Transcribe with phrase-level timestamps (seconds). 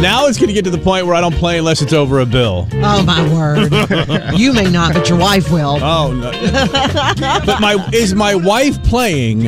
[0.00, 2.20] Now it's going to get to the point where I don't play unless it's over
[2.20, 2.68] a bill.
[2.74, 3.72] Oh my word!
[4.38, 5.82] you may not, but your wife will.
[5.82, 6.30] Oh no!
[7.44, 9.46] but my is my wife playing?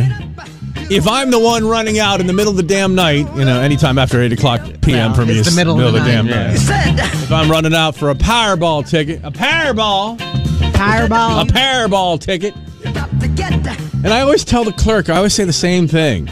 [0.90, 3.60] If I'm the one running out in the middle of the damn night, you know,
[3.60, 5.12] anytime after eight o'clock p.m.
[5.12, 6.58] Well, for me it's is the middle of the damn night.
[6.66, 6.98] night.
[7.22, 10.18] If I'm running out for a Powerball ticket, a Powerball,
[10.72, 12.54] Powerball, a Powerball ticket,
[13.20, 13.83] To get that.
[14.04, 16.28] And I always tell the clerk, I always say the same thing.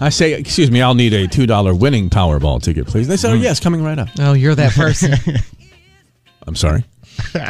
[0.00, 3.32] I say, "Excuse me, I'll need a two dollar winning Powerball ticket, please." They say,
[3.32, 3.42] "Oh hmm.
[3.42, 5.14] yes, coming right up." Oh, you're that person.
[6.46, 6.84] I'm sorry.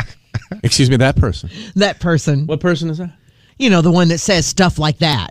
[0.62, 1.50] Excuse me, that person.
[1.76, 2.46] that person.
[2.46, 3.12] What person is that?
[3.58, 5.30] You know, the one that says stuff like that.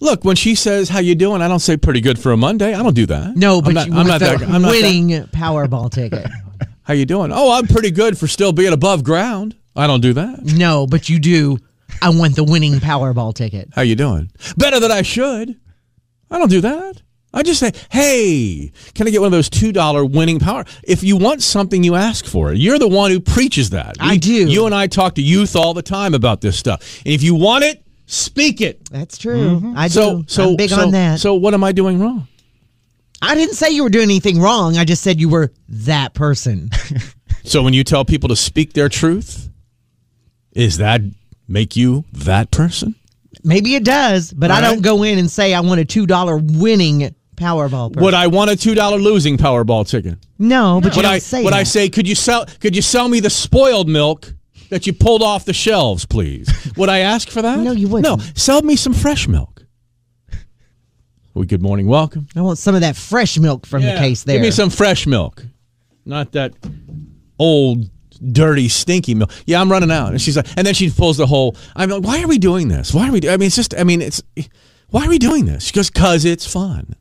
[0.00, 2.74] Look, when she says how you doing, I don't say pretty good for a Monday.
[2.74, 3.36] I don't do that.
[3.36, 4.42] No, but I'm not, you, I'm not that.
[4.42, 6.26] I'm not that- winning Powerball ticket.
[6.82, 7.32] How you doing?
[7.32, 9.56] Oh, I'm pretty good for still being above ground.
[9.74, 10.44] I don't do that.
[10.44, 11.58] No, but you do.
[12.04, 13.70] I want the winning Powerball ticket.
[13.74, 14.30] How you doing?
[14.58, 15.58] Better than I should.
[16.30, 17.00] I don't do that.
[17.32, 21.02] I just say, "Hey, can I get one of those two dollar winning power?" If
[21.02, 22.58] you want something, you ask for it.
[22.58, 23.96] You're the one who preaches that.
[23.98, 24.32] I do.
[24.32, 27.00] You and I talk to youth all the time about this stuff.
[27.06, 28.84] And if you want it, speak it.
[28.90, 29.56] That's true.
[29.56, 29.74] Mm-hmm.
[29.74, 29.94] I do.
[29.94, 31.20] So, so I'm big so, on that.
[31.20, 32.28] So, what am I doing wrong?
[33.22, 34.76] I didn't say you were doing anything wrong.
[34.76, 36.70] I just said you were that person.
[37.46, 39.50] So, when you tell people to speak their truth,
[40.52, 41.02] is that
[41.48, 42.94] make you that person?
[43.42, 44.82] Maybe it does, but I don't right.
[44.82, 47.92] go in and say I want a two dollar winning Powerball.
[47.92, 48.04] Person.
[48.04, 50.18] Would I want a two dollar losing Powerball ticket?
[50.38, 51.58] No, but you Would I say would that.
[51.60, 54.32] I say could you sell could you sell me the spoiled milk
[54.70, 56.48] that you pulled off the shelves, please?
[56.76, 57.58] Would I ask for that?
[57.58, 58.18] No, you wouldn't.
[58.18, 59.64] No, sell me some fresh milk.
[61.34, 62.28] Well, good morning, welcome.
[62.34, 64.36] I want some of that fresh milk from the case there.
[64.36, 65.44] Give me some fresh milk,
[66.06, 66.54] not that
[67.38, 69.30] old dirty stinky milk.
[69.46, 70.10] Yeah, I'm running out.
[70.12, 71.56] And she's like, and then she pulls the whole.
[71.76, 72.92] I'm like, why are we doing this?
[72.94, 73.20] Why are we?
[73.20, 73.74] do- I mean, it's just.
[73.78, 74.22] I mean, it's.
[74.90, 75.64] Why are we doing this?
[75.64, 76.94] She goes, cause it's fun.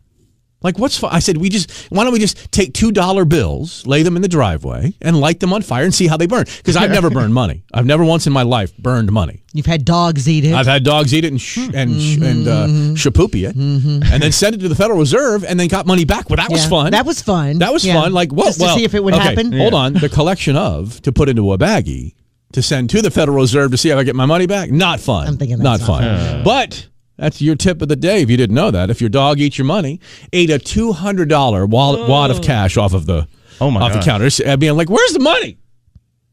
[0.63, 1.11] Like, what's fun?
[1.13, 1.71] I said, we just.
[1.91, 5.39] Why don't we just take two dollar bills, lay them in the driveway, and light
[5.39, 6.45] them on fire and see how they burn?
[6.57, 7.63] Because I've never burned money.
[7.73, 9.43] I've never once in my life burned money.
[9.53, 10.53] You've had dogs eat it.
[10.53, 12.23] I've had dogs eat it and sh- and sh- mm-hmm.
[12.23, 12.93] and uh, mm-hmm.
[12.93, 14.01] shapoopy it, mm-hmm.
[14.11, 16.29] and then send it to the Federal Reserve, and then got money back.
[16.29, 16.91] Well, that was Yeah, fun.
[16.91, 17.59] That was fun.
[17.59, 18.01] That was Yeah.
[18.01, 18.13] fun.
[18.13, 18.45] Like, what?
[18.45, 19.51] Just to well, see if it would okay, happen.
[19.51, 19.93] Hold on.
[19.93, 22.15] The collection of to put into a baggie
[22.53, 24.71] to send to the Federal Reserve to see if I get my money back.
[24.71, 25.27] Not fun.
[25.27, 26.03] I'm thinking not that's fun.
[26.03, 26.87] not But
[27.17, 28.21] that's your tip of the day.
[28.21, 29.99] If you didn't know that, if your dog eats your money,
[30.31, 33.27] ate a two hundred dollar wad, wad of cash off of the
[33.61, 34.01] Oh, my off God.
[34.01, 34.29] the counter.
[34.51, 35.57] I mean, like, where's the money?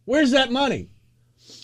[0.07, 0.89] Where's that money?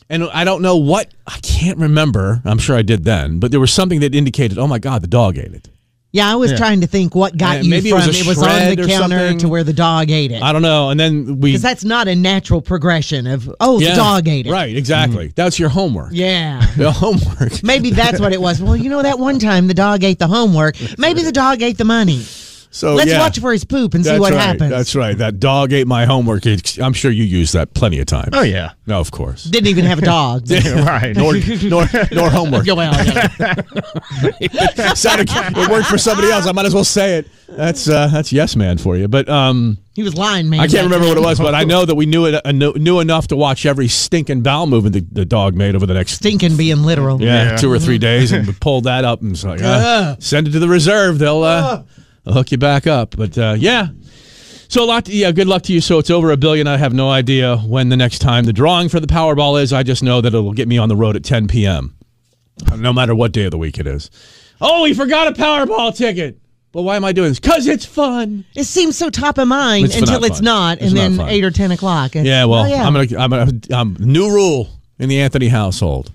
[0.09, 2.41] And I don't know what I can't remember.
[2.45, 5.09] I'm sure I did then, but there was something that indicated, oh my god, the
[5.09, 5.69] dog ate it.
[6.17, 8.27] Yeah, I was trying to think what got Uh, you maybe it from was it
[8.27, 9.39] was on the counter something.
[9.39, 10.43] to where the dog ate it.
[10.43, 10.89] I don't know.
[10.91, 14.51] And then we Because that's not a natural progression of oh the dog ate it.
[14.51, 15.33] Right, exactly.
[15.35, 16.11] That's your homework.
[16.13, 16.65] Yeah.
[16.77, 17.63] The homework.
[17.63, 18.63] Maybe that's what it was.
[18.63, 20.77] Well, you know that one time the dog ate the homework.
[20.99, 22.25] Maybe the dog ate the money.
[22.77, 23.21] So Let's yeah.
[23.21, 24.39] watch for his poop and see what right.
[24.39, 24.69] happens.
[24.69, 25.17] That's right.
[25.17, 26.43] That dog ate my homework.
[26.79, 28.29] I'm sure you used that plenty of times.
[28.35, 28.73] Oh yeah.
[28.87, 29.45] No, of course.
[29.45, 30.51] Didn't even have a dog.
[30.51, 31.17] right.
[31.17, 31.33] nor,
[31.63, 32.67] nor, nor homework.
[32.67, 32.93] Yeah, well,
[34.39, 34.93] yeah.
[34.95, 36.47] Sounded, it worked for somebody else.
[36.47, 37.29] I might as well say it.
[37.49, 39.09] That's uh, that's yes man for you.
[39.09, 40.61] But um, He was lying, man.
[40.61, 41.39] I can't remember what it was.
[41.39, 44.43] But I know that we knew it uh, knew, knew enough to watch every stinking
[44.43, 47.23] bowel movement the, the dog made over the next Stinking being literal.
[47.23, 47.57] yeah, Yeah.
[47.57, 50.51] two or three days, and we pulled that up and it's like, uh, send it
[50.51, 51.19] to the reserve.
[51.19, 51.87] They'll
[52.27, 53.17] they'll hook you back up.
[53.17, 53.89] But uh, yeah,
[54.69, 55.09] So a lot.
[55.09, 55.81] yeah, good luck to you.
[55.81, 56.67] So it's over a billion.
[56.67, 59.73] I have no idea when the next time the drawing for the Powerball is.
[59.73, 61.97] I just know that it'll get me on the road at 10 p.m.
[62.77, 64.11] No matter what day of the week it is.
[64.61, 66.39] Oh, we forgot a Powerball ticket.
[66.73, 67.41] But why am I doing this?
[67.41, 68.45] Because it's fun.
[68.55, 70.45] It seems so top of mind It's until not it's fun.
[70.45, 71.29] not, It's and not then fun.
[71.31, 72.15] eight or ten o'clock.
[72.15, 72.45] Yeah.
[72.45, 72.75] Well, oh.
[72.75, 73.19] I'm gonna.
[73.19, 73.53] I'm gonna.
[73.73, 74.69] Um, new rule
[74.99, 76.13] in the Anthony household.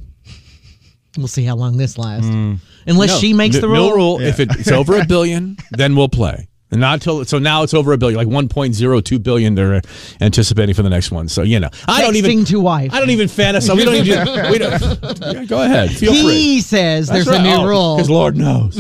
[1.17, 2.29] We'll see how long this lasts.
[2.29, 2.59] Mm.
[2.87, 4.17] Unless No, she makes n- the no rule.
[4.17, 4.21] rule.
[4.21, 6.47] If it's over a billion, then we'll play.
[6.71, 9.81] And not till so now it's over a billion, like 1.02 billion they're
[10.19, 11.27] anticipating for the next one.
[11.27, 12.93] So you know, I don't even Texting to wife.
[12.93, 13.75] I don't even fantasize.
[13.75, 14.51] We don't even.
[14.51, 15.91] We don't, yeah, go ahead.
[15.91, 16.33] Feel free.
[16.33, 17.95] He says there's a new oh, rule.
[17.97, 18.77] Because Lord knows,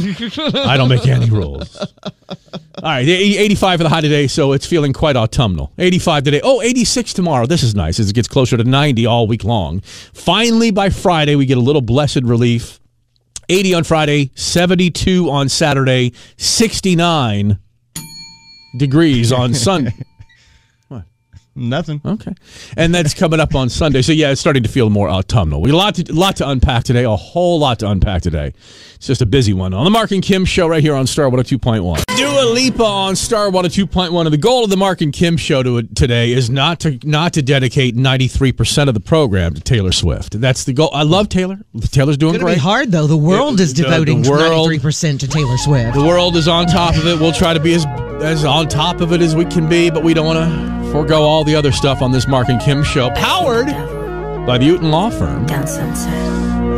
[0.55, 1.77] I don't make any rules.
[2.77, 5.71] All right, 85 for the high today, so it's feeling quite autumnal.
[5.77, 6.41] 85 today.
[6.43, 7.45] Oh, 86 tomorrow.
[7.45, 9.81] This is nice as it gets closer to 90 all week long.
[10.13, 12.79] Finally, by Friday, we get a little blessed relief.
[13.49, 17.59] 80 on Friday, 72 on Saturday, 69
[18.75, 19.93] degrees on Sunday.
[21.53, 21.99] Nothing.
[22.05, 22.33] Okay,
[22.77, 24.01] and that's coming up on Sunday.
[24.01, 25.61] So yeah, it's starting to feel more autumnal.
[25.61, 27.03] We got a lot to lot to unpack today.
[27.03, 28.53] A whole lot to unpack today.
[28.95, 31.29] It's just a busy one on the Marc and Kim show right here on Star
[31.29, 32.15] 102.1.
[32.15, 34.25] Dua Lipa on Star 102.1.
[34.25, 37.33] And the goal of the Marc and Kim show to, today is not to not
[37.33, 40.39] to dedicate 93 percent of the program to Taylor Swift.
[40.39, 40.89] That's the goal.
[40.93, 41.59] I love Taylor.
[41.91, 42.53] Taylor's doing It's great.
[42.55, 43.07] be hard though.
[43.07, 45.95] The world is The- the devoting world- 93 percent to Taylor Swift.
[45.95, 47.19] The world is on top of it.
[47.19, 47.85] We'll try to be as
[48.21, 51.21] as on top of it as we can be, but we don't want to forego
[51.21, 53.09] all the other stuff on this Marc and Kim show.
[53.11, 53.67] Powered
[54.45, 55.45] by the Uton Law Firm.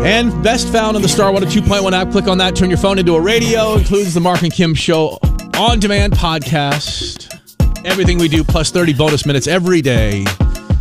[0.05, 2.11] And best found on the Star 102.1 app.
[2.11, 3.75] Click on that, turn your phone into a radio.
[3.75, 5.17] Includes the Marc and Kim show
[5.57, 7.29] on demand podcast.
[7.85, 10.25] Everything we do, plus 30 bonus minutes every day.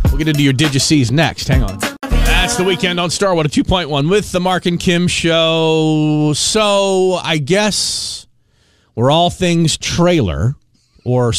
[0.05, 1.47] We'll get into your Sees next.
[1.47, 1.79] Hang on.
[2.01, 6.33] That's the weekend on Star 102.1 with the Marc and Kim show.
[6.35, 8.27] So I guess
[8.95, 10.55] we're all things trailer
[11.05, 11.31] or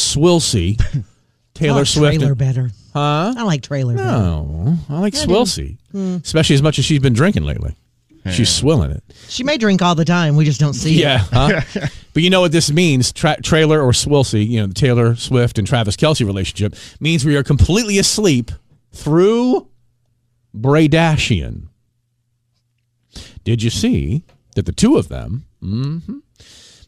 [1.55, 1.59] Swilsey.
[1.59, 2.17] I Taylor like Swift.
[2.19, 2.71] trailer better.
[2.93, 3.33] Huh?
[3.37, 4.09] I like trailer better.
[4.09, 5.77] Oh, I like Swilsey,
[6.23, 7.75] especially as much as she's been drinking lately.
[8.31, 9.03] She's swilling it.
[9.27, 10.35] She may drink all the time.
[10.35, 11.29] We just don't see Yeah, it.
[11.31, 11.87] huh?
[12.13, 13.13] but you know what this means?
[13.13, 17.35] Tra- trailer or Swilsey, you know, the Taylor Swift and Travis Kelce relationship means we
[17.37, 18.49] are completely asleep
[18.93, 19.67] through
[20.57, 21.67] Bradashian.
[23.43, 24.23] Did you see
[24.55, 26.21] that the two of them, mhm,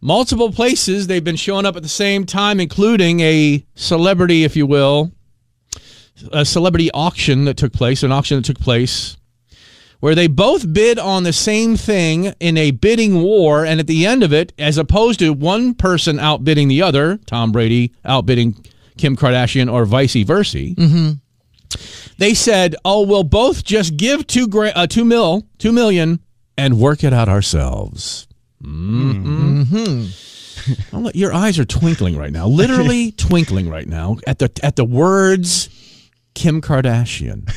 [0.02, 4.66] multiple places, they've been showing up at the same time, including a celebrity, if you
[4.66, 5.12] will,
[6.32, 9.18] a celebrity auction that took place, an auction that took place
[10.00, 14.06] where they both bid on the same thing in a bidding war, and at the
[14.06, 18.64] end of it, as opposed to one person outbidding the other, Tom Brady outbidding
[18.98, 20.74] Kim Kardashian, or vice versa,
[22.18, 26.20] they said, "Oh, we'll both just give two gra- uh, two mil, two million,
[26.58, 28.27] and work it out ourselves."
[28.64, 30.06] Mm-hmm.
[31.04, 34.86] Let- your eyes are twinkling right now, literally twinkling right now at the at the
[34.86, 35.70] words
[36.34, 37.50] Kim Kardashian.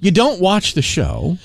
[0.00, 1.38] you don't watch the show.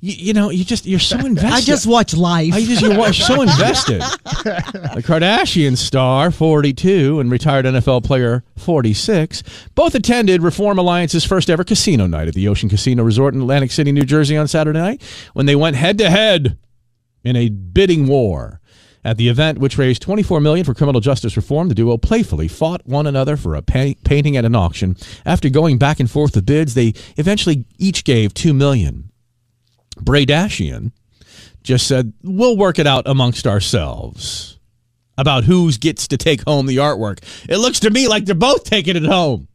[0.00, 1.52] You, you know, you just you're so invested.
[1.52, 2.54] I just watch life.
[2.54, 4.00] I just you're so invested.
[4.00, 9.42] The Kardashian star, 42, and retired NFL player, 46,
[9.74, 13.72] both attended Reform Alliance's first ever casino night at the Ocean Casino Resort in Atlantic
[13.72, 15.02] City, New Jersey on Saturday night
[15.32, 16.56] when they went head to head
[17.24, 18.60] in a bidding war.
[19.04, 22.84] At the event, which raised 24 million for criminal justice reform, the duo playfully fought
[22.84, 24.96] one another for a pa- painting at an auction.
[25.24, 29.10] After going back and forth with bids, they eventually each gave 2 million.
[29.96, 30.92] Bradashian
[31.62, 34.58] just said, "We'll work it out amongst ourselves
[35.16, 38.64] about who gets to take home the artwork." It looks to me like they're both
[38.64, 39.48] taking it home,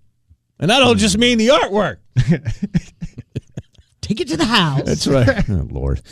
[0.59, 1.97] and I don't just mean the artwork.
[4.01, 4.81] Take it to the house.
[4.83, 5.49] That's right.
[5.49, 6.01] oh, Lord.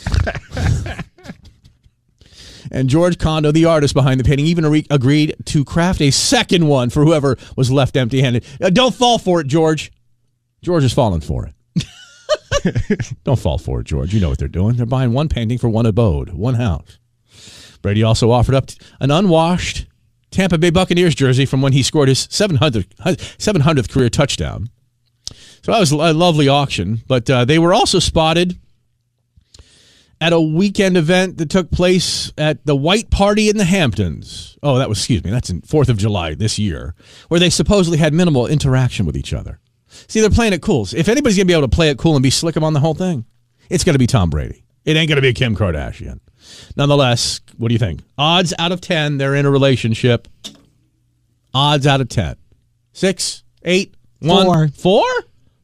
[2.72, 6.66] and George Condo, the artist behind the painting, even re- agreed to craft a second
[6.66, 8.44] one for whoever was left empty-handed.
[8.60, 9.92] Uh, don't fall for it, George.
[10.62, 11.54] George is falling for it.
[13.24, 14.14] don't fall for it, George.
[14.14, 14.76] You know what they're doing.
[14.76, 16.98] They're buying one painting for one abode, one house.
[17.82, 19.86] Brady also offered up an unwashed
[20.30, 24.70] Tampa Bay Buccaneers jersey from when he scored his 700th, 700th career touchdown.
[25.62, 28.58] So that was a lovely auction, but uh, they were also spotted
[30.22, 34.56] at a weekend event that took place at the White Party in the Hamptons.
[34.62, 36.94] Oh, that was, excuse me, that's in 4th of July this year,
[37.26, 39.58] where they supposedly had minimal interaction with each other.
[39.88, 40.86] See, they're playing it cool.
[40.94, 42.78] If anybody's going to be able to play it cool and be slick on the
[42.78, 43.24] whole thing,
[43.68, 44.62] it's going to be Tom Brady.
[44.84, 46.20] It ain't going to be Kim Kardashian.
[46.76, 48.00] Nonetheless, what do you think?
[48.16, 50.28] Odds out of 10, they're in a relationship.
[51.52, 52.36] Odds out of 10.
[52.92, 54.68] Six, eight, one, Four.
[54.68, 55.04] four?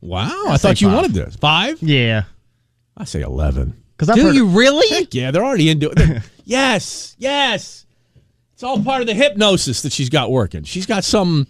[0.00, 0.96] Wow, I, thought you five.
[0.96, 1.36] wanted this.
[1.36, 1.80] Five?
[1.82, 2.24] Yeah.
[2.96, 3.74] I say 11.
[3.98, 5.08] Because I've Do heard, you really?
[5.10, 6.22] Yeah, they're already into it.
[6.44, 7.84] yes, yes.
[8.54, 10.62] It's all part of the hypnosis that she's got working.
[10.62, 11.48] She's got some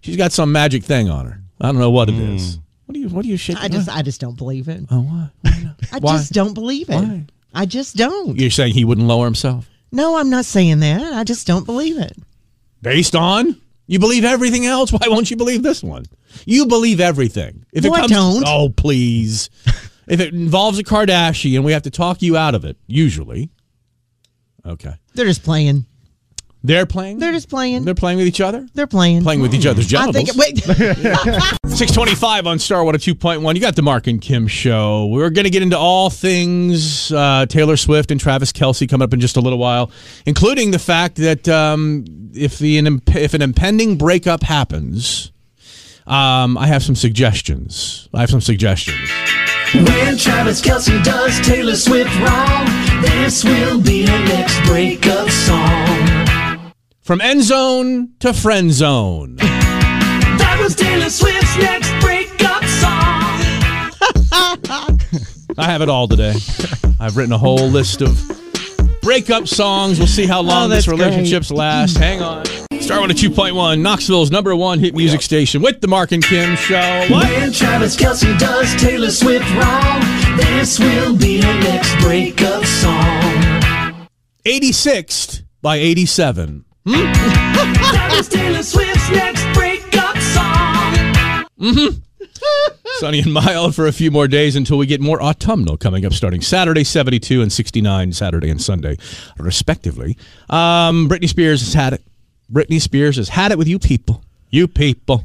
[0.00, 1.40] She's got some magic thing on her.
[1.60, 2.54] I don't know what it is.
[2.56, 2.60] Hmm.
[2.86, 3.62] What do you What do you shaking?
[3.62, 3.96] I just, up?
[3.96, 4.84] I just don't believe it.
[4.90, 5.30] oh, why?
[5.42, 5.74] Why?
[5.92, 6.12] I Why?
[6.16, 6.94] just don't believe it.
[6.94, 7.24] Why?
[7.54, 8.38] I just don't.
[8.38, 11.12] You're saying he wouldn't lower himself No, I'm not saying that.
[11.12, 12.16] I just don't believe it.
[12.80, 14.90] based on you believe everything else.
[14.92, 16.06] Why won't you believe this one?
[16.46, 17.66] You believe everything.
[17.72, 18.44] If No, I don't.
[18.46, 19.50] Oh, please.
[20.12, 22.76] If it involves a Kardashian, we have to talk you out of it.
[22.86, 23.48] Usually.
[24.66, 24.92] Okay.
[25.14, 25.86] They're just playing.
[26.62, 27.18] They're playing.
[27.18, 27.86] They're just playing.
[27.86, 28.66] They're playing with each other.
[28.74, 29.22] They're playing.
[29.22, 30.30] Playing with each other's I genitals.
[30.30, 30.36] think.
[30.36, 30.58] Wait.
[31.66, 33.54] 625 on Star 102.1.
[33.54, 35.06] You got the Marc and Kim show.
[35.06, 39.14] We're going to get into all things uh, Taylor Swift and Travis Kelce coming up
[39.14, 39.90] in just a little while,
[40.26, 42.04] including the fact that um,
[42.34, 45.32] if, the, an, imp- if an impending breakup happens,
[46.06, 48.10] um, I have some suggestions.
[48.14, 49.08] I have some suggestions.
[49.74, 52.66] When Travis Kelce does Taylor Swift wrong,
[53.00, 56.72] this will be her next breakup song.
[57.00, 59.36] From end zone to friend zone.
[59.36, 63.22] That was Taylor Swift's next breakup song.
[65.58, 66.34] I have it all today.
[67.00, 68.41] I've written a whole list of
[69.02, 69.98] breakup songs.
[69.98, 71.98] We'll see how oh, long Oh, this that's relationships last.
[71.98, 72.46] Hang on.
[72.80, 77.06] Star 102.1, Knoxville's number one hit music station with the Marc and Kim show.
[77.10, 77.26] What?
[77.26, 80.00] When Travis Kelce does Taylor Swift wrong,
[80.36, 84.08] this will be her next breakup song.
[84.44, 86.64] 86th by 87.
[86.84, 86.92] Hmm?
[86.92, 90.94] That was Taylor Swift's next breakup song.
[91.60, 91.98] Mm-hmm.
[93.02, 96.12] Sunny and mild for a few more days until we get more autumnal coming up
[96.12, 98.96] starting Saturday, 72 and 69 Saturday and Sunday,
[99.38, 100.16] respectively.
[100.48, 102.02] Um, Britney Spears has had it.
[102.52, 104.22] Britney Spears has had it with you people.
[104.50, 105.24] You people.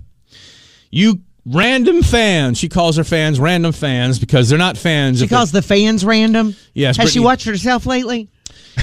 [0.89, 2.57] You random fans.
[2.57, 5.19] She calls her fans random fans because they're not fans.
[5.19, 6.55] She calls the fans random.
[6.73, 8.27] Yes, Has she watched herself lately?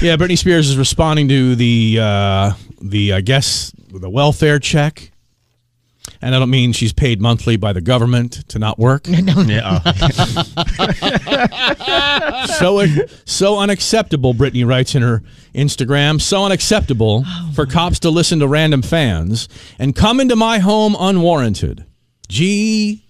[0.01, 5.11] Yeah, Britney Spears is responding to the uh, the I guess the welfare check,
[6.21, 9.07] and I don't mean she's paid monthly by the government to not work.
[9.25, 9.81] No, Yeah.
[9.83, 9.91] Uh,
[12.59, 12.85] so
[13.25, 14.33] so unacceptable.
[14.33, 15.23] Britney writes in her
[15.55, 20.59] Instagram, so unacceptable oh, for cops to listen to random fans and come into my
[20.59, 21.85] home unwarranted.
[22.27, 23.05] G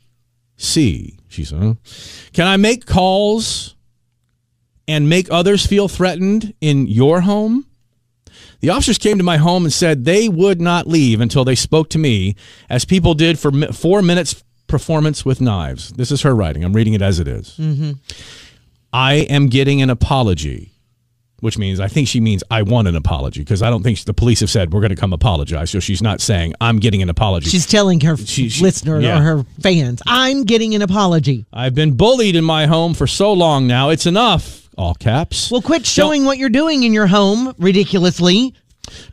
[0.57, 1.17] C.
[1.27, 1.77] She said,
[2.33, 3.75] "Can I make calls
[4.87, 7.65] and make others feel threatened in your home?"
[8.61, 11.89] The officers came to my home and said they would not leave until they spoke
[11.89, 12.35] to me,
[12.69, 15.89] as people did for four minutes performance with knives.
[15.91, 16.63] This is her writing.
[16.63, 17.55] I'm reading it as it is.
[17.59, 17.91] Mm-hmm.
[18.91, 20.71] I am getting an apology,
[21.41, 24.13] which means I think she means I want an apology because I don't think the
[24.13, 25.69] police have said we're going to come apologize.
[25.69, 27.49] So she's not saying I'm getting an apology.
[27.49, 29.19] She's telling her She- she- listener yeah.
[29.19, 33.33] or her fans, "I'm getting an apology." I've been bullied in my home for so
[33.33, 33.89] long now.
[33.89, 34.64] It's enough.
[34.77, 35.49] All caps.
[35.51, 38.53] Well, quit showing what you're doing in your home ridiculously.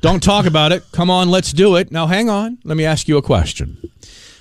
[0.01, 0.85] Don't talk about it.
[0.93, 1.91] Come on, let's do it.
[1.93, 2.59] Now, hang on.
[2.65, 3.79] Let me ask you a question.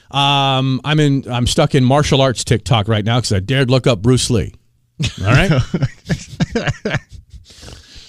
[0.09, 1.23] Um, I'm in.
[1.31, 4.53] I'm stuck in martial arts TikTok right now because I dared look up Bruce Lee.
[5.21, 5.51] All right.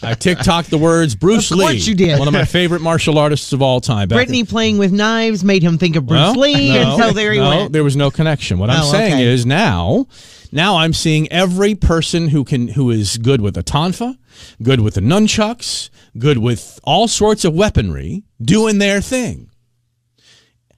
[0.04, 1.64] I TikTok the words Bruce Of Lee.
[1.64, 2.18] course you did.
[2.18, 4.08] One of my favorite martial artists of all time.
[4.08, 7.02] back in- Britney playing with knives made him think of Bruce No, Lee, no, and
[7.02, 7.72] so there he no, went.
[7.72, 8.58] There was no connection.
[8.58, 9.24] What I'm Oh, saying okay.
[9.26, 10.08] is now,
[10.52, 14.16] now I'm seeing every person who can who is good with a tonfa,
[14.62, 19.50] good with the nunchucks, good with all sorts of weaponry, doing their thing.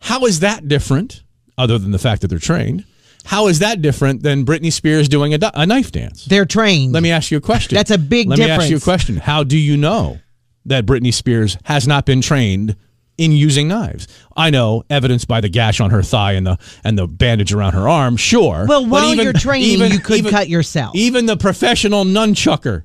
[0.01, 1.23] How is that different,
[1.59, 2.85] other than the fact that they're trained?
[3.25, 6.27] How is that different than Britney Spears doing a, a knife dance?
[6.27, 6.93] They're trained.
[6.93, 7.75] Let me ask you a question.
[7.75, 8.41] That's a big difference.
[8.41, 9.17] Let me ask you a question.
[9.17, 10.19] How do you know
[10.67, 12.77] that Britney Spears has not been trained
[13.19, 14.09] in using knives?
[14.37, 17.75] I know, evidenced by the gash on her thigh and the and the bandage around
[17.75, 18.17] her arm.
[18.17, 18.67] Sure.
[18.69, 20.95] Well, But while you're training, you could cut yourself.
[20.95, 22.85] Even the professional nunchucker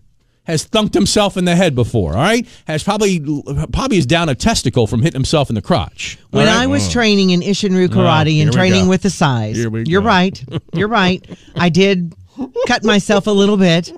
[0.50, 2.14] has thunked himself in the head before.
[2.14, 3.20] All right, has probably
[3.72, 6.18] probably is down a testicle from hitting himself in the crotch.
[6.32, 6.56] when right?
[6.56, 8.90] I was training in Isshinryu oh, Karate here and training go.
[8.90, 10.08] with the size, you're go.
[10.08, 10.44] right.
[10.74, 11.24] You're right.
[11.56, 12.16] I did
[12.68, 13.94] cut myself a little bit,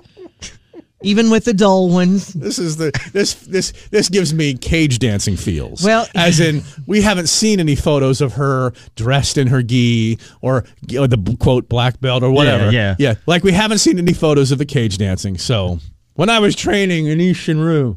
[1.02, 2.28] even with the dull ones.
[2.32, 5.84] This is the this this this gives me cage dancing feels.
[5.84, 10.64] Well- as in we haven't seen any photos of her dressed in her gi or,
[10.98, 12.64] or the quote black belt or whatever.
[12.70, 12.96] yeah.
[12.98, 13.10] yeah.
[13.10, 15.38] yeah, Like we haven't seen any photos of the cage dancing.
[15.38, 15.78] So
[16.14, 17.96] when I was training in Isshinryu,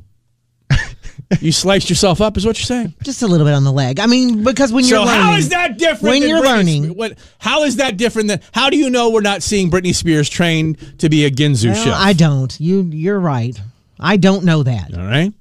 [1.40, 2.94] you sliced yourself up, is what you're saying?
[3.04, 4.00] Just a little bit on the leg.
[4.00, 6.04] I mean, because when you're so learning, how is that different?
[6.04, 7.18] When you're Britney learning, what?
[7.40, 8.42] How is that different than?
[8.52, 11.84] How do you know we're not seeing Britney Spears trained to be a Ginsu Well,
[11.84, 11.94] chef?
[11.96, 12.60] I don't.
[12.60, 13.60] You, you're right.
[14.00, 14.98] I don't know that.
[14.98, 15.34] All right.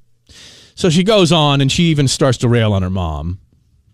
[0.74, 3.38] So she goes on and she even starts to rail on her mom.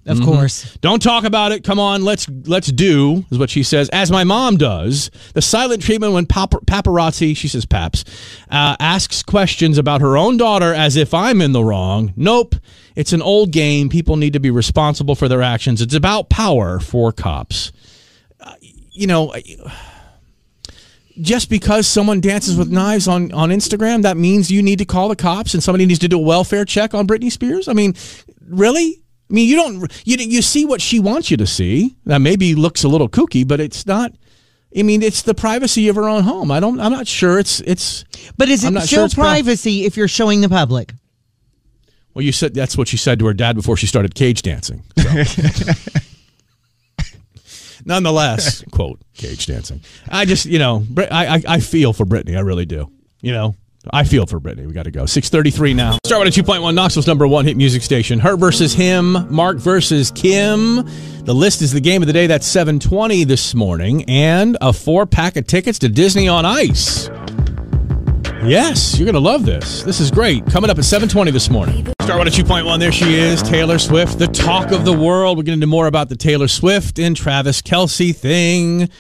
[0.07, 0.77] Of course.
[0.81, 1.63] Don't talk about it.
[1.63, 3.91] Come on, let's let's do is what she says.
[3.91, 8.05] As my mom does, the silent treatment when pap- paparazzi, she says paps,
[8.51, 12.15] uh, asks questions about her own daughter as if I'm in the wrong.
[12.17, 12.57] Nope,
[12.97, 13.91] it's an old game.
[13.91, 15.83] People need to be responsible for their actions.
[15.83, 17.71] It's about power for cops.
[18.41, 19.35] Uh, you know.
[21.21, 25.11] Just because someone dances with knives on, on Instagram, that means you need to call
[25.11, 27.69] the cops and somebody needs to do a welfare check on Britney Spears?
[27.69, 27.95] I mean,
[28.49, 29.03] really?
[29.31, 31.97] I mean, you don't you you see what she wants you to see.
[32.07, 34.13] That maybe looks a little kooky, but it's not.
[34.77, 36.51] I mean, it's the privacy of her own home.
[36.51, 36.81] I don't.
[36.81, 37.39] I'm not sure.
[37.39, 38.05] It's it's.
[38.37, 40.93] But is it sure still pro- privacy if you're showing the public?
[42.13, 44.83] Well, you said that's what she said to her dad before she started cage dancing.
[44.99, 45.23] So.
[47.85, 49.81] Nonetheless, quote cage dancing.
[50.09, 52.37] I just you know I, I I feel for Britney.
[52.37, 52.91] I really do.
[53.23, 53.55] You know.
[53.91, 54.67] I feel for Brittany.
[54.67, 55.07] We got to go.
[55.07, 55.99] 633 now.
[56.05, 58.19] Star 102.1 Knoxville's number one hit music station.
[58.19, 59.27] Her versus him.
[59.31, 60.87] Marc versus Kim.
[61.25, 62.27] The list is the game of the day.
[62.27, 64.05] That's 720 this morning.
[64.05, 67.09] And a four pack of tickets to Disney on Ice.
[68.45, 69.83] Yes, you're going to love this.
[69.83, 70.45] This is great.
[70.47, 71.87] Coming up at 720 this morning.
[72.03, 72.79] Star 102.1.
[72.79, 75.37] There she is, Taylor Swift, the talk of the world.
[75.39, 78.91] We're getting into more about the Taylor Swift and Travis Kelce thing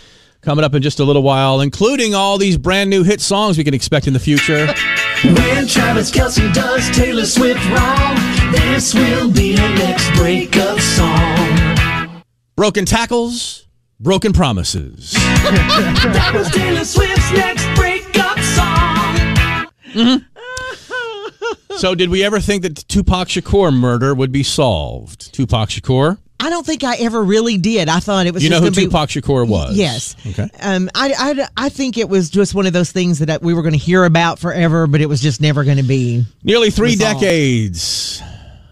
[0.40, 3.64] coming up in just a little while, including all these brand new hit songs we
[3.64, 4.66] can expect in the future.
[5.22, 8.16] When Travis Kelce does Taylor Swift wrong,
[8.52, 12.22] this will be her next breakup song.
[12.56, 13.66] Broken tackles,
[13.98, 15.12] broken promises.
[15.42, 19.68] That was Taylor Swift's next breakup song.
[19.92, 21.76] Mm-hmm.
[21.76, 25.34] So, did we ever think that the Tupac Shakur murder would be solved?
[25.34, 26.16] Tupac Shakur?
[26.40, 27.88] I don't think I ever really did.
[27.88, 29.76] I thought it was You know just who be- Tupac Shakur was?
[29.76, 30.16] Yes.
[30.26, 30.48] Okay.
[30.60, 33.62] Um, I, I, I think it was just one of those things that we were
[33.62, 36.24] going to hear about forever, but it was just never going to be.
[36.42, 37.20] Nearly three Resolved.
[37.20, 38.22] decades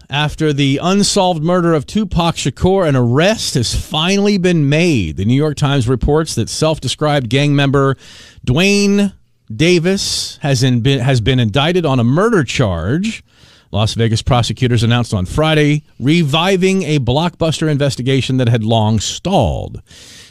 [0.09, 5.17] after the unsolved murder of Tupac Shakur, an arrest has finally been made.
[5.17, 7.95] The New York Times reports that self-described gang member
[8.43, 9.13] Duane
[9.55, 13.23] Davis has in, been has been indicted on a murder charge.
[13.71, 19.81] Las Vegas prosecutors announced on Friday reviving a blockbuster investigation that had long stalled.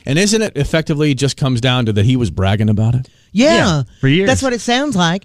[0.05, 3.09] And isn't it effectively just comes down to that he was bragging about it?
[3.31, 4.27] Yeah, Yeah, for years.
[4.27, 5.25] That's what it sounds like.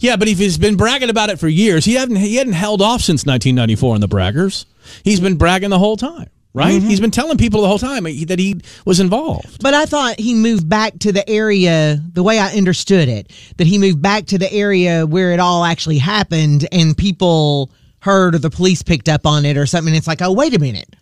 [0.00, 2.80] Yeah, but if he's been bragging about it for years, he hadn't he hadn't held
[2.82, 4.64] off since 1994 in the braggers.
[5.04, 6.74] He's been bragging the whole time, right?
[6.74, 6.88] Mm-hmm.
[6.88, 9.62] He's been telling people the whole time that he was involved.
[9.62, 13.66] But I thought he moved back to the area, the way I understood it, that
[13.66, 18.38] he moved back to the area where it all actually happened and people heard or
[18.38, 19.94] the police picked up on it or something.
[19.94, 20.94] It's like, oh, wait a minute.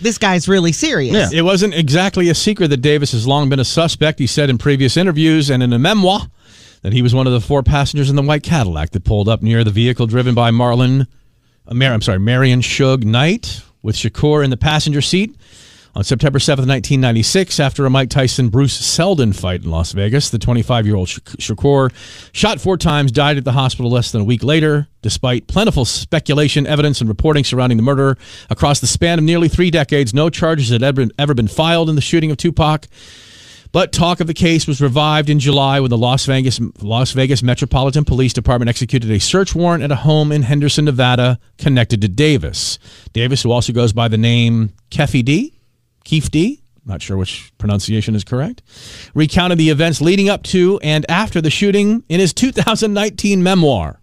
[0.00, 1.32] This guy's really serious.
[1.32, 4.18] It wasn't exactly a secret that Davis has long been a suspect.
[4.18, 6.20] He said in previous interviews and in a memoir
[6.82, 9.40] that he was one of the four passengers in the white Cadillac that pulled up
[9.42, 11.06] near the vehicle driven by Marlon.
[11.66, 15.36] Uh, Mar- I'm sorry, Marion Suge Knight with Shakur in the passenger seat.
[15.96, 20.40] On September 7th, 1996, after a Mike Tyson Bruce Seldon fight in Las Vegas, the
[20.40, 21.92] 25 year old Shakur
[22.32, 24.88] shot four times, died at the hospital less than a week later.
[25.02, 28.18] Despite plentiful speculation, evidence, and reporting surrounding the murder
[28.50, 32.00] across the span of nearly three decades, no charges had ever been filed in the
[32.00, 32.88] shooting of Tupac.
[33.74, 37.42] But talk of the case was revived in July when the Las Vegas Las Vegas
[37.42, 42.06] Metropolitan Police Department executed a search warrant at a home in Henderson, Nevada, connected to
[42.06, 42.78] Davis.
[43.12, 45.58] Davis, who also goes by the name Keffe D,
[46.04, 48.62] Keef D, not sure which pronunciation is correct,
[49.12, 53.98] recounted the events leading up to and after the shooting in his 2019 memoir.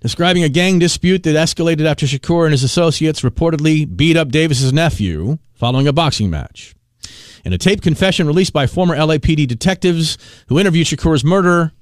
[0.00, 4.72] Describing a gang dispute that escalated after Shakur and his associates reportedly beat up Davis's
[4.72, 6.74] nephew following a boxing match.
[7.44, 10.16] In a taped confession released by former LAPD detectives
[10.48, 11.72] who interviewed Shakur's murder,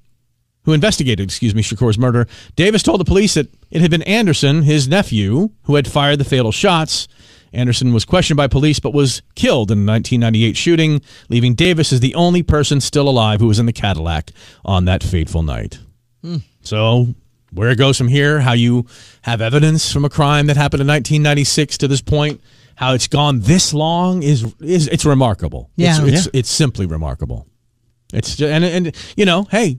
[0.65, 4.63] who investigated, excuse me, Shakur's murder, Davis told the police that it had been Anderson,
[4.63, 7.07] his nephew, who had fired the fatal shots.
[7.53, 12.01] Anderson was questioned by police but was killed in the 1998 shooting, leaving Davis as
[12.01, 14.31] the only person still alive who was in the Cadillac
[14.65, 15.79] on that fateful night.
[16.23, 16.39] Hmm.
[16.63, 17.15] So,
[17.53, 18.87] where it goes from here, how you
[19.23, 22.41] have evidence from a crime that happened in 1996 to this point,
[22.77, 25.71] how it's gone this long is is it's remarkable.
[25.77, 25.99] Yeah.
[26.03, 27.47] it's, it's, it's simply remarkable.
[28.13, 29.79] It's just, and and you know, hey,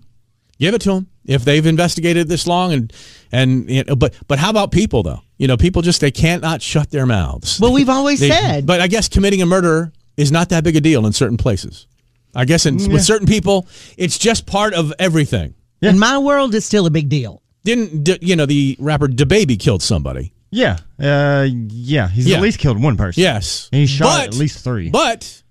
[0.59, 2.93] give it to them if they've investigated this long and
[3.31, 5.21] and you know, but but how about people though?
[5.37, 7.59] You know, people just they can't not shut their mouths.
[7.59, 8.65] Well, we've always They- said.
[8.65, 11.87] but I guess committing a murder is not that big a deal in certain places.
[12.35, 15.53] I guess in, with certain people, it's just part of everything.
[15.81, 17.43] In my world, it's still a big deal.
[17.63, 20.33] Didn't you know the rapper DaBaby killed somebody?
[20.53, 20.77] Yeah.
[20.99, 22.07] Uh, yeah.
[22.09, 22.37] He's Yeah.
[22.37, 23.21] at least killed one person.
[23.21, 24.89] Yes, And he shot But- at least three.
[24.89, 25.41] But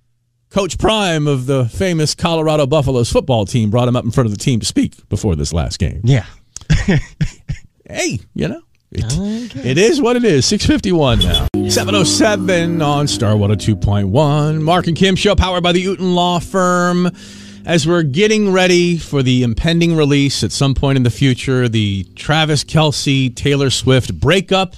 [0.51, 4.31] Coach Prime of the famous Colorado Buffaloes football team brought him up in front of
[4.33, 6.01] the team to speak before this last game.
[6.05, 6.25] yeah.
[7.89, 10.47] Hey, you know, It, it is what it is.
[10.47, 11.47] 651 now.
[11.69, 14.63] 707 on Star 102.1.
[14.63, 17.11] Marc and Kim show powered by the Uten Law Firm.
[17.67, 22.05] As we're getting ready for the impending release at some point in the future, the
[22.17, 24.75] Travis Kelce Taylor Swift breakup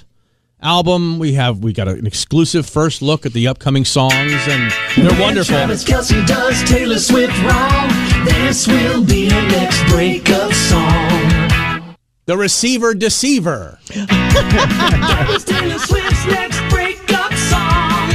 [0.65, 4.13] album, we have we got an exclusive first look at the upcoming songs,
[4.47, 5.55] and they're When wonderful.
[5.55, 7.89] Travis Kelce does Taylor Swift wrong.
[8.25, 11.95] This will be her next breakup song.
[12.25, 13.77] The Receiver Deceiver.
[13.91, 18.09] It's Taylor Swift's next breakup song.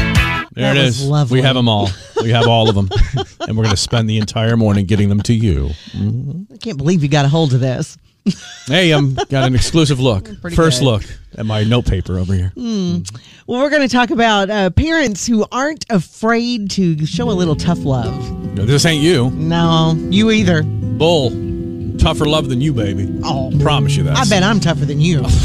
[0.52, 1.06] There That it was is.
[1.08, 1.38] lovely.
[1.38, 1.88] We have them all.
[2.20, 2.90] We have all of them,
[3.46, 5.70] and we're going to spend the entire morning getting them to you.
[6.52, 7.96] I can't believe you got a hold of this.
[8.66, 10.24] Hey, I'm got an exclusive look.
[10.40, 10.86] Pretty First good.
[10.86, 11.02] look
[11.36, 12.52] at my note paper over here.
[12.56, 13.02] Well,
[13.62, 17.84] we're going to talk about uh, parents who aren't afraid to show a little tough
[17.84, 18.30] love.
[18.54, 19.30] No, this ain't you.
[19.30, 20.62] No, you either.
[20.62, 21.30] Bull.
[21.98, 23.08] Tougher love than you, baby.
[23.24, 24.16] Oh, Promise you that.
[24.16, 25.24] I bet I'm tougher than you.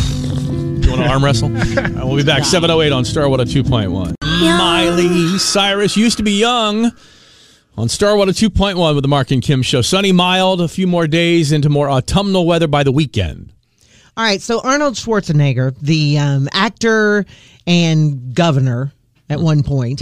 [0.85, 1.47] You want to arm wrestle?
[1.49, 4.13] All right, we'll be back 708 on Star 102.1.
[4.21, 6.91] Miley Cyrus used to be young
[7.77, 9.81] on Star 102.1 with the Marc and Kim show.
[9.81, 13.51] Sunny, mild, a few more days into more autumnal weather by the weekend.
[14.17, 17.25] All right, so Arnold Schwarzenegger, the um, actor
[17.67, 18.93] and governor
[19.29, 20.01] at one point,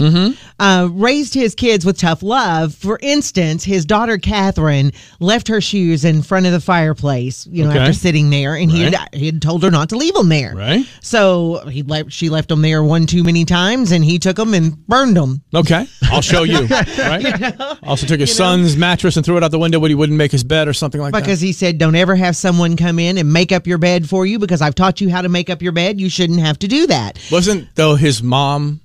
[0.58, 2.74] uh, raised his kids with tough love.
[2.74, 7.70] For instance, his daughter Katherine left her shoes in front of the fireplace, you know,
[7.70, 7.78] Okay.
[7.80, 9.14] after sitting there, and he had Right.
[9.14, 10.54] he had told her not to leave them there.
[10.56, 10.86] Right.
[11.00, 12.12] So he left.
[12.12, 15.42] She left them there one too many times, and he took them and burned them.
[15.54, 16.66] Okay, I'll show you.
[16.98, 17.54] Right?
[17.82, 20.32] Also took his son's mattress and threw it out the window when he wouldn't make
[20.32, 21.20] his bed or something like that.
[21.22, 24.24] Because he said, "Don't ever have someone come in and make up your bed for
[24.26, 26.00] you because I've taught you how to make up your bed.
[26.00, 27.18] You shouldn't have to do that." that.
[27.32, 28.80] Wasn't though his mom?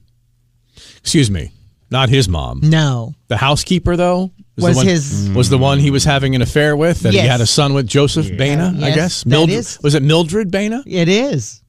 [1.00, 1.52] Excuse me,
[1.92, 2.62] not his mom.
[2.64, 6.42] No, The housekeeper though the Was one- his- was the one he was having an
[6.42, 8.74] affair with that he had a son with Joseph Baena.
[8.78, 10.84] I Yes, guess that Mildred is- was it Mildred Baena?
[10.86, 11.62] it is.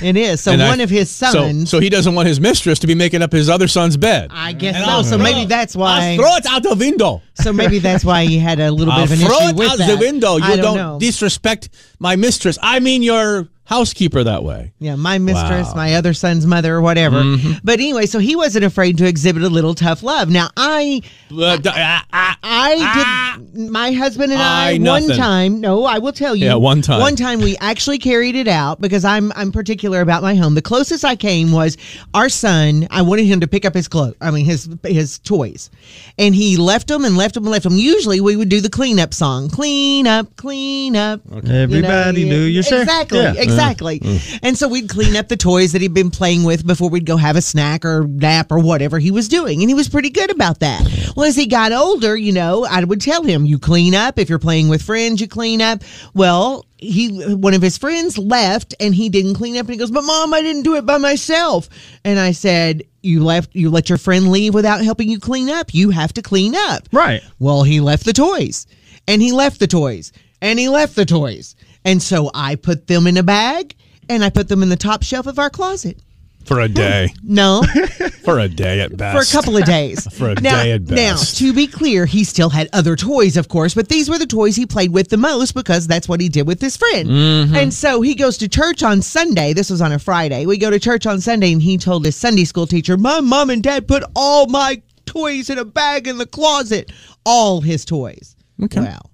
[0.00, 0.40] It is.
[0.40, 1.68] So And I- one of his sons.
[1.68, 4.30] So, he doesn't want his mistress to be making up his other son's bed.
[4.32, 4.90] I guess And so.
[4.90, 6.12] I'll So throw- maybe that's why.
[6.12, 7.20] I'll throw it out the window.
[7.34, 9.56] So maybe that's why he had a little bit I'll of an throw issue it
[9.56, 9.88] with out that.
[9.90, 10.38] the window.
[10.38, 10.98] You I don't, don't, know.
[10.98, 12.58] disrespect my mistress.
[12.62, 14.72] I mean your housekeeper that way.
[14.78, 15.70] Yeah, my mistress, Wow.
[15.70, 15.76] Mm-hmm.
[15.78, 17.22] my other son's mother, or whatever.
[17.64, 20.28] But anyway, so he wasn't afraid to exhibit a little tough love.
[20.28, 22.38] Now I, Uh, d- ah, ah.
[22.42, 23.70] I did.
[23.70, 25.16] My husband and I, I one nothing.
[25.16, 25.60] time.
[25.60, 26.46] No, I will tell you.
[26.46, 27.00] Yeah, one time.
[27.00, 30.54] One time we actually carried it out because I'm I'm particular about my home.
[30.54, 31.76] The closest I came was
[32.14, 32.86] our son.
[32.90, 34.14] I wanted him to pick up his clothes.
[34.20, 35.70] I mean his his toys,
[36.18, 37.76] and he left them and left them and left them.
[37.76, 41.20] Usually we would do the cleanup song, clean up, clean up.
[41.32, 42.82] Everybody You know, do your share.
[42.82, 43.30] Exactly, Yeah.
[43.34, 43.51] exactly.
[44.00, 44.38] Mm.
[44.42, 47.16] And so we'd clean up the toys that he'd been playing with before we'd go
[47.16, 49.60] have a snack or nap or whatever he was doing.
[49.60, 50.82] And he was pretty good about that.
[51.16, 54.18] Well, as he got older, you know, I would tell him, you clean up.
[54.18, 55.82] If you're playing with friends, you clean up.
[56.14, 59.90] Well, he one of his friends left and he didn't clean up and he goes,
[59.90, 61.68] But mom, I didn't do it by myself.
[62.04, 65.72] And I said, You left you let your friend leave without helping you clean up.
[65.72, 66.88] You have to clean up.
[66.92, 67.22] Right.
[67.38, 68.66] Well, he left the toys
[69.06, 71.54] and he left the toys and he left the toys.
[71.84, 73.74] And so I put them in a bag
[74.08, 75.98] and I put them in the top shelf of our closet.
[76.44, 77.08] For a day.
[77.24, 77.62] No,
[78.24, 79.16] For a day at best.
[79.16, 80.06] for a couple of days.
[80.18, 81.40] For a now, day at best.
[81.40, 84.26] Now, to be clear, he still had other toys, of course, but these were the
[84.26, 87.08] toys he played with the most because that's what he did with his friend.
[87.08, 87.54] Mm-hmm.
[87.54, 89.52] And so he goes to church on Sunday.
[89.52, 90.44] This was on a Friday.
[90.44, 93.48] We go to church on Sunday, and he told his Sunday school teacher, My mom
[93.50, 96.92] and dad put all my toys in a bag in the closet.
[97.24, 98.36] All his toys.
[98.62, 98.80] Okay.
[98.80, 99.10] Well,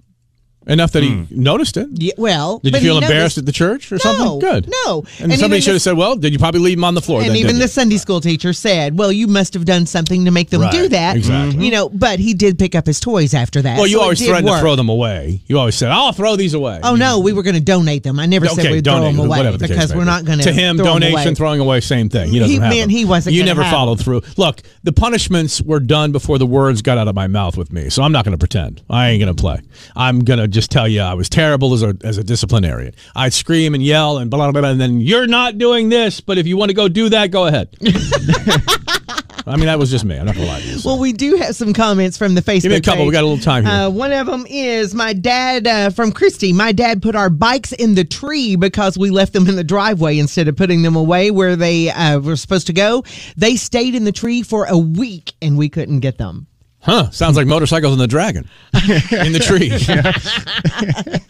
[0.69, 1.25] Enough that he hmm.
[1.31, 1.89] noticed it.
[1.95, 4.39] yeah, well, Did you feel embarrassed noticed- at the church or No, something?
[4.39, 4.71] Good.
[4.85, 5.05] no.
[5.19, 7.01] And, And somebody even should have said, "Well, did you probably leave them on the
[7.01, 7.69] floor?" And then, even the you?
[7.69, 10.89] Sunday school teacher said, "Well, you must have done something to make them Right, do
[10.89, 11.65] that." exactly.
[11.65, 13.79] You know, but he did pick up his toys after that.
[13.79, 15.41] Well, you so always did threatened to throw them away.
[15.47, 18.21] You always said, "I'll throw these away." Oh no, we were going to donate them.
[18.21, 20.25] I never said we'd throw donate them away whatever the case because may we're not
[20.27, 21.35] going To To him, donation, away.
[21.35, 22.31] throwing away, same thing.
[22.31, 22.89] He doesn't He- have man, them.
[22.91, 24.23] he wasn't You never followed through.
[24.37, 27.89] Look, the punishments were done before the words got out of my mouth with me,
[27.91, 28.83] so I'm not going to pretend.
[28.91, 29.61] I ain't going to play.
[29.97, 32.93] I'm going to just tell you I was terrible as a as a disciplinarian.
[33.15, 36.37] I'd scream and yell and blah blah blah, and then you're not doing this, but
[36.37, 37.69] if you want to go do that, go ahead.
[39.47, 40.19] I mean, that was just me.
[40.19, 40.79] I'm not going to lie to you.
[40.85, 42.63] Well, we do have some comments from the Facebook.
[42.63, 43.07] Give me a couple.
[43.07, 43.73] We got a little time here.
[43.73, 46.53] Uh, one of them is my dad uh, from Christy.
[46.53, 50.19] My dad put our bikes in the tree because we left them in the driveway
[50.19, 53.05] instead of putting them away where they uh, were supposed to go.
[53.39, 56.47] They stayed in the tree for a week and we couldn't get them.
[56.89, 57.11] Huh?
[57.11, 59.69] Sounds like motorcycles and the dragon in the tree.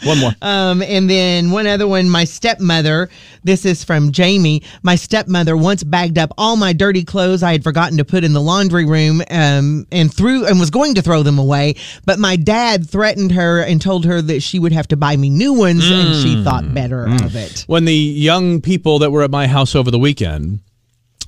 [0.09, 0.31] one more.
[0.41, 3.09] Um, and then one other one, my stepmother.
[3.45, 4.63] This is from Jamie.
[4.83, 8.33] My stepmother once bagged up all my dirty clothes I had forgotten to put in
[8.33, 11.75] the laundry room, um, and threw and was going to throw them away.
[12.05, 15.31] But my dad threatened her and told her that she would have to buy me
[15.31, 17.65] new ones, and she thought better of it.
[17.67, 20.61] when the young people that were at my house over the weekend,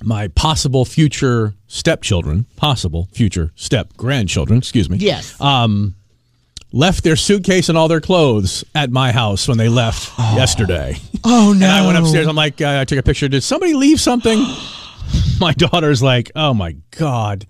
[0.03, 5.39] my possible future stepchildren, possible future step grandchildren, excuse me, Yes.
[5.41, 5.95] um,
[6.73, 10.95] left their suitcase and all their clothes at my house when they left yesterday.
[11.23, 11.65] oh no!
[11.65, 12.27] And I went upstairs.
[12.27, 13.27] I'm like, uh, I took a picture.
[13.27, 14.39] Did somebody leave something?
[15.39, 17.45] my daughter's like, oh my god.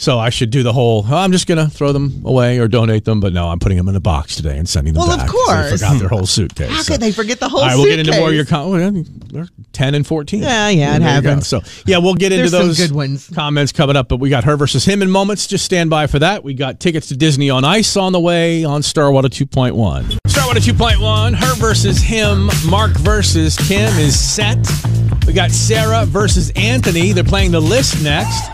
[0.00, 1.04] So I should do the whole.
[1.10, 3.86] "Oh, I'm just gonna throw them away or donate them, but no, I'm putting them
[3.86, 5.28] in a box today and sending them Well, of back.
[5.28, 5.70] 'cause They course.
[5.82, 6.70] forgot their whole suitcase.
[6.70, 8.46] How So- could they forget the whole all right, we'll get into more of your
[8.46, 9.10] comments.
[9.30, 10.42] well, 10 and 14.
[10.42, 11.46] Yeah, yeah, it There happens.
[11.48, 13.26] So, yeah, we'll get into those good ones.
[13.34, 15.46] comments coming up, but we got her versus him in moments.
[15.46, 16.42] Just stand by for that.
[16.44, 20.16] We got tickets to Disney on Ice on the way on Star 102.1.
[20.26, 24.56] Star 102.1, her versus him, Marc versus Kim is set.
[25.26, 27.12] We got Sarah versus Anthony.
[27.12, 28.44] They're playing the list next.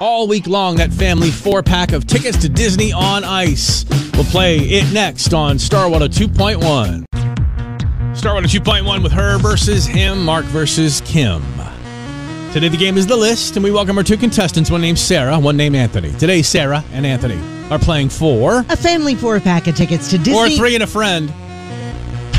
[0.00, 3.84] All week long, that family four pack of tickets to Disney on Ice.
[4.14, 7.04] We'll play it next on Star 102.1.
[8.16, 11.42] Star 102.1 with her versus him, Marc versus Kim.
[12.52, 15.38] Today the game is the list, and we welcome our two contestants, one named Sarah,
[15.38, 16.12] one named Anthony.
[16.12, 20.34] Today, Sarah and Anthony are playing for A family four pack of tickets to Disney
[20.34, 21.32] or three and a friend.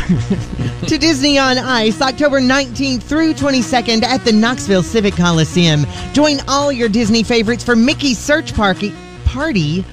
[0.87, 5.85] to Disney on Ice October 19th through 22nd at the Knoxville Civic Coliseum.
[6.13, 8.93] Join all your Disney favorites for Mickey's Search Party.
[9.25, 9.83] Party.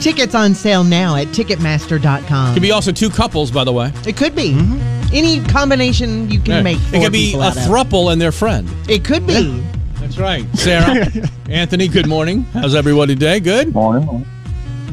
[0.00, 2.54] Tickets on sale now at Ticketmaster.com.
[2.54, 3.92] Could be also two couples, by the way.
[4.06, 5.14] it could be mm-hmm.
[5.14, 6.78] any combination you can make.
[6.92, 7.62] it could be a out of.
[7.64, 8.66] thruple and their friend.
[8.88, 9.60] It could be.
[9.96, 10.46] That's right.
[10.56, 11.10] Sarah,
[11.50, 12.44] Anthony, good morning.
[12.44, 13.40] How's everybody today?
[13.40, 13.74] Good?
[13.74, 14.24] Morning.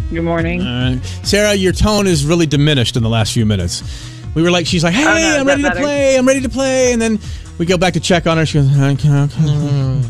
[0.10, 0.62] Good morning.
[0.62, 1.06] All right.
[1.24, 4.15] Sarah, your tone is really diminished in the last few minutes.
[4.36, 6.18] We were like, she's like, hey, Oh, no, I'm ready to play.
[6.18, 6.94] I'm ready to play.
[6.94, 7.20] And then
[7.58, 8.46] we go back to check on her.
[8.46, 9.42] She goes, okay, okay.
[9.42, 10.02] Hmm.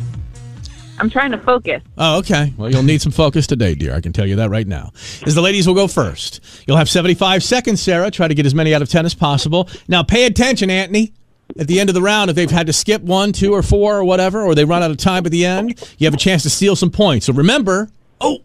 [0.98, 1.82] I'm trying to focus.
[1.98, 2.54] Oh, okay.
[2.58, 3.94] Well, you'll need some focus today, dear.
[3.94, 4.92] I can tell you that right now.
[5.26, 6.40] As the ladies will go first.
[6.68, 8.10] You'll have 75 seconds, Sarah.
[8.10, 9.70] Try to get as many out of 10 as possible.
[9.88, 11.14] Now, pay attention, Anthony.
[11.60, 13.98] At the end of the round, if they've had to skip one, two, or four,
[13.98, 16.42] or whatever, or they run out of time at the end, you have a chance
[16.44, 17.28] to steal some points.
[17.28, 18.40] So remember, oh,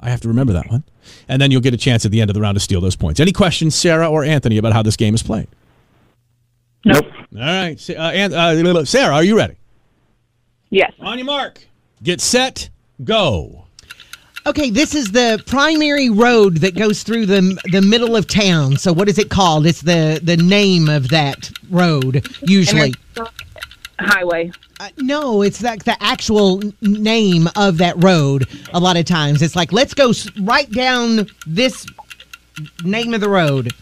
[0.00, 0.84] I have to remember that one.
[1.28, 2.96] And then you'll get a chance at the end of the round to steal those
[2.96, 3.20] points.
[3.20, 5.48] Any questions, Sarah or Anthony, about how this game is played?
[6.84, 7.06] Nope.
[7.34, 7.90] All right.
[7.90, 9.56] Uh, An- uh, Sarah, are you ready?
[10.70, 10.92] Yes.
[11.00, 11.66] On your mark.
[12.02, 12.70] Get set.
[13.02, 13.64] Go.
[14.46, 18.76] Okay, this is the primary road that goes through the the middle of town.
[18.78, 19.66] So what is it called?
[19.66, 22.94] It's the the name of that road usually.
[24.00, 24.52] Highway.
[24.80, 28.46] Uh, no, it's like the actual name of that road.
[28.72, 31.86] A lot of times, it's like let's go right down this
[32.84, 33.72] name of the road.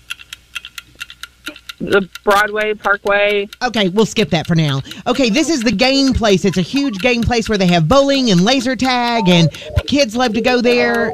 [1.79, 3.49] The Broadway, Parkway.
[3.63, 4.81] Okay, we'll skip that for now.
[5.07, 6.47] Okay, this is the game place.
[6.47, 9.53] It's a huge game place where they have bowling and laser tag, and
[9.87, 11.13] kids love to go there.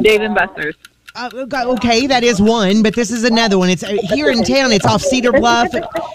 [0.00, 0.76] Dave and Buster's.
[1.14, 1.28] Uh,
[1.66, 3.68] okay, that is one, but this is another one.
[3.68, 4.72] It's uh, here in town.
[4.72, 5.68] It's off Cedar Bluff,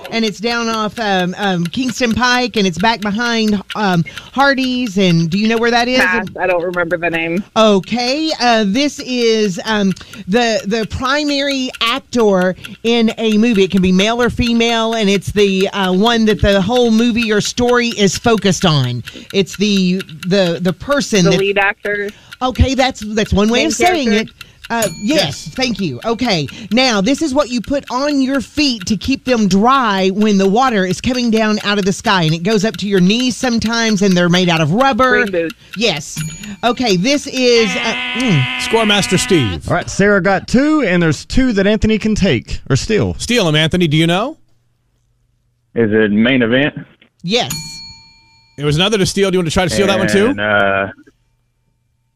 [0.09, 4.97] and it's down off um, um, Kingston Pike, and it's back behind um, Hardee's.
[4.97, 5.99] And do you know where that is?
[5.99, 6.25] Pass.
[6.39, 7.43] I don't remember the name.
[7.55, 9.89] Okay, uh, this is um,
[10.27, 13.65] the the primary actor in a movie.
[13.65, 17.31] It can be male or female, and it's the uh, one that the whole movie
[17.31, 19.03] or story is focused on.
[19.31, 22.09] It's the the the person The that lead actor.
[22.41, 24.33] Okay, that's that's one way Main of saying character?
[24.33, 24.46] it.
[24.69, 25.99] Uh, yes, thank you.
[26.03, 30.37] Okay, now this is what you put on your feet to keep them dry when
[30.37, 32.99] the water is coming down out of the sky, and it goes up to your
[32.99, 35.25] knees sometimes, and they're made out of rubber.
[35.25, 35.55] Green boots.
[35.77, 36.19] Yes.
[36.63, 37.69] Okay, this is.
[37.75, 39.67] Uh, mm, Scoremaster Steve.
[39.69, 43.13] All right, Sarah got two, and there's two that Anthony can take or steal.
[43.15, 43.87] Steal them, Anthony.
[43.87, 44.37] Do you know?
[45.75, 46.75] Is it main event?
[47.23, 47.53] yes.
[48.57, 49.29] There was another to steal.
[49.29, 50.27] Do you want to try to steal that one too?
[50.29, 50.87] And, uh,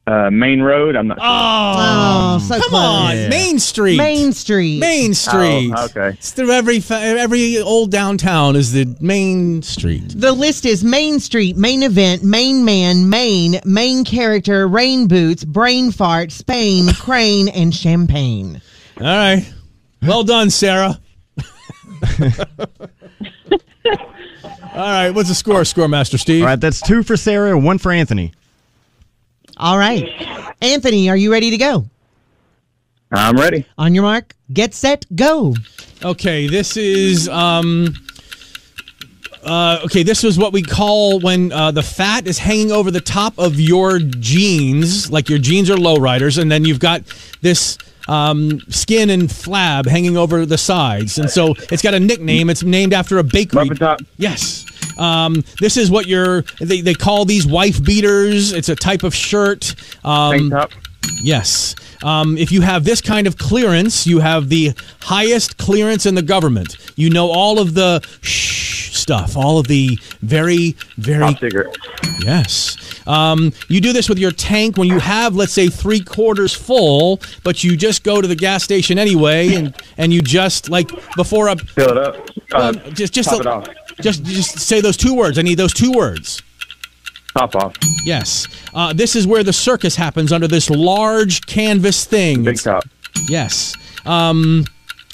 [0.08, 0.96] uh, main road.
[0.96, 1.26] I'm not sure.
[1.28, 3.24] Oh, so Come close.
[3.24, 3.98] on, Main Street.
[3.98, 4.80] Main Street.
[4.80, 5.72] Main Street.
[5.76, 6.10] Oh, okay.
[6.18, 10.14] It's through every fa- every old downtown is the Main Street.
[10.20, 15.92] The list is Main Street, main event, main man, main, main character, rain boots, brain
[15.92, 18.62] fart, Spain, crane, and champagne.
[18.98, 19.54] All right.
[20.02, 21.00] Well done, Sarah.
[24.74, 25.12] All right.
[25.12, 26.42] What's the score, Scoremaster Steve?
[26.44, 28.34] All right, that's two for Sarah, one for Anthony.
[29.58, 30.10] All right.
[30.62, 31.86] Anthony, are you ready to go?
[33.12, 33.66] I'm ready.
[33.78, 35.54] On your mark, get set, go.
[36.04, 36.48] Okay.
[36.48, 37.94] This is um
[39.44, 43.02] Uh, okay, this is what we call when uh, the fat is hanging over the
[43.02, 47.02] top of your jeans, like your jeans are lowriders, and then you've got
[47.42, 47.76] this
[48.08, 52.52] um, skin and flab hanging over the sides, and so it's got a nickname.
[52.52, 53.64] It's named after a bakery.
[53.64, 54.00] Muffin top.
[54.18, 54.64] Yes.
[54.98, 58.54] Um, this is what your they, they call these wife beaters.
[58.54, 59.76] It's a type of shirt.
[60.04, 60.52] Um.
[61.24, 61.76] Yes.
[62.04, 66.22] Um, if you have this kind of clearance, you have the highest clearance in the
[66.22, 66.78] government.
[66.96, 71.34] You know all of the shh stuff, all of the very, very.
[71.34, 71.76] Top.
[72.20, 72.78] Yes.
[73.08, 77.20] Um, you do this with your tank when you have, let's say, three quarters full,
[77.44, 81.48] but you just go to the gas station anyway, and and you just like before
[81.48, 82.30] a Fill it up.
[82.52, 83.64] Uh, just just a-.
[84.02, 85.38] just just say those two words.
[85.38, 86.42] I need those two words.
[87.38, 87.76] Top off.
[88.06, 88.48] Yes.
[88.74, 92.44] Uh, this is where the circus happens under this large canvas thing.
[92.44, 92.84] Big top.
[93.28, 93.74] Yes.
[94.06, 94.66] Um,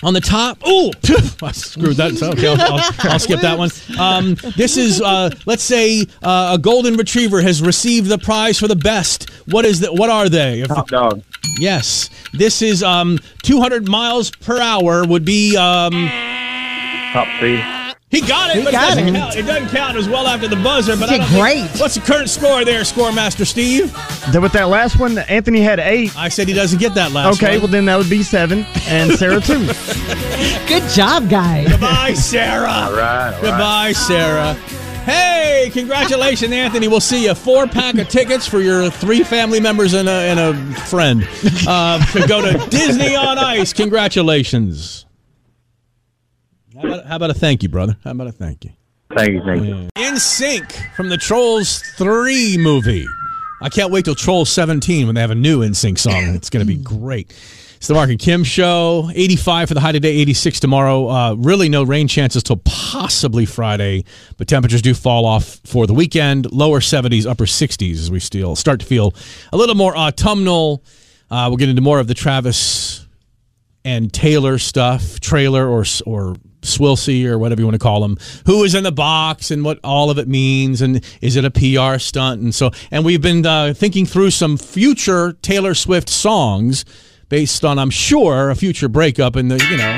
[0.04, 0.92] on the top, oh,
[1.44, 2.22] I screwed that.
[2.22, 3.70] Okay, I'll, I'll, I'll skip that one.
[4.00, 8.68] Um, this is, uh, let's say, uh, a golden retriever has received the prize for
[8.68, 9.30] the best.
[9.48, 9.94] What is that?
[9.94, 10.62] What are they?
[10.62, 11.24] If- Top dog.
[11.60, 15.06] yes, this is um, 200 miles per hour.
[15.06, 15.56] Would be.
[15.58, 16.10] Um,
[17.13, 17.63] Top speed.
[18.10, 19.20] He got it, but got it, doesn't it.
[19.20, 19.36] count.
[19.36, 20.96] it doesn't count as well after the buzzer.
[20.96, 21.80] But I Did think- great.
[21.82, 23.91] What's the current score there, Score Master Steve?
[24.32, 26.15] Then with that last one, Anthony had eight.
[26.17, 27.34] I said he doesn't get that last one.
[27.50, 27.63] Okay, one.
[27.63, 29.60] well then that would be seven, and Sarah two.
[30.67, 31.67] Good job, guys.
[31.70, 32.67] Goodbye, Sarah.
[32.70, 33.26] All right.
[33.28, 33.41] All right.
[33.41, 34.54] Goodbye, Sarah.
[35.04, 36.89] Hey, congratulations, Anthony.
[36.89, 37.34] We'll see you.
[37.34, 41.26] Four pack of tickets for your three family members and a, and a friend
[41.65, 43.72] uh, to go to Disney on Ice.
[43.72, 45.06] Congratulations.
[46.78, 47.98] How about, how about a thank you, brother?
[48.04, 48.72] How about a thank you?
[49.16, 49.42] Thank you.
[49.44, 49.90] Thank you.
[49.96, 53.08] NSYNC from the Trolls 3 movie.
[53.63, 56.13] I can't wait till Trolls 17 when they have a new NSYNC song.
[56.36, 57.32] It's going to be great.
[57.78, 59.10] It's the Marc and Kim show.
[59.12, 61.08] 85 for the high today, 86 tomorrow.
[61.10, 64.06] Uh, really no rain chances till possibly Friday,
[64.38, 66.52] but temperatures do fall off for the weekend.
[66.52, 69.16] Lower 70s, upper 60s as we still start to feel
[69.52, 70.84] a little more autumnal.
[71.32, 73.08] Uh, we'll get into more of the Travis
[73.84, 78.63] and Taylor stuff, Traylor or or Swilsey or whatever you want to call them, who
[78.63, 82.00] is in the box and what all of it means, and is it a PR
[82.00, 82.41] stunt?
[82.41, 86.86] And so, and we've been uh, thinking through some future Taylor Swift songs
[87.30, 89.98] based on, I'm sure, a future breakup in the you know.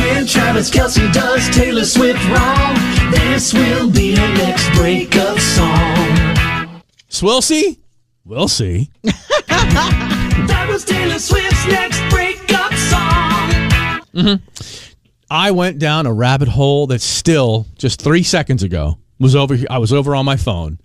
[0.00, 2.74] When Travis Kelce does Taylor Swift wrong,
[3.10, 6.82] this will be her next breakup song.
[7.10, 7.78] Swilsey,
[8.24, 8.90] we'll see.
[10.46, 14.42] That was Taylor Swift's next breakup song.
[15.34, 19.58] I went down a rabbit hole that still just three seconds ago was over.
[19.68, 20.78] I was over on my phone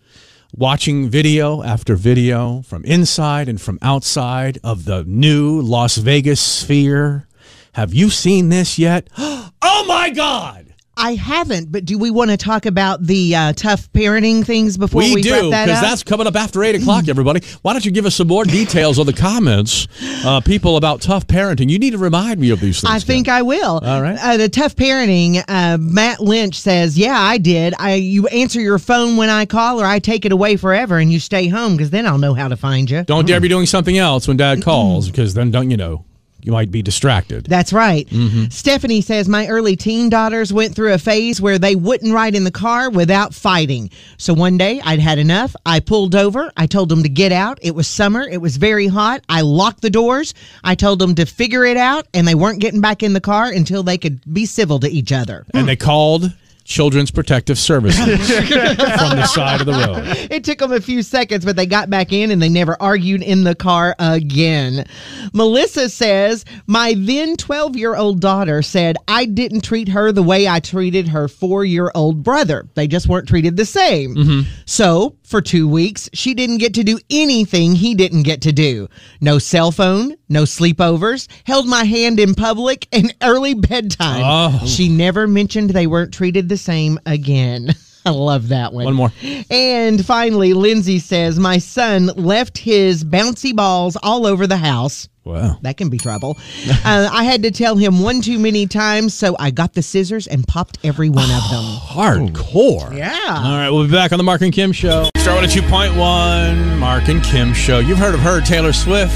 [0.51, 7.27] watching video after video from inside and from outside of the new Las Vegas sphere.
[7.73, 9.07] Have you seen this yet?
[9.61, 10.68] Oh my God!
[10.99, 15.01] I haven't, but do we want to talk about the uh, tough parenting things before
[15.01, 17.07] we, We, do because that that's coming up after eight o'clock.
[17.07, 19.87] Everybody, why don't you give us some more details on the comments,
[20.25, 21.69] uh, people about tough parenting?
[21.69, 22.91] You need to remind me of these things.
[22.91, 23.29] I think.
[23.29, 23.79] I will.
[23.79, 24.17] All right.
[24.21, 25.41] Uh, the tough parenting.
[25.47, 27.73] Uh, Matt Lynch says, "Yeah, I did.
[27.79, 31.11] I you answer your phone when I call, or I take it away forever, and
[31.11, 33.65] you stay home because then I'll know how to find you." don't dare be doing
[33.65, 36.03] something else when Dad calls because then don't you know
[36.41, 37.45] you might be distracted.
[37.45, 38.07] That's right.
[38.07, 38.45] Mm-hmm.
[38.49, 42.43] Stephanie says my early teen daughters went through a phase where they wouldn't ride in
[42.43, 43.89] the car without fighting.
[44.17, 45.55] So one day I'd had enough.
[45.65, 46.51] I pulled over.
[46.55, 47.59] I told them to get out.
[47.61, 48.21] It was summer.
[48.21, 49.23] It was very hot.
[49.29, 50.33] I locked the doors.
[50.63, 53.51] I told them to figure it out, and they weren't getting back in the car
[53.51, 55.45] until they could be civil to each other.
[55.53, 56.31] and they called
[56.69, 60.03] Children's Protective Services from the side of the road.
[60.29, 63.23] It took them a few seconds, but they got back in and they never argued
[63.23, 64.85] in the car again.
[65.33, 70.47] Melissa says, My then 12 year old daughter said I didn't treat her the way
[70.47, 72.69] I treated her four year old brother.
[72.75, 74.15] They just weren't treated the same.
[74.15, 74.49] Mm-hmm.
[74.65, 78.89] So, for two weeks, she didn't get to do anything he didn't get to do.
[79.21, 84.23] No cell phone, no sleepovers, held my hand in public, and early bedtime.
[84.25, 84.65] Oh.
[84.65, 87.75] She never mentioned they weren't treated the same again.
[88.05, 88.85] I love that one.
[88.85, 89.13] One more.
[89.51, 95.09] And finally, Lindsay says, My son left his bouncy balls all over the house.
[95.29, 95.57] Wow.
[95.61, 96.37] That can be trouble.
[96.83, 100.25] uh, I had to tell him one too many times, so I got the scissors
[100.25, 101.63] and popped every one of them.
[102.33, 102.97] Hardcore.
[102.97, 103.11] Yeah.
[103.27, 105.09] All right, we'll be back on the Marc and Kim show.
[105.17, 107.79] Start with a 2.1 Marc and Kim show.
[107.79, 109.13] You've heard of her, Taylor Swift.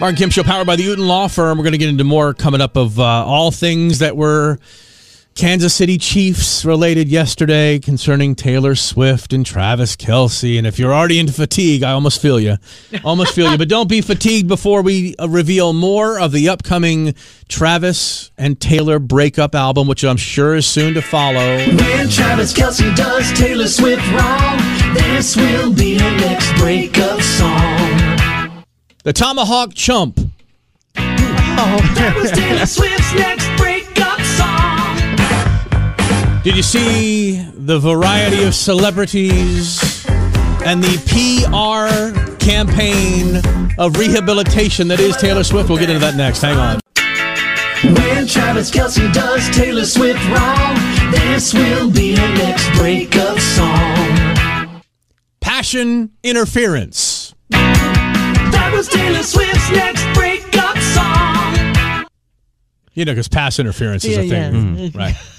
[0.00, 1.58] Marc and Kim show powered by the Uten Law Firm.
[1.58, 4.58] We're going to get into more coming up of uh, all things that were
[5.36, 10.56] Kansas City Chiefs related yesterday concerning Taylor Swift and Travis Kelce.
[10.56, 12.56] And if you're already into fatigue, I almost feel you.
[13.04, 13.58] Almost feel you.
[13.58, 17.14] But don't be fatigued before we uh, reveal more of the upcoming
[17.48, 21.58] Travis and Taylor breakup album, which I'm sure is soon to follow.
[21.58, 24.56] When Travis Kelce does Taylor Swift wrong,
[24.94, 28.64] this will be her next breakup song.
[29.04, 30.18] The Tomahawk Chump.
[30.94, 33.65] That was Taylor Swift's next breakup.
[36.46, 40.06] Did you see the variety of celebrities
[40.64, 43.42] and the PR campaign
[43.78, 45.68] of rehabilitation that is Taylor Swift?
[45.68, 46.42] We'll get into that next.
[46.42, 46.80] Hang on.
[47.82, 50.76] When Travis Kelce does Taylor Swift wrong,
[51.10, 54.82] this will be her next breakup song.
[55.40, 57.34] Passion interference.
[57.50, 62.06] That was Taylor Swift's next breakup song.
[62.94, 64.30] You know, because pass interference is a thing.
[64.30, 64.90] yeah.
[64.90, 65.16] Mm, right.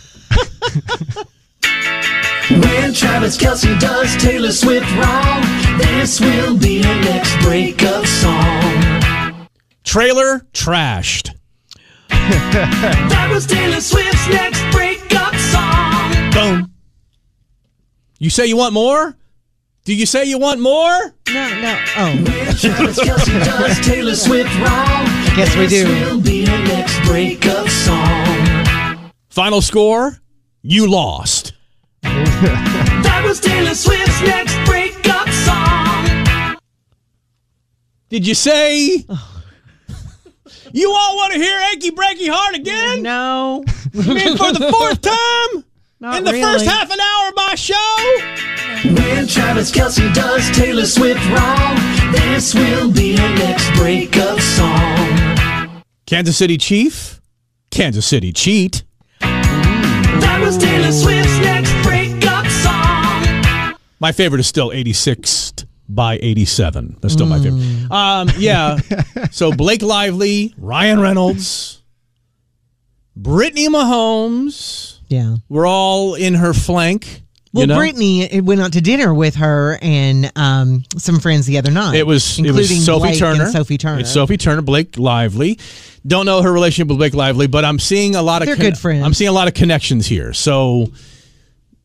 [2.49, 5.41] When Travis Kelce does Taylor Swift wrong,
[5.77, 9.47] this will be her next breakup song.
[9.83, 11.33] Trailer trashed.
[12.09, 16.31] That was Taylor Swift's next breakup song.
[16.31, 16.71] Boom.
[18.19, 19.15] You say you want more?
[19.85, 21.13] Do you say you want more?
[21.29, 21.79] No, no.
[21.97, 22.25] Oh, When
[22.55, 25.85] Travis Kelce does Taylor Swift wrong, I guess we do.
[25.85, 29.11] This will be her next breakup song.
[29.29, 30.17] Final score?
[30.61, 31.53] You lost.
[32.03, 36.57] That was Taylor Swift's next breakup song.
[38.09, 39.05] Did you say
[40.71, 43.03] you all want to hear Achy Breaky Heart again?
[43.03, 43.63] no.
[43.67, 45.63] I mean, for the fourth time
[45.99, 46.43] Not in the really.
[46.43, 48.93] first half an hour of my show?
[48.93, 51.75] When Travis Kelce does Taylor Swift wrong,
[52.11, 55.83] this will be her next breakup song.
[56.05, 57.19] Kansas City Chief,
[57.71, 58.83] Kansas City Cheat.
[60.87, 63.75] That was Taylor Swift's next breakup song.
[63.99, 66.95] My favorite is still 86 by 87.
[67.01, 67.91] That's still my favorite.
[67.91, 68.77] Um, yeah.
[69.31, 71.83] so Blake Lively, Ryan Reynolds,
[73.17, 75.35] Brittany Mahomes Yeah.
[75.49, 77.21] We're all in her flank.
[77.57, 77.77] Well, you know?
[77.77, 81.95] Brittany went out to dinner with her and um, some friends the other night.
[81.95, 83.43] It was it was Sophie Blake Turner.
[83.43, 83.99] And Sophie Turner.
[84.01, 85.59] It's Sophie Turner, Blake Lively.
[86.05, 88.77] Don't know her relationship with Blake Lively, but I'm seeing a lot of They're good
[88.77, 89.03] friends.
[89.03, 90.31] I'm seeing a lot of connections here.
[90.33, 90.87] So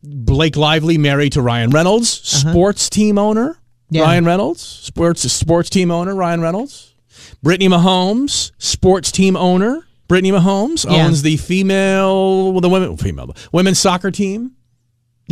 [0.02, 3.58] Blake Lively married to Ryan Reynolds, sports team owner Uh-huh.
[3.90, 4.02] Yeah.
[4.02, 6.94] Ryan Reynolds, sports sports team owner Ryan Reynolds.
[7.42, 11.06] Brittany Mahomes, sports team owner Brittany Mahomes Yeah.
[11.06, 14.52] owns the female, well, the women, female, women's soccer team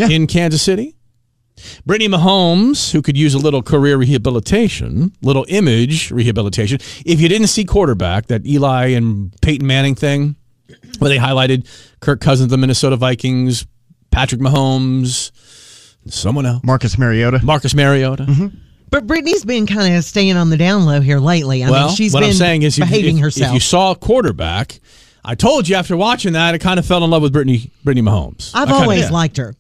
[0.01, 0.09] Yeah.
[0.09, 0.97] in Kansas City.
[1.85, 6.79] Brittany Mahomes, who could use a little career rehabilitation, little image rehabilitation.
[7.05, 10.37] If you didn't see quarterback, that Eli and Peyton Manning thing,
[10.99, 11.67] where they highlighted
[12.01, 13.67] Kirk Cousins, of the Minnesota Vikings,
[14.11, 15.31] Patrick Mahomes,
[16.09, 17.41] someone else, Marcus Mariota.
[17.45, 18.25] Marcus Mariota.
[18.25, 18.57] Mm-hmm.
[18.91, 21.63] But Brittany's been kind of staying on the down low here lately.
[21.63, 23.49] I well, mean, she's what been I'm saying is, behaving if, herself.
[23.51, 24.81] if you saw quarterback,
[25.25, 28.05] I told you after watching that, I kind of fell in love with Brittany, Brittany
[28.05, 28.51] Mahomes.
[28.53, 29.13] I've I kinda always did.
[29.13, 29.55] liked her.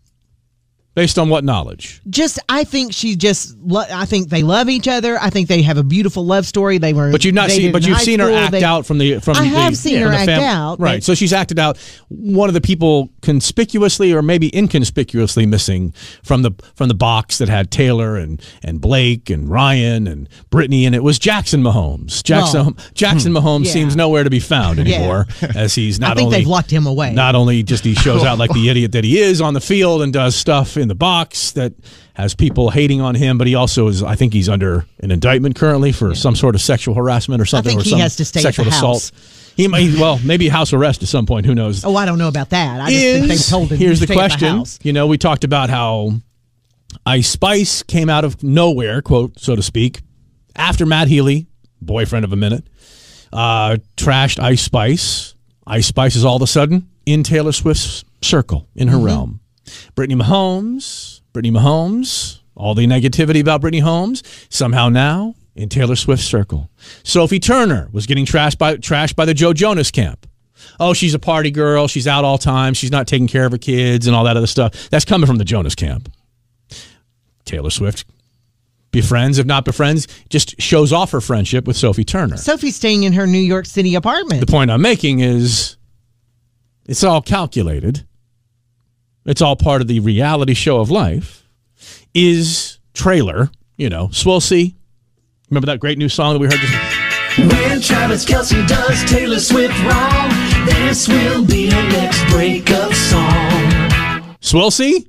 [1.00, 2.02] Based on what knowledge?
[2.10, 3.56] Just, I think she just.
[3.60, 5.18] Lo- I think they love each other.
[5.18, 6.76] I think they have a beautiful love story.
[6.76, 7.10] They were.
[7.10, 9.44] But you've not seen, but you've seen her act They- out from the from I
[9.44, 11.02] the have seen from her the act out, right?
[11.02, 11.78] So she's acted out
[12.08, 17.48] one of the people conspicuously or maybe inconspicuously missing from the from the box that
[17.48, 22.22] had Taylor and and Blake and Ryan and Brittany, and it was Jackson Mahomes.
[22.22, 22.64] Jackson oh.
[22.64, 23.38] Well, Jackson hmm.
[23.38, 23.72] Mahomes yeah.
[23.72, 24.96] seems nowhere to be found Yeah.
[24.96, 25.26] anymore,
[25.56, 27.14] as he's not I think only they've locked him away.
[27.14, 30.02] not only just he shows out like the idiot that he is on the field
[30.02, 31.72] and does stuff in the box that
[32.12, 34.02] has people hating on him, but he also is.
[34.02, 37.70] I think he's under an indictment currently for some sort of sexual harassment or something.
[37.70, 38.96] think or he some has to stay at sexual the assault.
[39.10, 39.52] house.
[39.56, 41.46] He might well maybe house arrest at some point.
[41.46, 41.84] Who knows?
[41.84, 42.80] Oh, I don't know about that.
[42.80, 43.78] I just think they Is- told him.
[43.78, 44.48] here's the question.
[44.58, 44.78] house.
[44.82, 46.12] you know, we talked about how
[47.06, 50.00] Ice Spice came out of nowhere, quote so to speak,
[50.56, 51.46] after Matt Healy,
[51.80, 52.64] boyfriend of a minute,
[53.32, 55.34] uh, trashed Ice Spice.
[55.66, 58.98] Ice Spice is all of a sudden in Taylor Swift's circle, in Mm-hmm.
[58.98, 59.39] her realm.
[59.94, 66.26] Brittany Mahomes, Brittany Mahomes, all the negativity about Brittany Mahomes, somehow now in Taylor Swift's
[66.26, 66.70] circle.
[67.02, 70.26] Sophie Turner was getting trashed by trashed by the Joe Jonas camp.
[70.78, 71.88] Oh, she's a party girl.
[71.88, 72.74] She's out all time.
[72.74, 74.90] She's not taking care of her kids and all that other stuff.
[74.90, 76.12] That's coming from the Jonas camp.
[77.44, 78.04] Taylor Swift
[78.90, 82.36] befriends, if not befriends, just shows off her friendship with Sophie Turner.
[82.36, 84.40] Sophie's staying in her New York City apartment.
[84.40, 85.76] The point I'm making is
[86.86, 88.06] it's all calculated.
[89.26, 91.46] It's all part of the reality show of life.
[92.14, 94.74] Is Traylor, you know, Swilsey.
[95.50, 99.78] Remember that great new song that we heard just When Travis Kelce does Taylor Swift
[99.84, 100.30] wrong,
[100.66, 104.36] This will be her next breakup song.
[104.40, 105.06] We'll.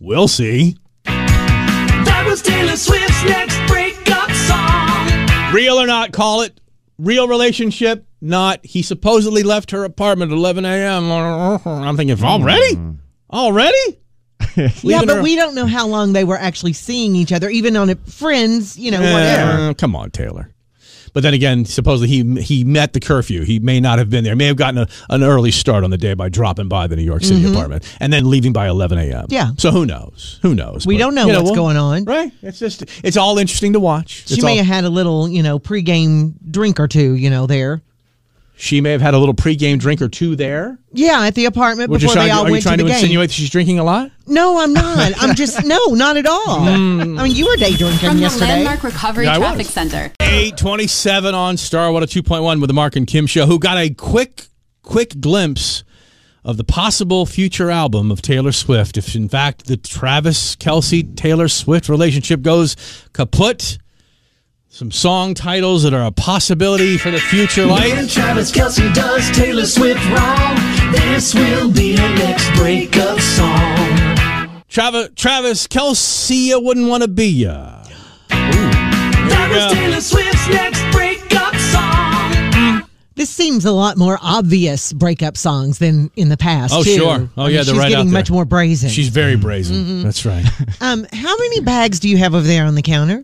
[0.00, 0.76] We'll see.
[1.04, 5.54] That was Taylor Swift's next breakup song.
[5.54, 6.60] Real or not, call it.
[6.98, 8.64] Real relationship, not.
[8.64, 11.10] He supposedly left her apartment at 11 a.m.
[11.10, 12.74] I'm thinking, already?
[12.76, 12.90] Hmm.
[13.32, 13.98] Already?
[14.56, 17.76] yeah, but her- we don't know how long they were actually seeing each other, even
[17.76, 19.70] on a friends, you know, whatever.
[19.70, 20.48] Eh, come on, Taylor.
[21.14, 23.42] But then again, supposedly he he met the curfew.
[23.44, 24.34] He may not have been there.
[24.34, 27.02] May have gotten a, an early start on the day by dropping by the New
[27.02, 29.10] York City apartment and then leaving by 11 a.m.
[29.24, 29.32] Mm-hmm.
[29.32, 29.50] Yeah.
[29.58, 30.38] So who knows?
[30.40, 30.86] Who knows?
[30.86, 32.04] We But, don't know you what's we'll- going on.
[32.06, 32.32] Right.
[32.40, 34.26] It's just it's all interesting to watch.
[34.26, 37.28] She It's may all- have had a little, you know, pregame drink or two, you
[37.28, 37.82] know, there.
[38.62, 40.78] She may have had a little pregame drink or two there.
[40.92, 42.88] Yeah, at the apartment Would you before try, they all are you trying to to,
[42.88, 44.12] the insinuate that she's drinking a lot?
[44.28, 45.14] No, I'm not.
[45.20, 46.60] I'm just no, not at all.
[46.60, 47.18] Hmm.
[47.18, 48.28] I mean, you were day drinking From the.
[48.28, 49.68] Landmark Recovery Yeah, Traffic was.
[49.70, 50.12] Center.
[50.20, 54.46] 827 on Star 2.1 with the Marc and Kim show, who got a quick,
[54.82, 55.82] quick glimpse
[56.44, 58.96] of the possible future album of Taylor Swift.
[58.96, 62.76] If in fact the Travis Kelce Taylor Swift relationship goes
[63.12, 63.78] kaput,
[64.72, 69.30] some song titles that are a possibility for the future, When like Travis Kelce does
[69.36, 70.56] Taylor Swift wrong,
[70.92, 74.62] this will be her next breakup song.
[74.70, 77.84] Travis, Travis Kelce, I wouldn't want to be ya.
[78.30, 79.74] That was.
[79.74, 82.88] Taylor Swift's next breakup song.
[83.14, 86.72] This seems a lot more obvious breakup songs than in the past.
[86.74, 86.96] Oh, too.
[86.96, 87.28] sure.
[87.36, 88.12] Oh, I mean, yeah, they're she's right getting out there.
[88.12, 88.88] much more brazen.
[88.88, 89.76] She's very brazen.
[89.76, 90.02] Mm-hmm.
[90.04, 90.46] That's right.
[90.80, 93.22] um, how many bags do you have over there on the counter?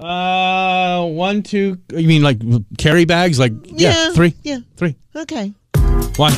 [0.00, 1.78] Uh, one, two.
[1.94, 2.38] You mean like
[2.78, 3.38] carry bags?
[3.38, 4.58] Like yeah, Yeah, three, yeah.
[4.76, 4.96] three.
[5.14, 5.52] Okay,
[6.16, 6.28] Why?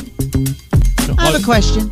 [1.17, 1.89] I have a question.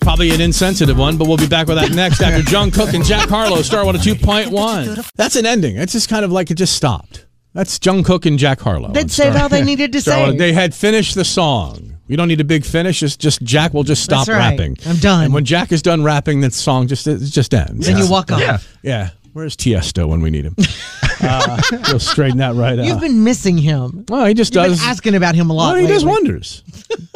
[0.00, 3.04] Probably an insensitive one, but we'll be back with that next after Jung Kook and
[3.04, 4.96] Jack Harlow star one a two point one.
[5.16, 5.76] That's an ending.
[5.76, 7.26] It's just kind of like it just stopped.
[7.54, 8.92] That's Jung Kook and Jack Harlow.
[8.92, 10.36] They'd on said all they needed to Star say.
[10.36, 11.96] They had finished the song.
[12.06, 13.02] We don't need a big finish.
[13.02, 14.38] It's just Jack will just stop right.
[14.38, 14.76] rapping.
[14.86, 15.24] I'm done.
[15.24, 17.86] And when Jack is done rapping, the song just it just ends.
[17.86, 18.40] Then you walk off.
[18.40, 18.58] Yeah.
[18.82, 19.10] Yeah.
[19.38, 20.56] Where's Tiesto when we need him?
[21.20, 22.84] uh, we'll straighten that right out.
[22.84, 24.04] You've been missing him.
[24.08, 24.80] well, he just You've does.
[24.80, 25.74] been asking about him a lot.
[25.74, 26.64] Well, he does wonders.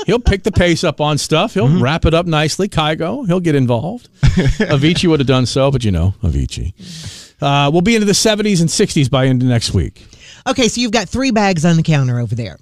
[0.07, 1.55] He'll pick the pace up on stuff.
[1.55, 1.83] He'll Mm-hmm.
[1.83, 2.69] wrap it up nicely.
[2.69, 4.09] Kygo, he'll get involved.
[4.23, 6.75] Avicii would have done so, but you know, Avicii.
[7.43, 10.07] Uh, we'll be into the 70s and 60s by into next week.
[10.47, 12.57] Okay, so you've got three bags on the counter over there.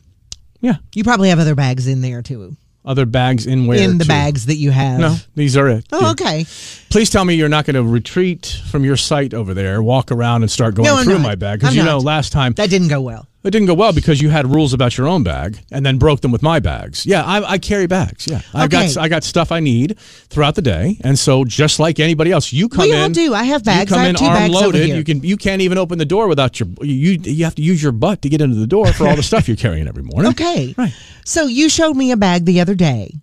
[0.62, 0.76] Yeah.
[0.94, 2.56] You probably have other bags in there too.
[2.84, 3.78] Other bags in where?
[3.78, 4.08] in the to?
[4.08, 5.00] bags that you have.
[5.00, 5.86] No, these are it.
[5.92, 6.46] Oh, okay.
[6.88, 10.42] Please tell me you're not going to retreat from your site over there, walk around
[10.42, 11.22] and start going No, through not.
[11.22, 11.60] my bag.
[11.60, 13.26] Because you know, last time That didn't go well.
[13.42, 16.20] It didn't go well because you had rules about your own bag and then broke
[16.20, 17.06] them with my bags.
[17.06, 18.26] Yeah, I, I carry bags.
[18.26, 18.86] Yeah, I Okay.
[18.94, 22.52] got I got stuff I need throughout the day, and so just like anybody else,
[22.52, 22.96] you come We in.
[22.96, 23.34] We all do.
[23.34, 23.90] I have You bags.
[23.90, 24.86] come I have in two arm bags over loaded.
[24.86, 24.96] here.
[24.96, 27.82] You can you can't even open the door without your you you have to use
[27.82, 30.30] your butt to get into the door for all the stuff you're carrying every morning.
[30.32, 30.74] Okay.
[30.76, 30.92] Right.
[31.24, 33.14] So you showed me a bag the other day,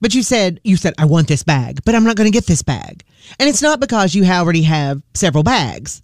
[0.00, 2.46] but you said you said I want this bag, but I'm not going to get
[2.46, 3.04] this bag.
[3.38, 6.02] And it's not because you already have several bags.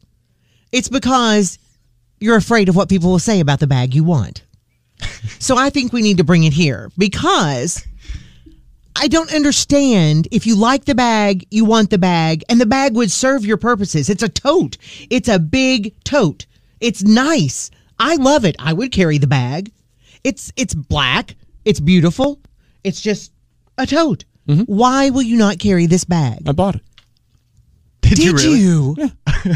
[0.72, 1.58] It's because
[2.20, 4.42] you're afraid of what people will say about the bag you want.
[5.38, 7.86] so I think we need to bring it here because
[8.96, 12.94] I don't understand if you like the bag, you want the bag, and the bag
[12.96, 14.10] would serve your purposes.
[14.10, 14.76] It's a tote.
[15.08, 16.46] It's a big tote.
[16.80, 17.70] It's nice.
[17.98, 18.56] I love it.
[18.58, 19.72] I would carry the bag.
[20.24, 21.36] It's it's black.
[21.64, 22.40] It's beautiful.
[22.82, 23.32] It's just
[23.76, 24.24] a tote.
[24.48, 24.62] Mm-hmm.
[24.62, 26.48] Why will you not carry this bag?
[26.48, 26.82] I bought it.
[28.00, 28.58] Did, Did you really?
[28.58, 28.96] you?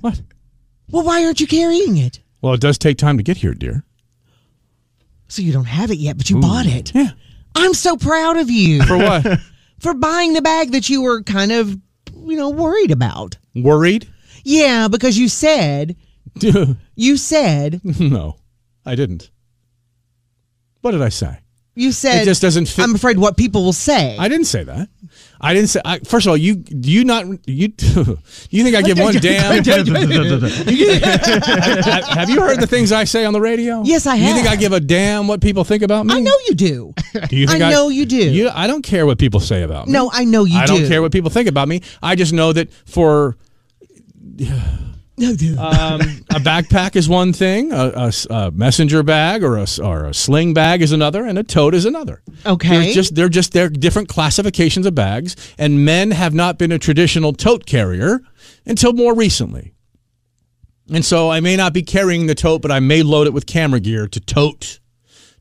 [0.00, 0.20] What?
[0.90, 2.20] Well, why aren't you carrying it?
[2.42, 3.84] Well, it does take time to get here, dear.
[5.28, 6.92] So you don't have it yet, but you bought it.
[6.94, 7.10] Yeah.
[7.54, 9.38] I'm so proud of you For what?
[9.78, 11.68] for buying the bag that you were kind of,
[12.14, 13.38] you know, worried about.
[13.54, 14.08] Worried?
[14.44, 15.96] Yeah, because you said
[16.94, 18.36] you said no,
[18.86, 19.30] I didn't.
[20.80, 21.38] What did I say?
[21.74, 22.82] You said It just doesn't fit.
[22.82, 24.16] I'm afraid what people will say.
[24.18, 24.88] I didn't say that.
[25.40, 25.80] I didn't say.
[25.84, 27.72] I, first of all, you do you not you
[28.50, 29.64] you think I give one damn?
[29.64, 29.86] have,
[32.04, 33.82] have you heard the things I say on the radio?
[33.82, 34.28] Yes, I have.
[34.28, 34.48] You think.
[34.48, 36.14] I give a damn what people think about me?
[36.14, 36.92] I know you do.
[37.28, 38.16] Do you think I know you do.
[38.16, 39.92] You, I don't care what people say about me.
[39.92, 40.78] No, I know you I do.
[40.78, 41.80] don't care what people think about me.
[42.02, 43.36] I just know that for.
[45.58, 46.00] um,
[46.30, 50.92] a backpack is one thing, a messenger bag or a, or a sling bag is
[50.92, 52.22] another, and a tote is another.
[52.46, 52.68] Okay.
[52.68, 56.78] They're just they're just they're different classifications of bags, and men have not been a
[56.78, 58.20] traditional tote carrier
[58.64, 59.74] until more recently.
[60.92, 63.46] And so I may not be carrying the tote, but I may load it with
[63.46, 64.79] camera gear to tote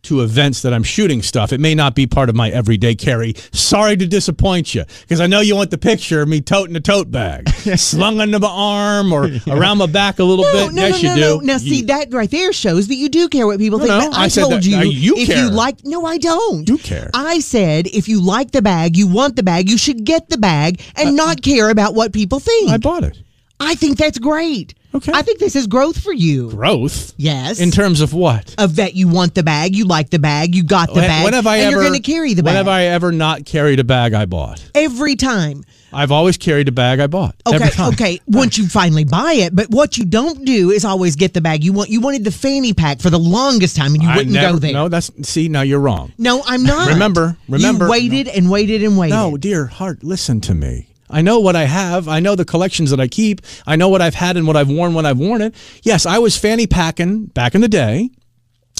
[0.03, 1.51] to events that I'm shooting stuff.
[1.51, 3.33] It may not be part of my everyday carry.
[3.51, 6.79] Sorry to disappoint you because I know you want the picture of me toting a
[6.79, 10.73] tote bag slung under my arm or around my back a little No, bit.
[10.73, 11.45] no, yes, no, you no, do.
[11.45, 11.53] no.
[11.53, 13.91] Now, see, that right there shows that you do care what people think.
[13.91, 15.43] I I, said told that- you, uh, you if care.
[15.45, 16.67] you like, no, I don't.
[16.69, 17.09] You care.
[17.13, 20.37] I said if you like the bag, you want the bag, you should get the
[20.37, 22.69] bag and not care about what people think.
[22.69, 23.17] Uh, I bought it.
[23.59, 24.73] I think that's great.
[24.95, 25.11] Okay.
[25.13, 26.49] I think this is growth for you.
[26.49, 27.13] Growth.
[27.17, 27.59] Yes.
[27.59, 28.55] In terms of what?
[28.57, 31.23] of that you want the bag, you like the bag, you got the When- bag,
[31.25, 32.49] when have I and ever you're going to carry the bag.
[32.49, 34.63] When have I ever not carried a bag I bought?
[34.73, 35.63] every time.
[35.91, 37.35] I've always carried a bag I bought.
[37.47, 37.93] Okay, Every time.
[37.93, 38.21] okay.
[38.27, 41.63] Once you finally buy it, but what you don't do is always get the bag.
[41.63, 44.33] You want you wanted the fanny pack for the longest time, and you I wouldn't
[44.35, 44.73] never, go there.
[44.73, 46.13] No, that's see now you're wrong.
[46.19, 46.89] No, I'm not.
[46.89, 49.15] Remember, remember- You waited and waited and waited.
[49.15, 50.88] No, dear heart, listen to me.
[51.09, 52.07] I know what I have.
[52.07, 53.41] I know the collections that I keep.
[53.65, 55.55] I know what I've had and what I've worn when I've worn it.
[55.83, 58.09] Yes, I was fanny packing back in the day.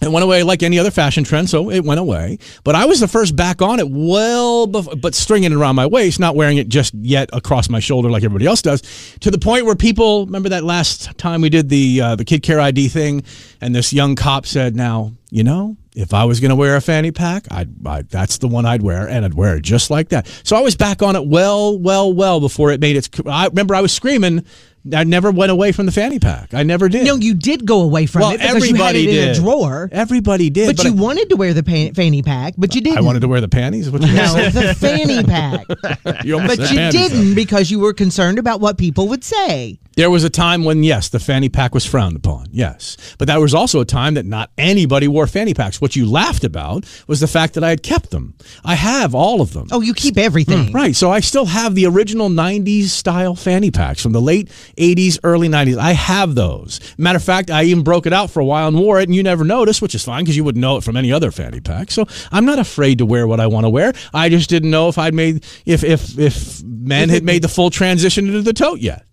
[0.02, 2.40] It went away like any other fashion trend, so it went away.
[2.64, 5.88] But I was the first back on it well before, but stringing it around my
[5.88, 8.82] waist, not wearing it just yet across my shoulder like everybody else does.
[9.20, 12.44] To the point where people remember that last time we did the uh, the Kid
[12.44, 13.24] Care ID thing,
[13.60, 16.82] and this young cop said, "Now you know, if I was going to wear a
[16.82, 20.10] fanny pack, I'd, I, that's the one I'd wear, and I'd wear it just like
[20.10, 23.10] that." So I was back on it well, well, well before it made its.
[23.26, 24.46] I remember I was screaming.
[24.94, 26.54] I never went away from the fanny pack.
[26.54, 27.06] I never did.
[27.06, 29.34] no, you did go away from well, it because you had everybody it in a
[29.36, 29.90] drawer.
[29.92, 32.98] Everybody did, But, you I- wanted to wear the pan- fanny pack, but you didn't.
[32.98, 33.90] I wanted to wear the panties.
[33.92, 35.66] What you no, the fanny pack.
[36.24, 39.80] You But you didn't because you were concerned about what people would say.
[40.00, 42.96] There was a time when, yes, the fanny pack was frowned upon, yes.
[43.18, 45.82] But that was also a time that not anybody wore fanny packs.
[45.82, 48.34] What you laughed about was the fact that I had kept them.
[48.64, 49.68] I have all of them.
[49.74, 50.68] Oh, you keep everything.
[50.68, 50.72] Hmm.
[50.72, 50.96] Right.
[50.96, 54.48] So I still have the original 90s style fanny packs from the late
[54.78, 55.78] 80s, early 90s.
[55.78, 56.80] I have those.
[56.98, 59.14] Matter of fact, I even broke it out for a while and wore it, and
[59.14, 61.60] you never noticed, which is fine because you wouldn't know it from any other fanny
[61.60, 61.92] pack.
[61.92, 63.92] So I'm not afraid to wear what I want to wear.
[64.14, 67.70] I just didn't know if I'd made, if, if, if men had made the full
[67.70, 69.04] transition into the tote yet.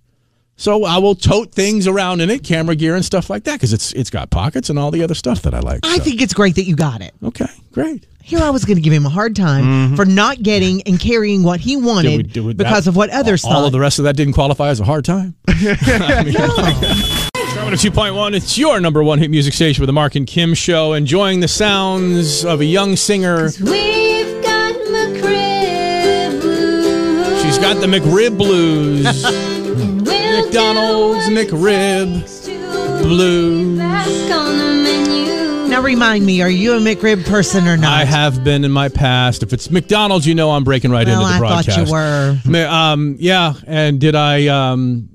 [0.59, 3.73] So I will tote things around in it, camera gear and stuff like that, because
[3.75, 5.81] it's it's got pockets and all the other stuff that I like.
[5.85, 7.13] I So, think it's great that you got it.
[7.23, 8.07] okay, great.
[8.23, 9.95] Here I was going to give him a hard time mm-hmm.
[9.97, 12.97] for not getting and carrying what he wanted Did we- did we- because that- of
[12.97, 13.67] what others all thought.
[13.67, 15.35] of the rest of that didn't qualify as a hard time.
[15.49, 20.15] I mean, Starting at 2.1, it's your number one hit music station with the Marc
[20.17, 23.45] and Kim show, enjoying the sounds of a young singer.
[23.63, 27.43] We've got McRib blues.
[27.43, 29.25] She's got the McRib blues.
[30.37, 33.78] And we'll McDonald's do what it McRib blues.
[33.78, 35.68] Back on the menu.
[35.68, 37.93] now remind me, are you a McRib person or not?
[37.93, 39.43] I have been in my past.
[39.43, 41.87] If it's McDonald's, you know I'm breaking right Well, into the I thought broadcast.
[41.89, 42.66] you were.
[42.68, 45.09] Um, yeah, and did I um,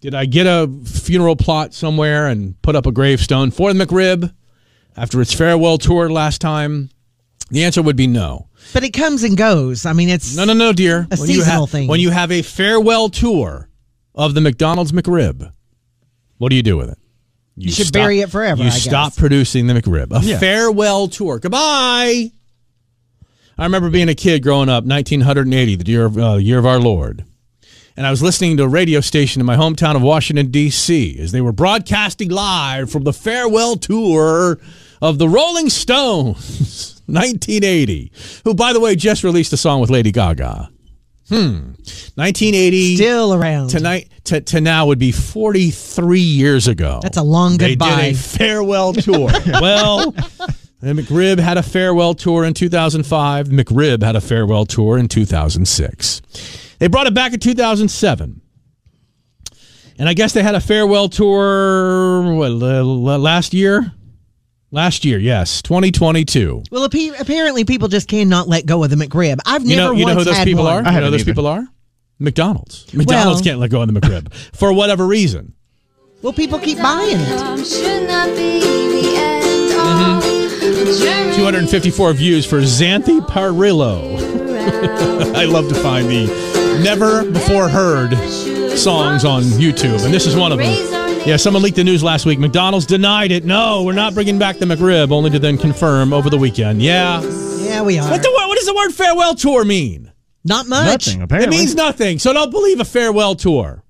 [0.00, 4.32] did I get a funeral plot somewhere and put up a gravestone for the McRib
[4.96, 6.90] after its farewell tour last time?
[7.50, 8.48] The answer would be no.
[8.74, 9.86] But it comes and goes.
[9.86, 11.06] I mean, it's No, no, no, dear.
[11.10, 11.88] A when you seasonal thing.
[11.88, 13.68] When you have a farewell tour
[14.18, 15.50] of the McDonald's McRib,
[16.36, 16.98] what do you do with it?
[17.56, 18.82] You should bury it forever, You I guess.
[18.82, 20.12] stop producing the McRib.
[20.12, 20.38] A Yeah.
[20.38, 21.38] farewell tour.
[21.38, 22.30] Goodbye.
[23.56, 26.78] I remember being a kid growing up, 1980, the year of, uh, year of our
[26.78, 27.24] Lord.
[27.96, 31.32] And I was listening to a radio station in my hometown of Washington, D.C., as
[31.32, 34.60] they were broadcasting live from the farewell tour
[35.02, 38.12] of the Rolling Stones, 1980,
[38.44, 40.70] who, by the way, just released a song with Lady Gaga.
[41.28, 41.72] Hmm.
[42.14, 43.68] 1980 still around.
[43.68, 47.00] tonight to, to now would be 43 years ago.
[47.02, 48.02] That's a long They goodbye.
[48.02, 49.28] did a farewell tour.
[49.60, 53.48] well, the McRib had a farewell tour in 2005.
[53.48, 56.22] McRib had a farewell tour in 2006.
[56.78, 58.40] They brought it back in 2007.
[59.98, 62.50] And I guess they had a farewell tour what,
[63.20, 63.92] last year?
[64.70, 66.64] Last year, yes, 2022.
[66.70, 69.38] Well, appe- apparently people just cannot let go of the McRib.
[69.46, 70.84] I've You never know, you know who those people one.
[70.84, 70.86] are?
[70.86, 71.30] I You know who those either.
[71.30, 71.66] people are?
[72.18, 72.92] McDonald's.
[72.92, 75.54] McDonald's Well- can't let go of the McRib for whatever reason.
[76.20, 77.64] Well, people keep buying it.
[77.66, 81.02] Should not be the end of the mm-hmm.
[81.02, 84.18] journey 254 views for Xanthi Parillo.
[85.34, 86.26] I love to find the
[86.82, 88.14] never before heard
[88.76, 90.97] songs on YouTube, and this is one of them.
[91.28, 92.38] Yeah, someone leaked the news last week.
[92.38, 93.44] McDonald's denied it.
[93.44, 96.80] No, we're not bringing back the McRib, only to then confirm over the weekend.
[96.80, 97.20] Yeah.
[97.58, 98.10] Yeah, we are.
[98.10, 100.10] What, the, what does the word farewell tour mean?
[100.46, 101.06] Not much.
[101.06, 101.54] Nothing, apparently.
[101.54, 102.18] It means nothing.
[102.18, 103.84] So don't believe a farewell tour.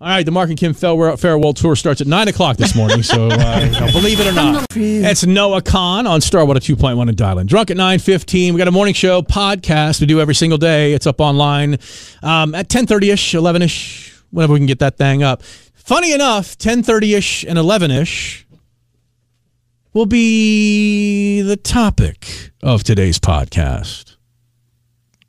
[0.00, 3.04] All right, the Marc and Kim farewell, farewell tour starts at 9 o'clock this morning,
[3.04, 4.66] so uh, believe it or not.
[4.74, 7.46] It's Noah Kahan on Star Starwater 2.1 and Dial-In.
[7.46, 8.50] Drunk at 9.15.
[8.50, 10.94] We got a morning show podcast we do every single day.
[10.94, 11.74] It's up online
[12.24, 15.44] um, at 10.30ish, 11ish, whenever we can get that thing up.
[15.84, 18.44] Funny enough, 10.30ish and 11ish,
[19.92, 24.16] will be the topic of today's podcast.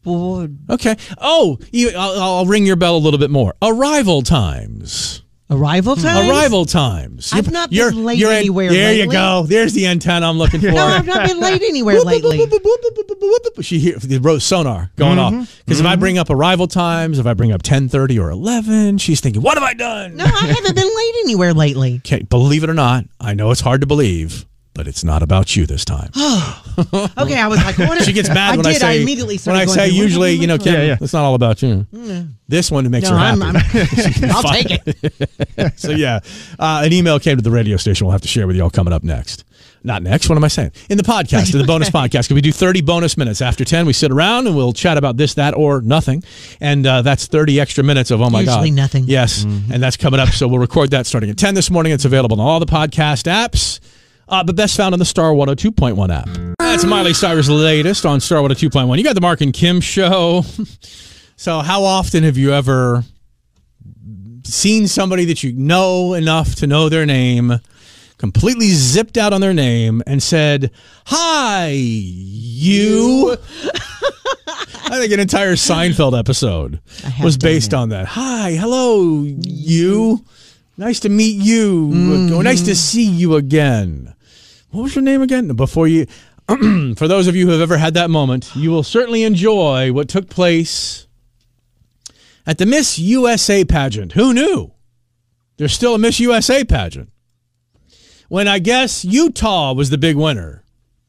[0.03, 0.95] Well, Okay.
[1.19, 3.55] Oh, you, I'll, I'll ring your bell a little bit more.
[3.61, 5.21] Arrival times.
[5.51, 6.01] Arrival hmm.
[6.01, 6.29] times.
[6.29, 7.31] Arrival times.
[7.33, 9.45] I've You're- not been you're- late you're in- anywhere There you go.
[9.47, 10.71] There's the antenna I'm looking for.
[10.71, 12.39] No, I've not been late anywhere lately.
[13.61, 15.41] She hear the ro- sonar going mm-hmm.
[15.41, 15.99] off because if I mm-hmm.
[15.99, 19.55] bring up arrival times, if I bring up ten thirty or eleven, she's thinking, "What
[19.57, 21.97] have I done?" No, I haven't been late anywhere lately.
[21.97, 25.55] Okay, believe it or not, I know it's hard to believe, but it's not about
[25.55, 26.11] you this time.
[27.17, 28.01] Okay, I was like, what?
[28.05, 28.75] she gets mad I when did.
[28.81, 30.57] I say immediately when I say usually, you know.
[30.57, 30.97] Kim, Yeah, yeah.
[31.01, 31.85] it's not all about you.
[32.47, 34.23] This one makes No, her I'm, happy.
[34.23, 35.73] I'm, I'll take it.
[35.79, 36.19] so yeah,
[36.57, 38.07] uh, an email came to the radio station.
[38.07, 39.43] We'll have to share with y'all coming up next.
[39.83, 40.29] Not next.
[40.29, 40.71] What am I saying?
[40.89, 43.85] In the podcast, in the bonus podcast, because we do 30 bonus minutes after 10.
[43.85, 46.23] We sit around and we'll chat about this, that, or nothing,
[46.61, 49.03] and uh, that's 30 extra minutes of oh my god, Usually nothing.
[49.07, 50.29] Yes, and that's coming up.
[50.29, 51.91] So we'll record that starting at 10 this morning.
[51.91, 53.79] It's available on all the podcast apps.
[54.31, 56.55] Uh, but best found on the Star 102.1 app.
[56.57, 58.97] That's Miley Cyrus' latest on Star 102.1.
[58.97, 60.43] You got the Marc and Kim show.
[61.35, 63.03] so, how often have you ever
[64.45, 67.59] seen somebody that you know enough to know their name,
[68.17, 70.71] completely zipped out on their name, and said,
[71.07, 73.35] Hi, you?
[74.85, 76.79] I think an entire Seinfeld episode
[77.21, 78.07] was based on that.
[78.07, 80.23] Hi, hello, you.
[80.77, 82.33] Nice to meet you.
[82.33, 84.13] Or Nice to see you again.
[84.71, 85.49] What was your name again?
[85.49, 86.05] Before you,
[86.95, 90.07] for those of you who have ever had that moment, you will certainly enjoy what
[90.07, 91.07] took place
[92.47, 94.13] at the Miss USA pageant.
[94.13, 94.71] Who knew?
[95.57, 97.09] There's still a Miss USA pageant.
[98.29, 100.63] When I guess Utah was the big winner.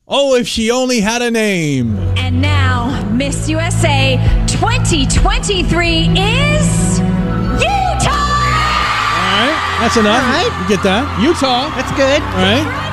[0.09, 1.97] Oh, if she only had a name.
[2.19, 4.17] And now, Miss USA
[4.49, 8.11] 2023 is Utah!
[9.23, 10.21] All right, that's enough.
[10.21, 10.61] All right.
[10.63, 11.23] You get that?
[11.23, 11.71] Utah.
[11.77, 12.21] That's good.
[12.21, 12.93] All right.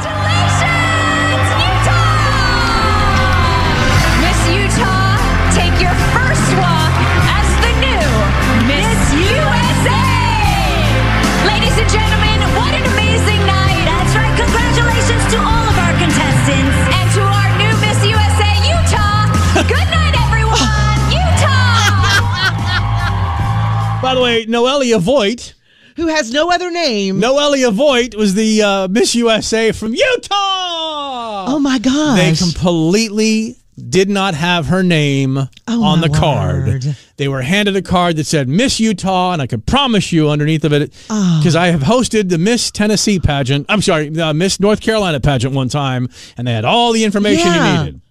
[24.02, 25.54] By the way, Noelia Voigt.
[25.98, 27.20] Who has no other name?
[27.20, 31.46] Noelia Voigt was the uh, Miss USA from Utah.
[31.52, 32.18] Oh my gosh.
[32.18, 35.38] They completely did not have her name
[35.68, 36.68] Oh, on the card.
[36.68, 36.96] word.
[37.18, 40.64] They were handed a card that said Miss Utah, and I can promise you underneath
[40.64, 41.40] of it, Oh.
[41.42, 43.66] because I have hosted the Miss Tennessee pageant.
[43.68, 47.48] I'm sorry, the Miss North Carolina pageant one time, and they had all the information
[47.48, 47.72] Yeah.
[47.74, 48.02] you needed.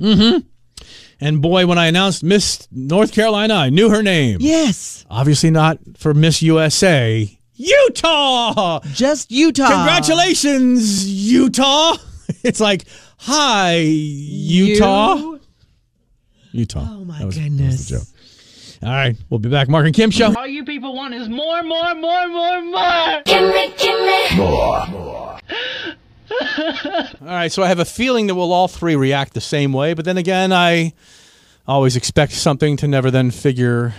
[0.00, 0.46] Mm-hmm.
[1.20, 4.38] And boy, when I announced Miss North Carolina, I knew her name.
[4.40, 7.30] yes, Obviously not for Miss USA.
[7.54, 8.80] Utah!
[8.92, 9.68] just Utah.
[9.70, 11.96] Congratulations, Utah.
[12.42, 12.84] It's like,
[13.18, 15.14] hi, Utah.
[15.16, 15.40] You-
[16.52, 16.86] Utah.
[16.90, 17.88] Oh, my That was- that was the goodness.
[17.88, 18.02] joke.
[18.82, 19.68] All right, we'll be back.
[19.68, 20.34] Marc and Kim show.
[20.36, 23.22] All you people want is more, more, more, more, more.
[27.20, 29.94] All right, so I have a feeling that we'll all three react the same way,
[29.94, 30.92] but then again, I
[31.66, 33.94] always expect something to never then figure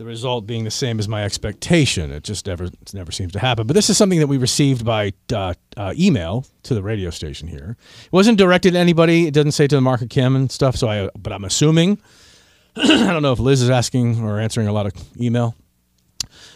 [0.00, 2.10] the result being the same as my expectation.
[2.10, 3.66] It just never it never seems to happen.
[3.66, 7.48] But this is something that we received by uh, uh, email to the radio station
[7.48, 7.76] here.
[8.06, 9.26] It wasn't directed to anybody.
[9.26, 10.76] It doesn't say to the market Kim and stuff.
[10.76, 12.00] So I, but I'm assuming.
[12.76, 15.54] I don't know if Liz is asking or answering a lot of email,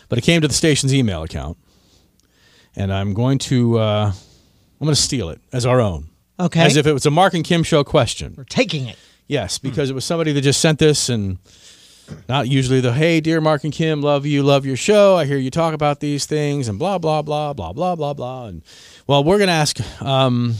[0.09, 1.59] but it came to the station's email account,
[2.75, 4.13] and I'm going to uh,
[4.81, 6.09] I'm going to steal it as our own.
[6.39, 6.61] Okay.
[6.61, 8.35] As if it was a Marc and Kim show question.
[8.37, 8.99] We're taking it.
[9.27, 11.39] Yes, because it was somebody that just sent this and
[12.29, 15.17] not usually the hey dear Marc and Kim, love you, love your show.
[15.17, 18.47] I hear you talk about these things and blah blah blah blah blah blah blah.
[18.47, 18.63] And
[19.07, 19.81] well, we're gonna ask.
[20.03, 20.57] Um,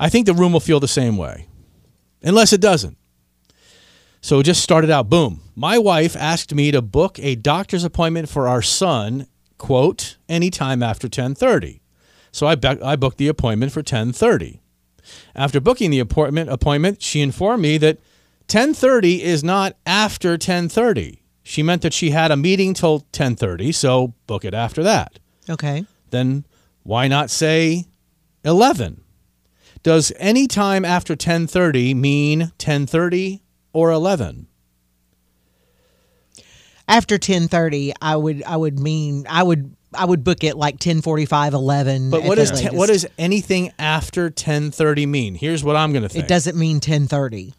[0.00, 1.46] I think the room will feel the same way,
[2.22, 2.96] unless it doesn't.
[4.20, 5.08] So it just started out.
[5.08, 5.40] Boom.
[5.54, 9.28] My wife asked me to book a doctor's appointment for our son.
[9.56, 11.80] Quote anytime after ten thirty.
[12.38, 14.60] So I be- I booked the appointment for ten thirty.
[15.34, 17.98] After booking the appointment, appointment, she informed me that
[18.46, 21.18] 10:30 is not after 10:30.
[21.42, 25.18] She meant that she had a meeting till 10:30, so book it after that.
[25.50, 25.84] Okay.
[26.10, 26.44] Then
[26.84, 27.86] why not say
[28.44, 29.00] 11?
[29.82, 33.40] Does any time after 10:30 mean 10:30
[33.72, 34.46] or 11?
[36.86, 40.74] After ten thirty, I would I would mean I would I would book it like
[40.74, 42.10] 1045, 11.
[42.10, 45.34] But at what the what does anything after 10:30 mean?
[45.34, 46.24] Here's what I'm going to think.
[46.24, 47.54] It doesn't mean 1030.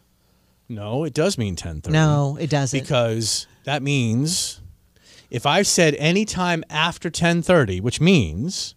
[0.68, 1.90] No, it does mean 10:30.
[1.90, 2.78] No, it doesn't.
[2.78, 4.60] because that means
[5.30, 8.76] if I've said any time after 10:30, which means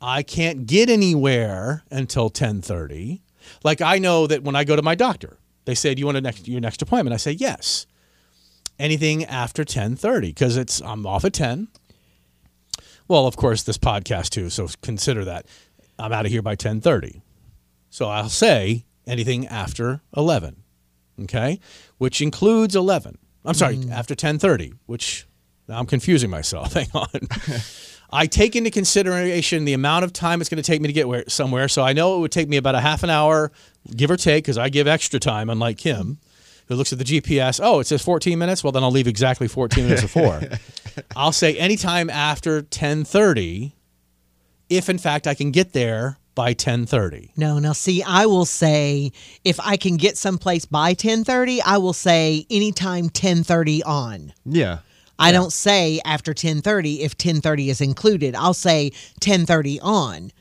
[0.00, 3.20] I can't get anywhere until 10:30.
[3.62, 6.18] Like I know that when I go to my doctor, they say, "Do you want
[6.18, 7.86] a next your next appointment?" I say, "Yes."
[8.78, 11.68] Anything after 10:30 because it's I'm off at 10.
[13.08, 15.46] Well, of course, this podcast too, so consider that.
[15.98, 17.20] I'm out of here by 10:30.
[17.90, 20.56] So I'll say anything after 11.
[21.22, 21.60] Okay?
[21.98, 23.18] Which includes 11.
[23.44, 23.90] I'm sorry, mm.
[23.90, 25.26] after 10:30, which
[25.68, 26.72] now I'm confusing myself.
[26.74, 27.06] Hang on.
[28.12, 31.08] I take into consideration the amount of time it's going to take me to get
[31.08, 31.66] where, somewhere.
[31.68, 33.52] So I know it would take me about a half an hour,
[33.96, 36.18] give or take, because I give extra time, unlike Kim,
[36.72, 37.60] who looks at the GPS.
[37.62, 38.64] Oh, it says 14 minutes.
[38.64, 40.40] Well, then I'll leave exactly 14 minutes before.
[41.16, 43.72] I'll say anytime after 10:30,
[44.68, 47.30] if in fact I can get there by 10:30.
[47.36, 49.12] No, now see, I will say
[49.44, 54.32] if I can get someplace by 10:30, I will say anytime 10:30 on.
[54.44, 54.78] Yeah.
[55.18, 58.34] I don't say after 10:30 if 10:30 is included.
[58.34, 60.32] I'll say 10:30 on.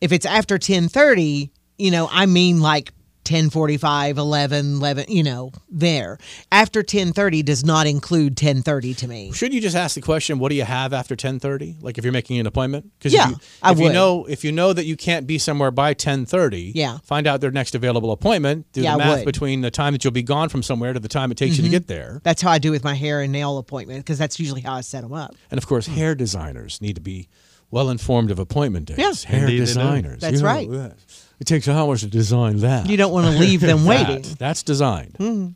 [0.00, 2.92] If it's after 10:30, you know, I mean like
[3.26, 6.18] 10:45, 11, 11, you know, there.
[6.52, 9.32] After 10:30 does not include 10:30 to me.
[9.32, 11.82] Shouldn't you just ask the question, what do you have after 10:30?
[11.82, 12.86] Like if you're making an appointment?
[12.98, 15.38] Because Yeah, if, you, I if you know if you know that you can't be
[15.38, 16.98] somewhere by 10:30, Yeah.
[17.04, 20.12] find out their next available appointment, do Yeah, the math between the time that you'll
[20.12, 21.72] be gone from somewhere to the time it takes you to Mhm.
[21.72, 22.20] get there.
[22.22, 24.80] That's how I do with my hair and nail appointment because that's usually how I
[24.82, 25.34] set them up.
[25.50, 27.28] And of course, hair designers need to be
[27.70, 28.98] well informed of appointment days.
[28.98, 29.12] Yeah.
[29.30, 30.20] Hair Indeed designers.
[30.20, 30.92] That's you know, right.
[31.36, 31.40] Yeah.
[31.40, 32.88] It takes hours to design that.
[32.88, 34.08] You don't want to leave them That.
[34.08, 34.36] waiting.
[34.38, 35.14] That's designed.
[35.18, 35.54] Mhm.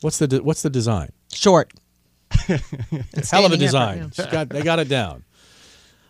[0.00, 1.10] What's the de- what's the design?
[1.32, 1.72] Short.
[2.30, 3.98] Hell of a standing up, design.
[3.98, 4.04] yeah.
[4.06, 5.24] It's got- they got it down.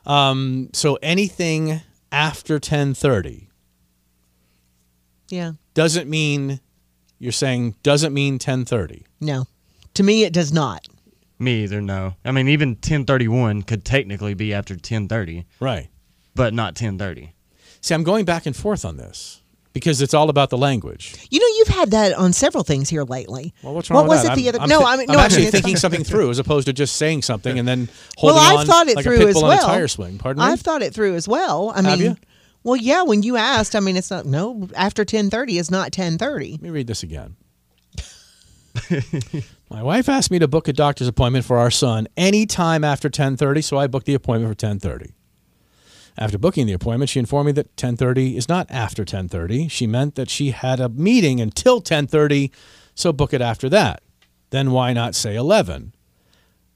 [0.06, 1.80] Um, so anything
[2.12, 3.48] after ten thirty
[5.28, 5.52] Yeah.
[5.74, 6.60] doesn't mean
[7.18, 9.06] you're saying doesn't mean ten thirty.
[9.20, 9.46] No.
[9.94, 10.86] To me, it does not.
[11.38, 11.80] Me either.
[11.80, 12.14] No.
[12.24, 15.88] I mean, even 1031 could technically be after 1030, Right.
[16.34, 17.33] but not 1030.
[17.84, 19.42] See, I'm going back and forth on this
[19.74, 21.14] because it's all about the language.
[21.30, 23.52] You know, you've had that on several things here lately.
[23.62, 24.38] Well, what's wrong what was that?
[24.38, 24.62] it the I'm- other?
[24.62, 26.66] I'm no, I mean, I'm no, I actually mean, it's thinking something through as opposed
[26.68, 29.18] to just saying something and then holding Well, I've on thought it like through a
[29.18, 29.52] pit as well.
[29.52, 30.16] on a tire swing.
[30.16, 30.50] Pardon me.
[30.50, 31.74] I've thought it through as well.
[31.76, 32.16] I mean, you?
[32.62, 33.02] well, yeah.
[33.02, 34.24] When you asked, I mean, it's not.
[34.24, 36.52] No, after ten thirty is not ten thirty.
[36.52, 37.36] Let me read this again.
[39.70, 43.62] My wife asked me to book a doctor's appointment for our son anytime after 10:30,
[43.62, 45.12] so I booked the appointment for 10:30.
[46.16, 49.68] After booking the appointment, she informed me that 10:30 is not after 10:30.
[49.68, 52.50] She meant that she had a meeting until 10:30,
[52.94, 54.02] so book it after that.
[54.50, 55.92] Then why not say 11?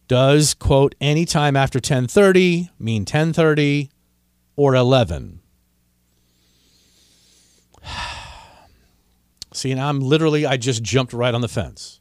[0.09, 3.91] Does quote anytime after 10:30 mean 10:30
[4.57, 5.41] or 11?
[9.53, 11.98] See, and I'm literally I just jumped right on the fence.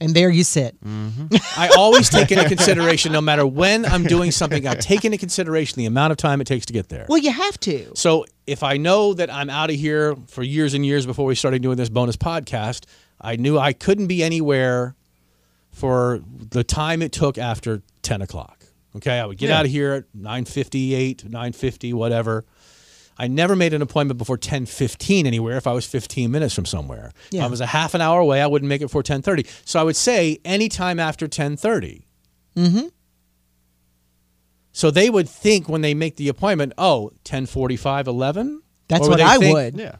[0.00, 0.78] And there you sit.
[0.84, 1.36] Mm-hmm.
[1.56, 5.78] I always take into consideration, no matter when I'm doing something, I take into consideration
[5.78, 7.06] the amount of time it takes to get there.
[7.08, 7.92] Well, you have to.
[7.96, 11.34] So if I know that I'm out of here for years and years before we
[11.34, 12.84] started doing this bonus podcast,
[13.20, 14.94] I knew I couldn't be anywhere
[15.72, 16.20] for
[16.50, 18.64] the time it took after 10 o'clock.
[18.96, 19.58] Okay, I would get Yeah.
[19.58, 22.44] out of here at 9.58, 9.50, whatever.
[23.18, 27.12] I never made an appointment before 10.15 anywhere if I was 15 minutes from somewhere.
[27.32, 29.46] If I was a half an hour away, I wouldn't make it before 10.30.
[29.64, 32.02] So I would say anytime after 10.30.
[32.56, 32.86] Mm-hmm.
[34.72, 38.62] So they would think when they make the appointment, oh, 1045, 11?
[38.88, 39.76] That's Or what I think- would.
[39.78, 39.96] Yeah.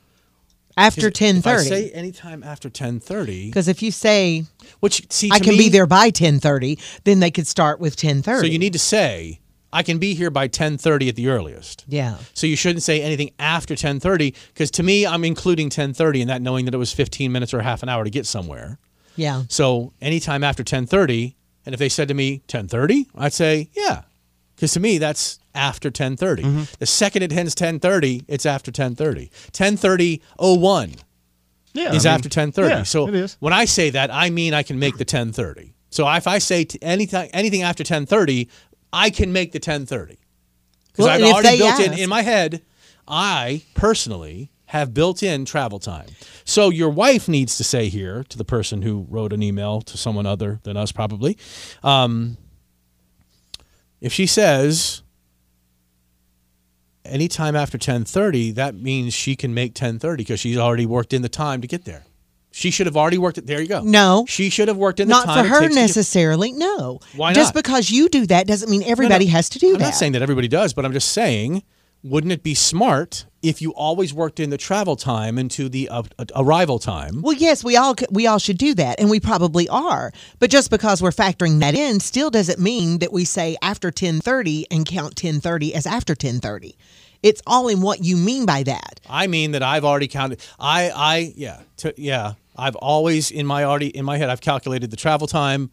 [0.79, 4.45] After ten If I say anytime after 1030, Because if you say
[4.81, 7.97] which see, I can me- be there by ten thirty, then they could start with
[7.97, 8.41] 10:30.
[8.41, 9.41] So you need to say,
[9.79, 11.85] I can be here by 1030 at the earliest.
[11.87, 12.17] Yeah.
[12.35, 16.41] So you shouldn't say anything after 1030 because to me, I'm including 1030 in that
[16.41, 18.79] knowing that it was 15 minutes or half an hour to get somewhere.
[19.17, 19.43] Yeah.
[19.49, 24.03] So anytime after 1030, and if they said to me 1030, I'd say, yeah.
[24.55, 26.43] Because to me, that's after 1030.
[26.43, 26.63] Mm-hmm.
[26.79, 29.31] The second it hits 1030, it's after 1030.
[29.53, 30.97] 1030.01
[31.75, 31.93] Yeah.
[31.93, 32.69] is I mean, after 1030.
[32.69, 33.07] yeah, so
[33.41, 35.75] when I say that, I mean I can make the 1030.
[35.91, 38.49] So if I say t- anything anything after 1030,
[38.93, 40.19] I can make the 1030.
[40.93, 42.63] Because Well, I've already built in in my head,
[43.07, 46.09] I personally have built in travel time.
[46.45, 49.97] So your wife needs to say here to the person who wrote an email to
[49.97, 51.39] someone other than us probably.
[51.83, 52.37] Um,
[54.01, 55.03] if she says
[57.05, 61.29] anytime after 10:30, that means she can make 10:30 because she's already worked in the
[61.29, 62.05] time to get there.
[62.57, 63.47] She should have already worked it.
[63.47, 63.83] There you go.
[63.83, 64.25] No.
[64.27, 65.45] She should have worked in the Not time.
[65.45, 66.53] for it her takes to necessarily.
[66.53, 67.01] No.
[67.15, 69.37] Why Just because you do that doesn't mean everybody No, no.
[69.37, 69.77] has to do that.
[69.77, 71.63] I'm not saying that everybody does, but I'm just saying
[72.03, 76.05] wouldn't it be smart if you always worked in the travel time into the uh,
[76.35, 77.21] arrival time?
[77.21, 80.11] Well, yes, we all we all should do that, and we probably are.
[80.39, 84.21] But just because we're factoring that in, still doesn't mean that we say after ten
[84.21, 86.79] thirty and count ten thirty as after ten thirty.
[87.23, 89.01] It's all in what you mean by that.
[89.11, 90.41] I mean that I've already counted.
[90.61, 92.35] I, I, yeah, t- yeah.
[92.59, 94.29] I've always in my already in my head.
[94.31, 95.71] I've calculated the travel time,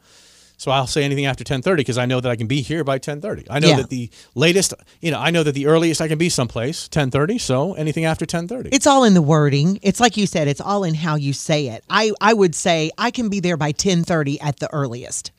[0.57, 2.83] so I'll say anything after ten thirty because I know that I can be here
[2.83, 3.45] by ten thirty.
[3.49, 3.77] I know Yeah.
[3.77, 7.11] that the latest, you know, I know that the earliest I can be someplace ten
[7.11, 7.37] thirty.
[7.37, 8.69] So anything after ten thirty.
[8.71, 9.79] It's all in the wording.
[9.81, 10.47] It's like you said.
[10.47, 11.83] It's all in how you say it.
[11.89, 15.31] I I would say I can be there by ten thirty at the earliest.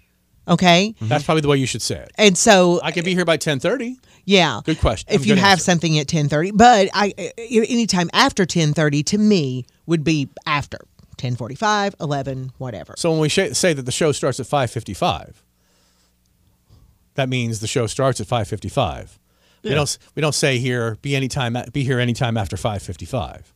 [0.46, 1.08] Okay, mm-hmm.
[1.08, 2.12] That's probably the way you should say it.
[2.18, 3.96] and so I can be here by ten thirty.
[4.26, 4.60] Yeah.
[4.64, 5.12] Good question.
[5.14, 5.64] If you have answer.
[5.64, 10.78] something at 10:30, but I anytime after 10:30 to me would be after
[11.16, 12.94] 10:45, 11, whatever.
[12.96, 15.42] So when we sh- say that the show starts at five fifty-five,
[17.14, 19.18] that means the show starts at five fifty-five.
[19.62, 23.52] We don't we don't say here be anytime be here anytime after five fifty-five.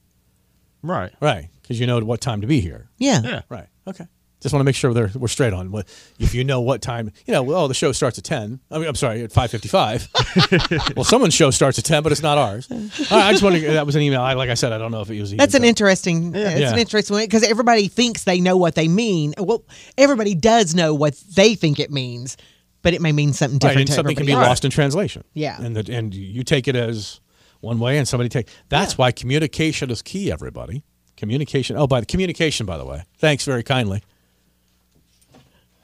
[0.82, 1.12] Right.
[1.20, 2.88] Right, because you know what time to be here.
[2.98, 3.20] Yeah.
[3.22, 3.40] Yeah.
[3.48, 3.66] Right.
[3.86, 4.06] Okay.
[4.40, 5.88] Just want to make sure they're, we're straight on what
[6.20, 7.10] if you know what time.
[7.26, 8.60] You know, well, the show starts at ten.
[8.70, 10.08] I mean, I'm sorry, at five fifty-five.
[10.96, 12.68] well, someone's show starts at ten, but it's not ours.
[12.70, 14.20] All right, I just want wanted that was an email.
[14.22, 15.34] I, like I said, I don't know if it was.
[15.34, 16.34] That's an even- interesting.
[16.34, 16.72] It's Yeah.
[16.72, 19.34] an interesting one because everybody thinks they know what they mean.
[19.38, 19.64] Well,
[19.96, 22.36] everybody does know what they think it means,
[22.82, 24.50] but it may mean something Right, different and to something can be everybody else.
[24.58, 25.24] lost in translation.
[25.34, 25.60] Yeah.
[25.60, 27.20] and the, and you take it as
[27.60, 28.46] one way, and somebody take.
[28.68, 30.30] That's why communication is key.
[30.30, 30.84] Everybody,
[31.16, 31.76] communication.
[31.76, 33.02] Oh, by the communication, by the way.
[33.18, 34.04] Thanks very kindly.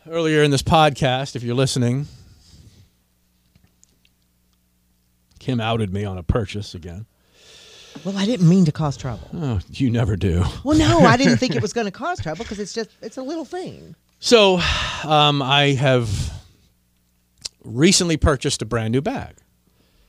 [0.06, 2.06] Earlier in this podcast, if you're listening,
[5.38, 7.06] Kim outed me on a purchase again.
[8.04, 9.26] Well, I didn't mean to cause trouble.
[9.32, 10.44] Oh, you never do.
[10.62, 13.16] Well, no, I didn't think it was going to cause trouble because it's just it's
[13.16, 13.94] a little thing.
[14.18, 14.60] So,
[15.04, 16.32] um, I have
[17.64, 19.36] recently purchased a brand new bag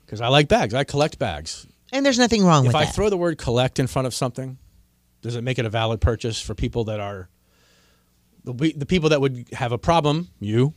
[0.06, 0.74] because I like bags.
[0.74, 1.68] I collect bags.
[1.93, 2.89] And there's nothing wrong if with I that.
[2.89, 4.58] If I throw the word collect in front of something,
[5.22, 7.30] does it make it a valid purchase for people that are
[8.46, 10.74] the, we- the people that would have a problem, you,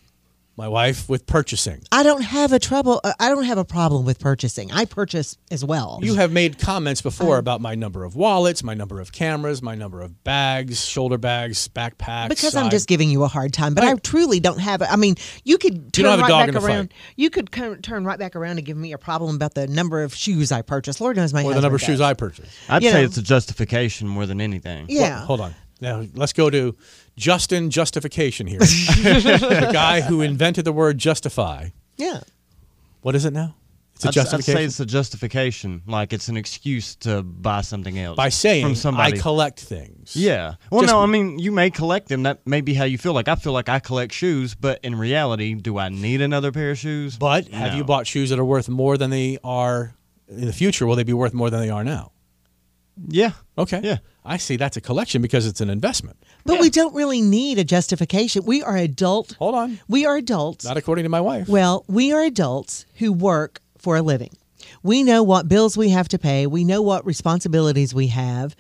[0.56, 1.80] my wife, with purchasing?
[1.92, 3.00] I don't have a trouble.
[3.04, 4.72] uh, I don't have a problem with purchasing.
[4.72, 6.00] I purchase as well.
[6.02, 9.76] You have made comments before about my number of wallets, my number of cameras, my
[9.76, 12.30] number of bags, shoulder bags, backpacks.
[12.30, 14.88] because I'm side- just giving you a hard time, but I truly don't have it.
[14.90, 15.14] I mean,
[15.44, 16.92] you could turn don't have a right back around.
[17.14, 20.02] You could kind turn right back around and give me a problem about the number
[20.02, 21.00] of shoes I purchased.
[21.00, 21.86] Lord knows my or the number of does.
[21.86, 22.50] shoes I purchased.
[22.68, 23.04] I'd You say know.
[23.06, 24.86] it's a justification more than anything.
[24.88, 25.18] Yeah.
[25.18, 25.54] Well, hold on.
[25.80, 26.74] Now let's go to
[27.16, 28.58] Justin Justification here.
[28.60, 31.68] the guy who invented the word justify.
[31.96, 32.20] Yeah.
[33.00, 33.54] What is it now?
[33.94, 35.82] It's a I'd, I'd say it's a justification.
[35.86, 38.16] Like it's an excuse to buy something else.
[38.16, 39.18] By saying from somebody.
[39.18, 40.14] I collect things.
[40.14, 40.54] Yeah.
[40.70, 42.22] Well, Just- no, I mean, you may collect them.
[42.22, 43.12] That may be how you feel.
[43.12, 46.70] Like I feel like I collect shoes, but in reality, do I need another pair
[46.70, 47.16] of shoes?
[47.18, 49.94] But have you bought shoes that are worth more than they are
[50.28, 50.86] in the future?
[50.86, 52.12] Will they be worth more than they are now?
[53.06, 53.32] Yeah.
[53.56, 53.80] Okay.
[53.82, 53.98] Yeah.
[54.24, 56.16] I see that's a collection because it's an investment.
[56.44, 58.44] But we don't really need a justification.
[58.44, 59.36] We are adult.
[59.38, 59.80] Hold on.
[59.88, 60.64] We are adults.
[60.64, 61.48] Not according to my wife.
[61.48, 64.30] Well, we are adults who work for a living.
[64.82, 66.46] We know what bills we have to pay.
[66.46, 68.54] We know what responsibilities we have.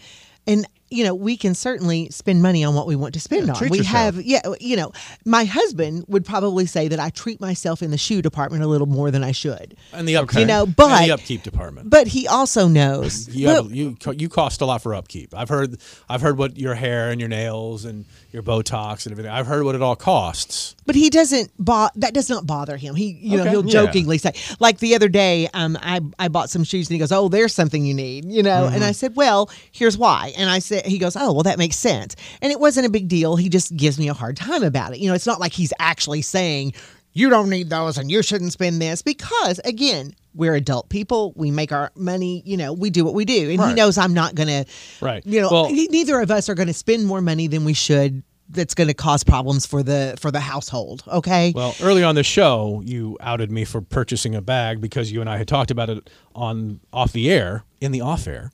[0.46, 3.56] And you know, we can certainly spend money on what we want to spend on.
[3.56, 4.14] treat We yourself.
[4.16, 4.92] have yeah, you know,
[5.24, 8.86] my husband would probably say that I treat myself in the shoe department a little
[8.86, 9.76] more than I should.
[9.92, 10.40] And the upkeep.
[10.40, 11.90] You know, and but the upkeep department.
[11.90, 15.34] but he also knows You, have, you you cost a lot for upkeep.
[15.34, 15.76] I've heard
[16.08, 19.30] I've heard what your hair and your nails and your Botox and everything.
[19.30, 20.74] I've heard what it all costs.
[20.88, 21.52] But he doesn't.
[21.58, 22.96] Bo- that does not bother him.
[22.96, 23.70] He, you know, he'll Yeah.
[23.84, 27.12] jokingly say, like the other day, um, I I bought some shoes, and he goes,
[27.12, 28.64] "Oh, there's something you need," you know.
[28.64, 28.84] And Mm-hmm.
[28.84, 32.16] I said, "Well, here's why." And I said, he goes, "Oh, well, that makes sense."
[32.42, 33.36] And it wasn't a big deal.
[33.36, 34.98] He just gives me a hard time about it.
[34.98, 36.72] You know, it's not like he's actually saying
[37.12, 40.14] you don't need those and you shouldn't spend this because again.
[40.34, 41.32] We're adult people.
[41.34, 42.42] We make our money.
[42.46, 44.64] You know, we do what we do, and he knows I'm not going to.
[45.00, 45.20] Right.
[45.26, 47.72] You know, Well- he- neither of us are going to spend more money than we
[47.72, 48.22] should.
[48.50, 51.02] That's going to cause problems for the for the household.
[51.06, 51.52] Okay.
[51.54, 55.28] Well, early on the show, you outed me for purchasing a bag because you and
[55.28, 58.50] I had talked about it on off the air, in the off air,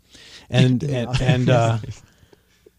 [0.51, 1.78] and and and, uh,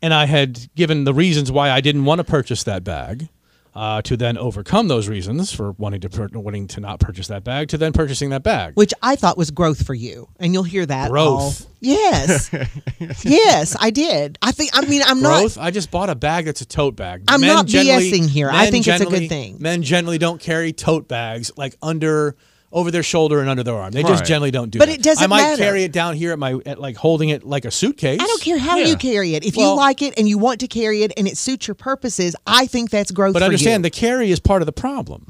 [0.02, 3.30] and I had given the reasons why I didn't want to purchase that bag.
[3.76, 7.44] Uh, to then overcome those reasons for wanting to pur- wanting to not purchase that
[7.44, 8.72] bag, to then purchasing that bag.
[8.76, 11.10] which I thought was growth for you, and you'll hear that.
[11.12, 11.30] Growth.
[11.66, 12.50] all- Yes,
[13.24, 14.38] yes, I did.
[14.42, 14.72] I think.
[14.74, 15.58] I mean, I'm not Growth.
[15.58, 15.66] not.
[15.66, 17.24] I just bought a bag that's a tote bag.
[17.28, 18.50] I'm not BSing here.
[18.50, 19.58] I think it's a good thing.
[19.60, 22.38] Men generally don't carry tote bags like under
[22.72, 23.92] over their shoulder and under their arm.
[23.92, 24.26] They just Right.
[24.26, 24.96] generally don't do But that.
[24.96, 25.58] it doesn't I might matter.
[25.64, 28.20] carry it down here at my at like holding it like a suitcase.
[28.22, 28.88] I don't care how Yeah.
[28.88, 29.46] you carry it.
[29.46, 31.76] If Well- you like it and you want to carry it and it suits your
[31.76, 33.34] purposes, I think that's growth.
[33.34, 33.90] But for understand you.
[33.90, 35.28] the carry is part of the problem.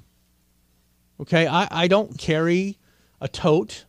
[1.22, 2.78] Okay, I, I don't carry
[3.22, 3.86] a tote.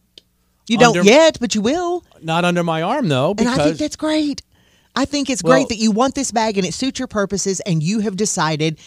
[0.68, 2.04] You don't Under- yet, but you will.
[2.22, 4.42] Not under my arm though, And because I think that's great.
[4.94, 7.60] I think it's Well- great that you want this bag and it suits your purposes
[7.60, 8.78] and you have decided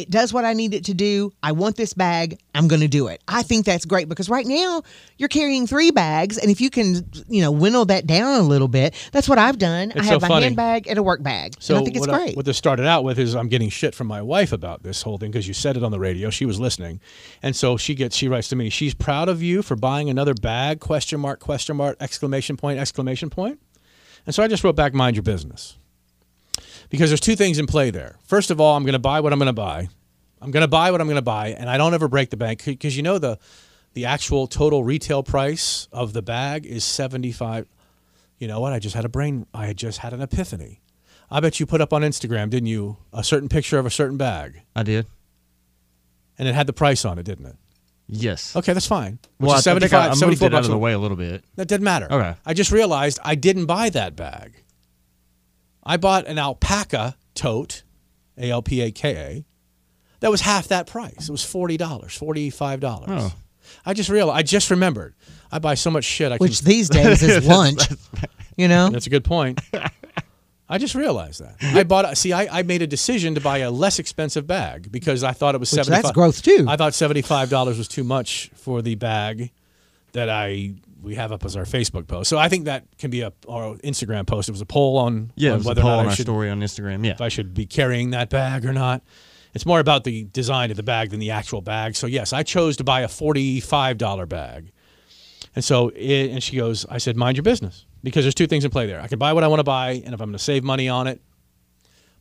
[0.00, 1.32] it does what I need it to do.
[1.42, 2.38] I want this bag.
[2.54, 3.22] I'm going to do it.
[3.28, 4.82] I think that's great because right now
[5.18, 8.68] you're carrying three bags and if you can, you know, winnow that down a little
[8.68, 9.92] bit, that's what I've done.
[9.94, 10.44] I have so my funny.
[10.44, 11.54] handbag and a work bag.
[11.58, 12.36] So and I think it's what, great.
[12.36, 15.18] what this started out with is I'm getting shit from my wife about this whole
[15.18, 16.30] thing because you said it on the radio.
[16.30, 17.00] She was listening,
[17.42, 18.70] and so she gets she writes to me.
[18.70, 20.80] She's proud of you for buying another bag?
[20.80, 21.40] Question mark?
[21.40, 21.96] Question mark?
[22.00, 22.78] Exclamation point?
[22.78, 23.60] Exclamation point?
[24.26, 25.78] And so I just wrote back, mind your business,
[26.90, 28.16] because there's two things in play there.
[28.24, 29.88] First of all, I'm going to buy what I'm going to buy.
[30.42, 32.36] I'm going to buy what I'm going to buy, and I don't ever break the
[32.36, 33.38] bank because you know the
[33.94, 37.66] the actual total retail price of the bag is 75
[38.38, 40.80] you know what i just had a brain i had just had an epiphany
[41.28, 44.16] i bet you put up on instagram didn't you a certain picture of a certain
[44.16, 45.06] bag I did.
[46.38, 47.56] and it had the price on it didn't it
[48.08, 48.54] Yes.
[48.56, 50.64] okay that's fine Which Well, is I think 75 I, I moved 74 it out
[50.64, 51.44] of the way a little bit.
[51.56, 52.34] that didn't matter Okay.
[52.46, 54.62] i just realized i didn't buy that bag
[55.84, 57.82] i bought an alpaca tote
[58.38, 59.44] a-l-p-a-k-a
[60.20, 63.32] that was half that price it was $40 $45 Oh.
[63.84, 65.14] i just realized i just remembered
[65.52, 67.82] i buy so much shit i Which can, these days is lunch.
[68.56, 68.90] You know?
[68.90, 69.58] That's a good point.
[70.68, 71.56] I just realized that.
[71.74, 72.14] I bought.
[72.18, 75.54] See, I, I made a decision to buy a less expensive bag because I thought
[75.54, 76.02] it was Which seventy.
[76.02, 76.66] that's growth, too.
[76.68, 79.50] I thought seventy five dollars was too much for the bag
[80.12, 82.28] that I we have up as our Facebook post.
[82.30, 84.48] So I think that can be a our Instagram post.
[84.48, 86.14] It was a poll on, Yeah, on it was a whether or not on I
[86.14, 87.04] should, story on Instagram.
[87.04, 87.12] Yeah.
[87.12, 89.02] if I should be carrying that bag or not.
[89.52, 91.96] It's more about the design of the bag than the actual bag.
[91.96, 94.70] So yes, I chose to buy a forty-five dollar bag,
[95.56, 98.64] and so it, and she goes, I said, mind your business because there's two things
[98.64, 99.00] in play there.
[99.00, 100.88] I can buy what I want to buy, and if I'm going to save money
[100.88, 101.20] on it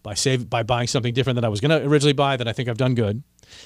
[0.02, 2.54] by save by buying something different than I was going to originally buy, then I
[2.54, 3.22] think I've done good.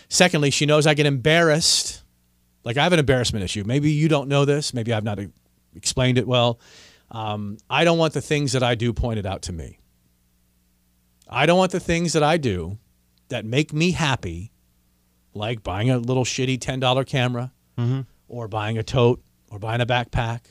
[0.09, 2.02] Secondly, she knows I get embarrassed.
[2.63, 3.63] Like I have an embarrassment issue.
[3.65, 4.73] Maybe you don't know this.
[4.73, 5.19] Maybe I've not
[5.75, 6.59] explained it well.
[7.11, 9.79] Um, I don't want the things that I do pointed out to me.
[11.29, 12.77] I don't want the things that I do
[13.29, 14.51] that make me happy,
[15.33, 17.51] like buying a little shitty $10 camera
[18.27, 20.41] or buying a tote or buying a backpack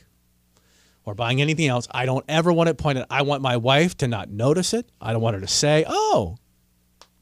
[1.04, 1.86] or buying anything else.
[1.92, 3.06] I don't ever want it pointed.
[3.10, 4.90] I want my wife to not notice it.
[5.00, 6.36] I don't want her to say, oh,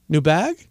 [0.08, 0.68] new bag?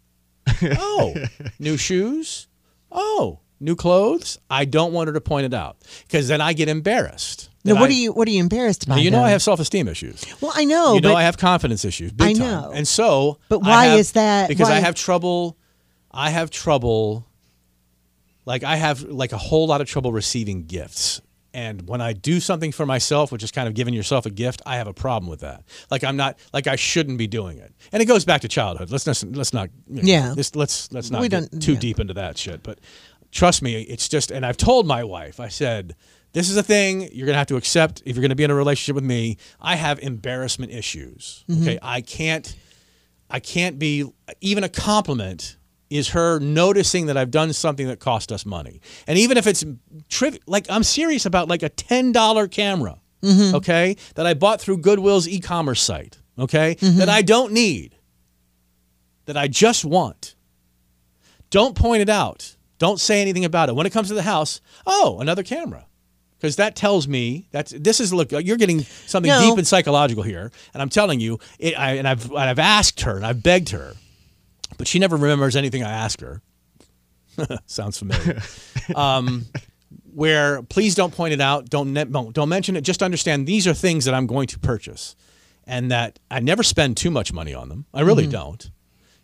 [0.64, 1.14] Oh,
[1.60, 2.48] new shoes?
[2.92, 4.38] Oh, new clothes?
[4.50, 7.50] I don't want her to point it out because then I get embarrassed.
[7.66, 9.02] Now, what I- are you what are you embarrassed about?
[9.02, 9.24] you know though?
[9.26, 10.24] I have self esteem issues.
[10.42, 12.12] Well, I know, you know I have confidence issues.
[12.12, 12.40] Big I time.
[12.62, 12.72] know.
[12.74, 15.58] And so, But why have- is that- Because I have trouble.
[16.12, 17.26] I have trouble.
[18.46, 21.22] Like I have like a whole lot of trouble receiving gifts.
[21.54, 24.62] And when I do something for myself, which is kind of giving yourself a gift,
[24.68, 25.64] I have a problem with that.
[25.92, 27.74] Like I'm not like I shouldn't be doing it.
[27.92, 28.92] And it goes back to childhood.
[28.92, 30.34] Let's not let's not you know, Yeah.
[30.38, 31.80] Let's let's let's not We get too yeah.
[31.80, 32.64] deep into that shit.
[32.64, 32.80] But
[33.32, 35.96] trust me, it's just and I've told my wife, I said,
[36.34, 38.56] this is a thing you're gonna have to accept if you're gonna be in a
[38.56, 39.38] relationship with me.
[39.60, 41.44] I have embarrassment issues.
[41.50, 41.62] Mm-hmm.
[41.64, 41.80] Okay.
[41.82, 42.56] I can't
[43.30, 44.06] I can't be
[44.42, 45.58] even a compliment
[45.90, 48.80] is her noticing that I've done something that cost us money.
[49.08, 49.66] And even if it's
[50.08, 53.56] trivial, like I'm serious about like a $10 camera, Mm-hmm.
[53.56, 57.00] okay, that I bought through Goodwill's e commerce site, okay, Mm-hmm.
[57.00, 57.96] that I don't need,
[59.26, 60.36] that I just want.
[61.50, 62.56] Don't point it out.
[62.80, 63.76] Don't say anything about it.
[63.76, 65.86] When it comes to the house, oh, another camera.
[66.40, 69.42] Because that tells me that's this is look you're getting something No.
[69.42, 73.02] deep and psychological here, and I'm telling you, it, I, and I've and I've asked
[73.02, 73.94] her and I've begged her,
[74.78, 76.42] but she never remembers anything I ask her.
[77.66, 78.42] Sounds familiar.
[78.96, 79.48] um,
[80.14, 82.82] where please don't point it out, don't ne- don't don't mention it.
[82.82, 85.18] Just understand these are things that I'm going to purchase,
[85.68, 87.86] and that I never spend too much money on them.
[87.94, 88.72] I really don't.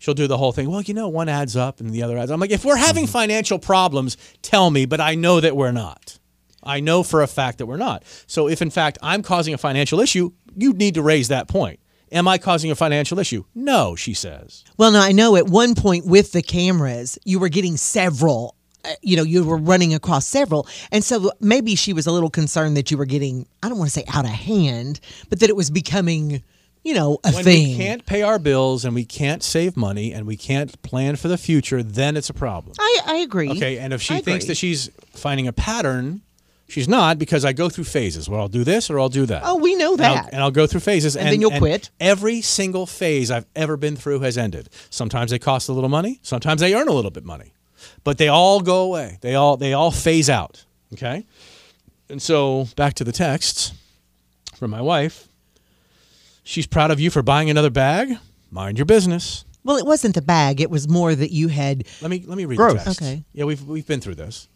[0.06, 0.70] She'll do the whole thing.
[0.70, 2.30] Well, you know, one adds up and the other adds.
[2.30, 2.36] Up.
[2.36, 4.86] I'm like, if we're having financial problems, tell me.
[4.86, 6.20] But I know that we're not.
[6.62, 8.04] I know for a fact that we're not.
[8.28, 11.80] So if in fact I'm causing a financial issue, you need to raise that point.
[12.12, 13.46] Am I causing a financial issue?
[13.56, 14.64] No, she says.
[14.78, 18.56] Well, no, I know at one point with the cameras, you were getting several.
[18.84, 20.68] uh, You know, you were running across several.
[20.92, 23.90] And so maybe she was a little concerned that you were getting, I don't want
[23.92, 25.00] to say out of hand,
[25.30, 26.44] but that it was becoming,
[26.86, 27.70] you know, a when thing.
[27.70, 31.28] we can't pay our bills and we can't save money and we can't plan for
[31.28, 32.76] the future, then it's a problem.
[32.80, 33.50] I, I agree.
[33.50, 34.48] Okay, and if she I thinks agree.
[34.52, 36.22] that she's finding a pattern,
[36.68, 39.42] she's not because I go through phases where I'll do this or I'll do that.
[39.46, 40.30] Oh, we know And I'll- that.
[40.34, 41.90] And I'll, go through phases, And then you'll quit.
[42.00, 44.70] Every single phase I've ever been through has ended.
[44.92, 46.20] Sometimes they cost a little money.
[46.22, 47.52] Sometimes they earn a little bit money,
[48.04, 49.18] but they all go away.
[49.22, 50.64] They all they all phase out.
[50.94, 51.26] Okay,
[52.10, 53.74] and so back to the texts
[54.56, 55.28] from my wife.
[56.46, 58.18] She's proud of you for buying another bag.
[58.52, 59.46] Mind your business.
[59.64, 60.62] Well, it wasn't the bag.
[60.62, 61.86] It was more that you had.
[62.02, 62.78] Let me let me read Growth.
[62.78, 63.02] the text.
[63.02, 63.24] Okay.
[63.34, 64.48] Yeah, we've we've been through this.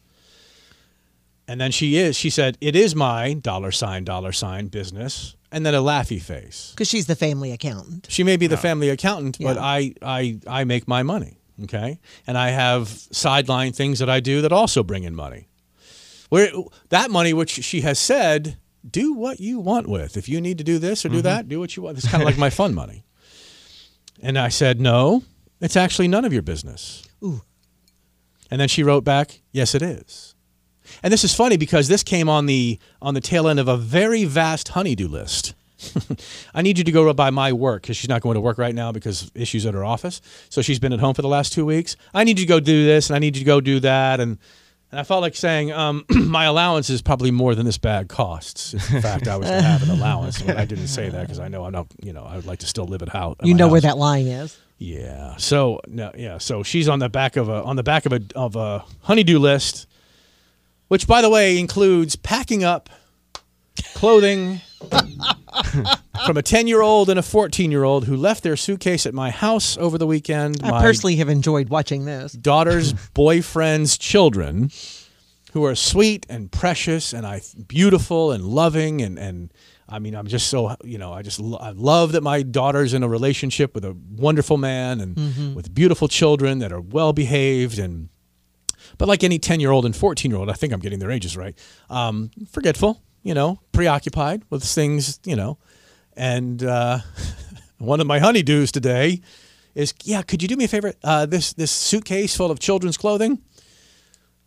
[1.48, 2.16] And then she is.
[2.16, 6.74] She said, "It is my dollar sign dollar sign business," and then a laughy face.
[6.76, 8.06] Because she's the family accountant.
[8.07, 11.38] She may be the family accountant, but I, I I make my money.
[11.64, 15.48] Okay, and I have sideline things that I do that also bring in money.
[16.30, 16.52] Where
[16.90, 18.57] that money, which she has said,
[18.89, 20.18] do what you want with.
[20.18, 21.23] If you need to do this or do mm-hmm.
[21.23, 21.97] that, do what you want.
[21.97, 23.03] It's kind of like my fun money.
[24.22, 25.23] And I said, no,
[25.61, 27.03] it's actually none of your business.
[27.23, 27.41] Ooh.
[28.51, 30.35] And then she wrote back, yes, it is.
[31.03, 33.77] And this is funny because this came on the on the tail end of a
[33.77, 35.53] very vast honeydew list.
[36.53, 38.73] I need you to go by my work because she's not going to work right
[38.73, 40.19] now because issues at her office.
[40.49, 41.95] So she's been at home for the last two weeks.
[42.14, 44.19] I need you to go do this and I need you to go do that.
[44.19, 44.39] And,
[44.91, 48.74] and I felt like saying, um, my allowance is probably more than this bag costs.
[48.74, 51.40] If in fact, I was gonna have an allowance, but I didn't say that because
[51.40, 53.38] I know I'm not, you know, I would like to still live it out.
[53.44, 54.57] You know where that line is.
[54.78, 55.36] Yeah.
[55.38, 56.38] So no, yeah.
[56.38, 59.38] So she's on the back of a on the back of a of a honeydew
[59.38, 59.88] list,
[60.88, 62.90] which by the way includes packing up
[63.95, 64.61] clothing
[66.26, 69.14] from a ten year old and a fourteen year old who left their suitcase at
[69.14, 70.61] my house over the weekend.
[70.64, 72.34] I my personally have enjoyed watching this.
[72.34, 74.72] daughter's boyfriend's children
[75.53, 79.51] who are sweet and precious and I beautiful and loving and and
[79.88, 82.93] I mean I'm just so you know I just lo- I love that my daughter's
[82.93, 85.53] in a relationship with a wonderful man and Mhm.
[85.56, 88.10] with beautiful children that are well behaved and
[88.99, 91.11] but like any 10 year old and 14 year old I think I'm getting their
[91.11, 91.57] ages right
[91.89, 95.58] um, forgetful you know preoccupied with things you know.
[96.16, 97.00] And uh,
[97.78, 99.22] one of my honeydews today
[99.76, 100.94] is yeah could you do me a favor?
[101.04, 103.40] Uh, this this suitcase full of children's clothing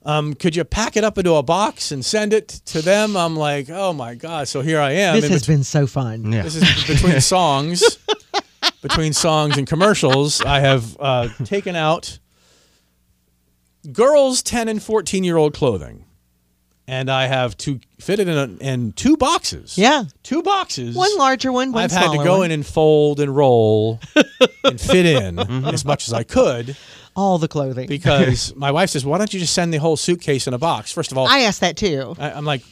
[0.05, 3.17] um, could you pack it up into a box and send it to them?
[3.17, 4.49] I'm like oh my god.
[4.49, 6.31] So here i am This has between- been so fun.
[6.31, 7.99] this is between songs
[8.81, 12.19] between songs and commercials i have uh, taken out
[13.93, 16.05] girls 10 and 14 year old clothing
[16.89, 20.05] and i have to fit it in, a, in two boxes Yeah.
[20.23, 22.47] two boxes One larger one, one I've had to go one.
[22.47, 24.01] in and fold and roll
[24.65, 26.77] and fit in as much as I could
[27.15, 30.47] all the clothing because my wife says, "Why don't you just send the whole suitcase
[30.47, 32.15] in a box?" First of all, I asked that too.
[32.19, 32.63] I, I'm like,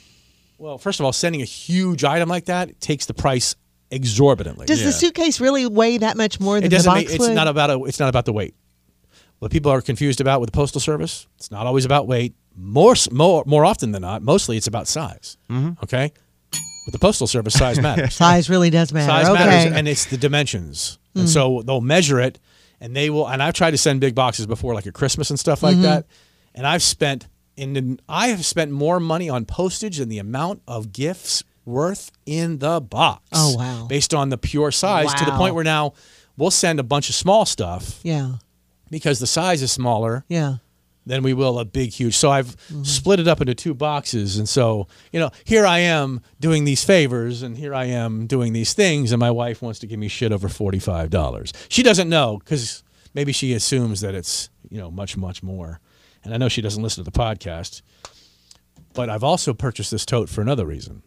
[0.56, 3.54] "Well, first of all, sending a huge item like that takes the price
[3.90, 6.90] exorbitantly." Does the suitcase really weigh that much more than it doesn't.
[6.90, 7.34] the Make, box it's would?
[7.34, 7.84] not about a.
[7.84, 8.54] It's not about the weight.
[9.40, 12.34] What people are confused about with the postal service, it's not always about weight.
[12.56, 15.36] More, more, more often than not, mostly it's about size.
[15.82, 16.12] Okay,
[16.86, 18.14] with the postal service, size matters.
[18.14, 19.06] Size really does matter.
[19.10, 19.44] Size okay.
[19.46, 20.98] matters, and it's the dimensions.
[21.14, 21.28] And Mm.
[21.32, 22.38] so they'll measure it,
[22.80, 23.26] and they will.
[23.28, 25.82] And I've tried to send big boxes before, like at Christmas and stuff like Mhm.
[25.82, 26.06] that.
[26.54, 27.26] And I've spent
[27.58, 32.58] and I have spent more money on postage than the amount of gifts worth in
[32.58, 33.22] the box.
[33.32, 33.86] Oh, wow.
[33.86, 35.92] Based on the pure size, to the point where now
[36.38, 38.34] we'll send a bunch of small stuff yeah.
[38.90, 40.56] Because the size is smaller Yeah.
[41.06, 42.16] than we will a big, huge.
[42.16, 42.82] So I've mm-hmm.
[42.82, 44.36] split it up into two boxes.
[44.36, 48.52] And so, you know, here I am doing these favors and here I am doing
[48.52, 49.12] these things.
[49.12, 51.52] And my wife wants to give me shit over $45.
[51.68, 52.82] She doesn't know because
[53.14, 55.80] maybe she assumes that it's, you know, much, much more.
[56.22, 57.82] And I know she doesn't listen to the podcast.
[58.92, 61.02] But I've also purchased this tote for another reason.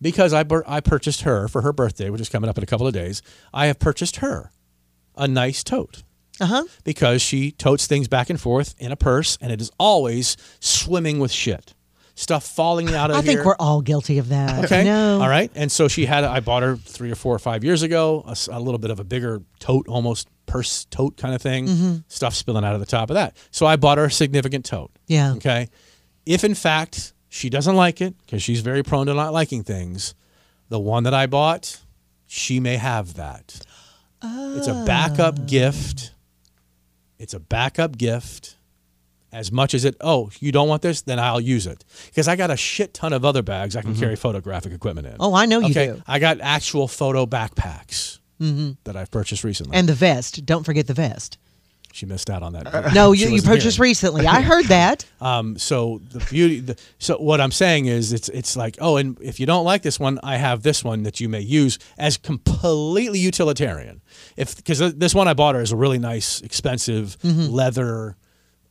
[0.00, 2.68] Because I, bur- I purchased her for her birthday, which is coming up in a
[2.68, 3.20] couple of days.
[3.52, 4.52] I have purchased her
[5.16, 6.04] a nice tote
[6.40, 6.64] Uh huh.
[6.84, 11.18] because she totes things back and forth in a purse, and it is always swimming
[11.18, 11.74] with shit,
[12.14, 13.44] stuff falling out of the I think here.
[13.46, 14.64] we're all guilty of that.
[14.64, 14.84] Okay.
[14.84, 15.20] No.
[15.20, 15.50] All right.
[15.54, 18.60] And so she had, I bought her three or four or five years ago, a
[18.60, 22.04] little bit of a bigger tote, almost purse tote kind of thing, Mhm.
[22.08, 23.36] stuff spilling out of the top of that.
[23.50, 24.90] So I bought her a significant tote.
[25.06, 25.34] Yeah.
[25.34, 25.68] Okay.
[26.24, 30.14] If in fact she doesn't like it, because she's very prone to not liking things,
[30.70, 31.78] the one that I bought,
[32.26, 33.60] she may have that.
[34.22, 36.12] It's a backup gift.
[37.18, 38.56] It's a backup gift.
[39.30, 41.84] As much as it, oh, you don't want this, then I'll use it.
[42.06, 45.16] Because I got a shit ton of other bags I can carry photographic equipment in.
[45.20, 45.88] Oh, I know you okay?
[45.88, 46.02] do.
[46.06, 49.76] I got actual photo backpacks hmm that I've purchased recently.
[49.76, 50.46] And the vest.
[50.46, 51.36] Don't forget the vest.
[51.92, 52.92] She missed out on that.
[52.94, 53.82] No, you, you purchased here.
[53.84, 54.26] recently.
[54.26, 55.04] I heard that.
[55.20, 59.18] Um, so the beauty, the, so what I'm saying is, it's it's like, oh, and
[59.20, 62.16] if you don't like this one, I have this one that you may use as
[62.16, 64.00] completely utilitarian.
[64.36, 67.50] If because this one I bought her is a really nice, expensive Mhm.
[67.50, 68.16] leather,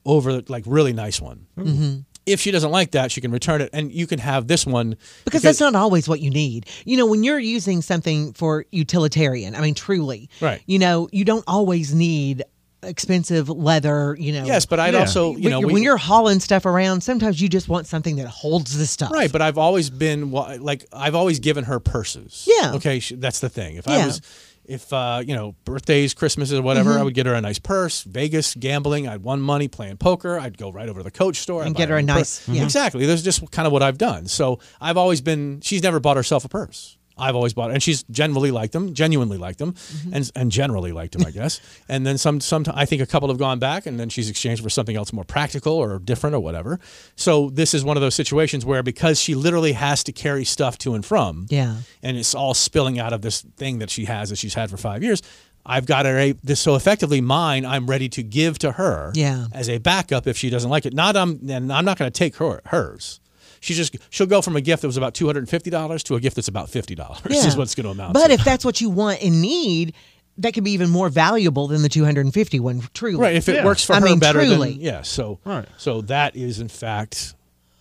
[0.06, 1.48] over like really nice one.
[1.58, 2.06] Mhm.
[2.26, 4.98] If she doesn't like that, she can return it, and you can have this one
[5.24, 6.66] Because that's not always what you need.
[6.84, 10.62] You know, when you're using something for utilitarian, I mean, truly, Right.
[10.66, 12.44] You know, you don't always need
[12.84, 14.16] expensive leather.
[14.20, 14.46] You know.
[14.46, 15.02] Yes, but I'd Yeah.
[15.02, 17.88] also, you when know, you're- we- when you're hauling stuff around, sometimes you just want
[17.88, 19.12] something that holds the stuff.
[19.12, 22.48] Right, but I've always been like I've always given her purses.
[22.48, 22.74] Yeah.
[22.76, 23.76] Okay, that's the thing.
[23.78, 24.22] If I was
[24.66, 27.00] if uh, you know birthdays, Christmases, or whatever, Mhm.
[27.00, 28.02] I would get her a nice purse.
[28.04, 30.38] Vegas gambling, I'd won money playing poker.
[30.38, 32.64] I'd go right over to the coach store And I'd get her a nice- yeah.
[32.64, 33.06] Exactly.
[33.06, 34.28] That's just kind of what I've done.
[34.28, 35.62] So I've always been.
[35.64, 36.97] She's never bought herself a purse.
[37.20, 40.14] I've always bought, and she's generally liked them, genuinely liked them, Mm-hmm.
[40.14, 41.60] and and generally liked them, I guess.
[41.90, 44.62] and then some, some, I think a couple have gone back, and then she's exchanged
[44.64, 46.80] for something else more practical or different or whatever.
[47.16, 50.78] So this is one of those situations where because she literally has to carry stuff
[50.80, 51.78] to and from, Yeah.
[52.04, 54.78] and it's all spilling out of this thing that she has that she's had for
[54.78, 55.22] five years.
[55.70, 57.66] I've got her a, this so effectively mine.
[57.66, 59.48] I'm ready to give to her Yeah.
[59.52, 60.94] as a backup if she doesn't like it.
[60.94, 63.20] Not um, and I'm not going to take her hers.
[63.60, 66.04] She's just she'll go from a gift that was about two hundred and fifty dollars
[66.04, 67.20] to a gift that's about fifty dollars.
[67.30, 67.46] Yeah.
[67.46, 68.14] Is what's going to amount.
[68.14, 68.34] But to.
[68.34, 69.94] if that's what you want and need,
[70.40, 72.82] that could be even more valuable than the 250 one.
[72.94, 74.74] Truly, right, if it works for I her mean, better, truly.
[74.74, 75.02] than yeah.
[75.02, 75.40] So
[75.78, 77.36] so that is in fact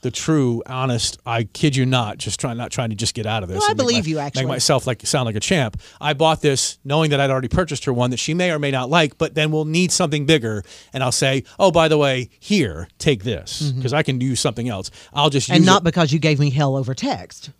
[0.07, 1.19] the true, honest.
[1.27, 2.19] I kid you not.
[2.19, 3.61] Just trying, not trying to just get out of this.
[3.61, 4.43] No, I believe my- you, actually.
[4.45, 5.81] make myself like sound like a champ.
[6.01, 8.70] I bought this knowing that I'd already purchased her one that she may or may
[8.70, 10.62] not like, but then we'll need something bigger,
[10.93, 14.69] and I'll say, oh, by the way, here, take this because I can use something
[14.69, 14.91] else.
[15.12, 15.57] I'll just Mm-hmm.
[15.57, 15.85] and not it.
[15.85, 17.51] because you gave me hell over text.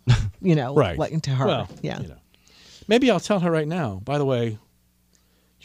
[0.41, 0.97] You know, Right.
[0.97, 1.45] like to her.
[1.45, 1.99] Well, yeah.
[2.87, 4.01] Maybe I'll tell her right now.
[4.05, 4.57] By the way,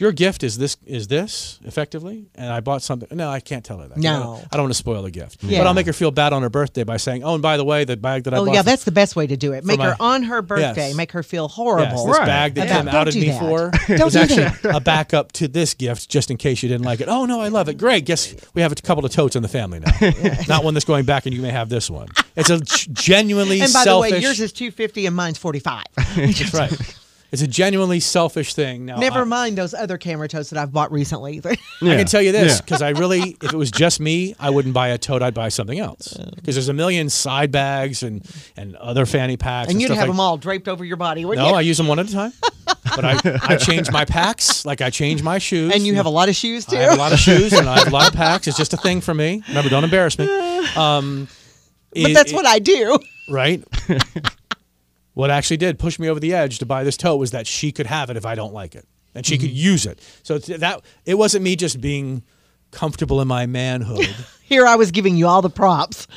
[0.03, 3.07] your gift is this is this effectively, and I bought something.
[3.15, 3.97] No, I can't tell her that.
[3.97, 4.19] I No.
[4.23, 5.41] don't, I don't want to spoil the gift.
[5.43, 5.59] Yeah.
[5.59, 7.63] But I'll make her feel bad on her birthday by saying, "Oh, and by the
[7.63, 8.41] way, the bag that I bought.
[8.41, 9.63] Oh bought." yeah, that's the best way to do it.
[9.63, 10.87] Make my- her on her birthday.
[10.89, 10.95] Yes.
[10.95, 12.05] Make her feel Yes, horrible.
[12.07, 13.39] this bag that about- Tim Don't outed do me that.
[13.39, 14.75] for Don't was actually that.
[14.75, 17.07] a backup to this gift, just in case you didn't like it.
[17.07, 17.77] Oh no, I love it.
[17.77, 18.05] Great.
[18.05, 19.91] Guess we have a couple of totes in the family now.
[20.49, 22.09] Not one that's going back, and you may have this one.
[22.35, 24.09] It's a genuinely And by selfish.
[24.11, 25.83] the way, yours is 250 and mine's 45.
[26.15, 26.95] That's right.
[27.33, 28.85] It's a genuinely selfish thing.
[28.85, 31.41] Now, Never I- mind those other camera totes that I've bought recently.
[31.45, 34.75] I can tell you this because I really, if it was just me, I wouldn't
[34.75, 35.23] buy a tote.
[35.23, 38.23] I'd buy something else because there's a million side bags and
[38.55, 39.71] and other fanny packs.
[39.71, 41.57] and you'd stuff have like- them all draped over your body, wouldn't No, you?
[41.57, 42.33] I use them one at a time.
[42.95, 45.73] But I, I change my packs like I change my shoes.
[45.73, 46.77] and you have a lot of shoes too.
[46.77, 48.47] I have a lot of shoes and I have a lot of packs.
[48.47, 49.41] It's just a thing for me.
[49.47, 50.25] Remember, don't embarrass me.
[50.75, 51.27] Um,
[51.91, 52.99] but it- that's it- what I do.
[53.29, 53.63] right?
[55.13, 57.71] What actually did push me over the edge to buy this tote was that she
[57.71, 58.85] could have it if I don't like it,
[59.15, 59.57] and she could Mm-hmm.
[59.71, 59.99] use it.
[60.23, 62.23] So that it wasn't me just being
[62.71, 64.07] comfortable in my manhood.
[64.43, 66.07] Here I was giving you all the props.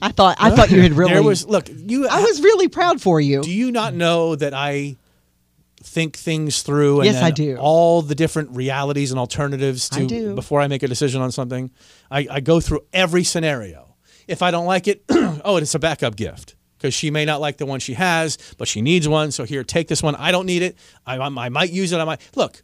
[0.00, 1.12] I thought I thought you had really.
[1.12, 2.08] There was look you.
[2.08, 3.42] I was really proud for you.
[3.42, 4.96] Do you not know that I
[5.84, 7.02] think things through?
[7.02, 7.56] And Yes, I do.
[7.58, 10.34] All the different realities and alternatives to I do.
[10.34, 11.70] before I make a decision on something.
[12.10, 13.94] I, I go through every scenario.
[14.28, 17.58] If I don't like it, oh, it's a backup gift because she may not like
[17.58, 19.30] the one she has, but she needs one.
[19.30, 20.16] So here, take this one.
[20.16, 20.76] I don't need it.
[21.06, 21.98] I, I, I might use it.
[21.98, 22.60] I might look.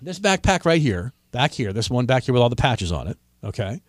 [0.00, 3.08] This backpack right here, back here, this one back here with all the patches on
[3.08, 3.18] it.
[3.42, 3.82] Okay.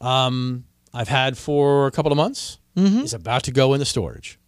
[0.00, 2.58] Um, I've had for a couple of months.
[2.76, 3.02] Mhm.
[3.04, 4.38] Is about to go into storage.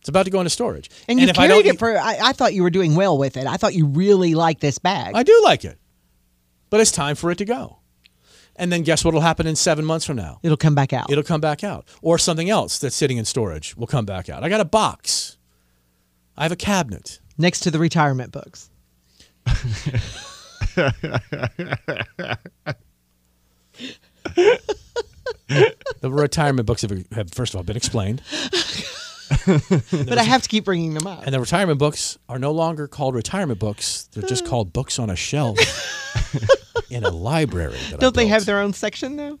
[0.00, 0.90] It's about to go into storage.
[1.08, 1.96] and you if I carried don't it for.
[1.96, 3.46] I, I thought you were doing well with it.
[3.46, 5.12] I thought you really liked this bag.
[5.14, 5.78] I do like it,
[6.70, 7.78] but it's time for it to go.
[8.60, 10.38] And then guess what will happen in seven months from now?
[10.42, 11.10] It'll come back out.
[11.10, 14.44] It'll come back out, or something else that's sitting in storage will come back out.
[14.44, 15.38] I got a box.
[16.36, 17.20] I have a cabinet.
[17.38, 18.68] next to the retirement books.
[26.00, 28.22] The retirement books have, have first of all been explained,
[29.46, 31.24] But I have to keep bringing them up.
[31.24, 34.08] and the retirement books are no longer called retirement books.
[34.12, 35.58] They're just called books on a shelf
[36.90, 37.78] in a library.
[37.98, 39.38] Don't they have their own section now?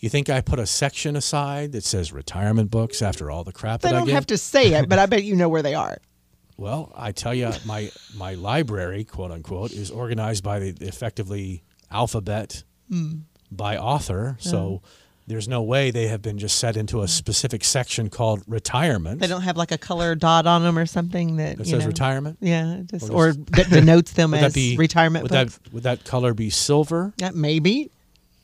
[0.00, 3.80] You think I put a section aside that says retirement books after all the crap
[3.80, 5.74] They that I don't have to say it, but I bet you know where they
[5.74, 5.98] are.
[6.56, 12.62] Well, I tell you, my my library, quote unquote, is organized by the effectively alphabet
[12.88, 13.22] Hmm.
[13.50, 14.36] by author.
[14.38, 14.80] So
[15.26, 17.08] there's no way they have been just set into a mm-hmm.
[17.08, 19.20] specific section called retirement.
[19.20, 21.86] They don't have like a color dot on them or something that, That says know-
[21.86, 22.38] retirement?
[22.40, 25.58] Yeah, just, Or or, that denotes them as that be retirement Would books.
[25.58, 27.12] that would that color be silver?
[27.18, 27.90] That maybe,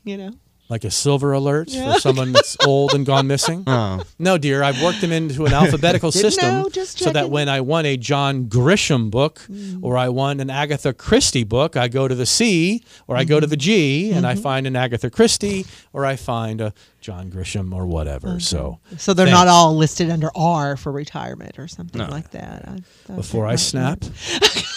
[0.05, 0.32] you know.
[0.70, 1.94] Like a silver alert Yeah.
[1.94, 3.64] for someone that's old and gone missing?
[3.66, 4.02] Oh.
[4.20, 4.62] No, dear.
[4.62, 7.97] I've worked them into an alphabetical system know, just so that when I won a
[7.97, 9.80] John Grisham book Mm.
[9.82, 13.40] or I won an Agatha Christie book, I go to the C or I go
[13.40, 14.42] to the G and I Mm-hmm.
[14.42, 18.40] find an Agatha Christie or I find a John Grisham or whatever.
[18.40, 22.09] So So they're not all listed under R for retirement or something No.
[22.09, 22.68] like that.
[22.68, 24.09] I Before I snap, be-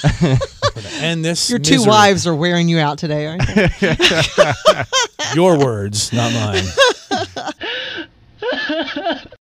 [0.03, 0.37] I'm
[0.73, 1.49] gonna end this.
[1.49, 1.89] Your two misery.
[1.89, 3.69] wives are wearing you out today, aren't they?
[5.35, 6.63] Your words, not mine.